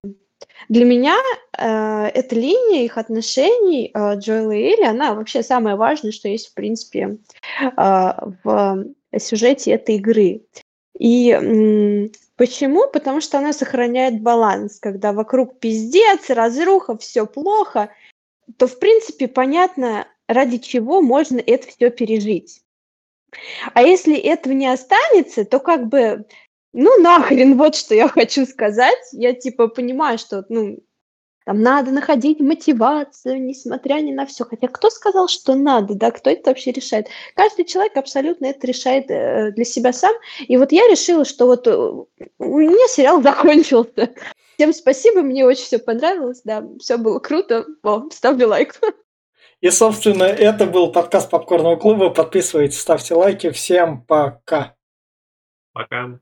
для 0.69 0.85
меня 0.85 1.15
э, 1.55 2.07
эта 2.07 2.33
линия 2.33 2.83
их 2.83 2.97
отношений 2.97 3.91
э, 3.93 4.15
Джоэла 4.15 4.53
и 4.53 4.71
Элли, 4.71 4.85
она 4.85 5.13
вообще 5.13 5.43
самое 5.43 5.75
важное, 5.75 6.11
что 6.11 6.27
есть, 6.27 6.47
в 6.47 6.55
принципе, 6.55 7.19
э, 7.61 7.69
в 8.43 8.85
сюжете 9.19 9.69
этой 9.69 9.97
игры. 9.97 10.41
И 10.97 11.29
м, 11.29 12.11
почему? 12.37 12.87
Потому 12.91 13.21
что 13.21 13.37
она 13.37 13.53
сохраняет 13.53 14.23
баланс, 14.23 14.79
когда 14.79 15.13
вокруг 15.13 15.59
пиздец, 15.59 16.31
разруха, 16.31 16.97
все 16.97 17.27
плохо, 17.27 17.91
то, 18.57 18.65
в 18.65 18.79
принципе, 18.79 19.27
понятно, 19.27 20.07
ради 20.27 20.57
чего 20.57 21.03
можно 21.03 21.37
это 21.37 21.67
все 21.67 21.91
пережить. 21.91 22.63
А 23.75 23.83
если 23.83 24.17
этого 24.17 24.53
не 24.53 24.65
останется, 24.65 25.45
то 25.45 25.59
как 25.59 25.87
бы 25.87 26.25
ну 26.73 27.01
нахрен, 27.01 27.57
вот 27.57 27.75
что 27.75 27.95
я 27.95 28.07
хочу 28.07 28.45
сказать. 28.45 28.99
Я 29.11 29.33
типа 29.33 29.67
понимаю, 29.67 30.17
что, 30.17 30.43
ну, 30.49 30.79
там 31.45 31.61
надо 31.61 31.91
находить 31.91 32.39
мотивацию, 32.39 33.41
несмотря 33.41 33.95
ни 33.95 34.11
на 34.11 34.25
все. 34.25 34.45
Хотя 34.45 34.67
кто 34.67 34.89
сказал, 34.89 35.27
что 35.27 35.55
надо, 35.55 35.93
да, 35.93 36.11
кто 36.11 36.29
это 36.29 36.49
вообще 36.49 36.71
решает? 36.71 37.07
Каждый 37.35 37.65
человек 37.65 37.97
абсолютно 37.97 38.45
это 38.47 38.65
решает 38.65 39.11
э, 39.11 39.51
для 39.51 39.65
себя 39.65 39.91
сам. 39.91 40.13
И 40.47 40.55
вот 40.57 40.71
я 40.71 40.87
решила, 40.87 41.25
что 41.25 41.45
вот 41.45 41.67
э, 41.67 41.75
у 41.75 42.59
меня 42.59 42.87
сериал 42.87 43.21
закончился. 43.23 44.13
Всем 44.55 44.73
спасибо, 44.73 45.21
мне 45.21 45.45
очень 45.45 45.65
все 45.65 45.79
понравилось, 45.79 46.41
да, 46.43 46.63
все 46.79 46.97
было 46.97 47.19
круто. 47.19 47.65
О, 47.83 48.09
ставлю 48.11 48.47
лайк. 48.47 48.79
И, 49.61 49.69
собственно, 49.69 50.23
это 50.23 50.65
был 50.65 50.91
подкаст 50.91 51.29
Попкорного 51.29 51.75
клуба. 51.75 52.09
Подписывайтесь, 52.09 52.79
ставьте 52.79 53.15
лайки. 53.15 53.49
Всем 53.51 54.01
пока. 54.01 54.75
Пока. 55.73 56.19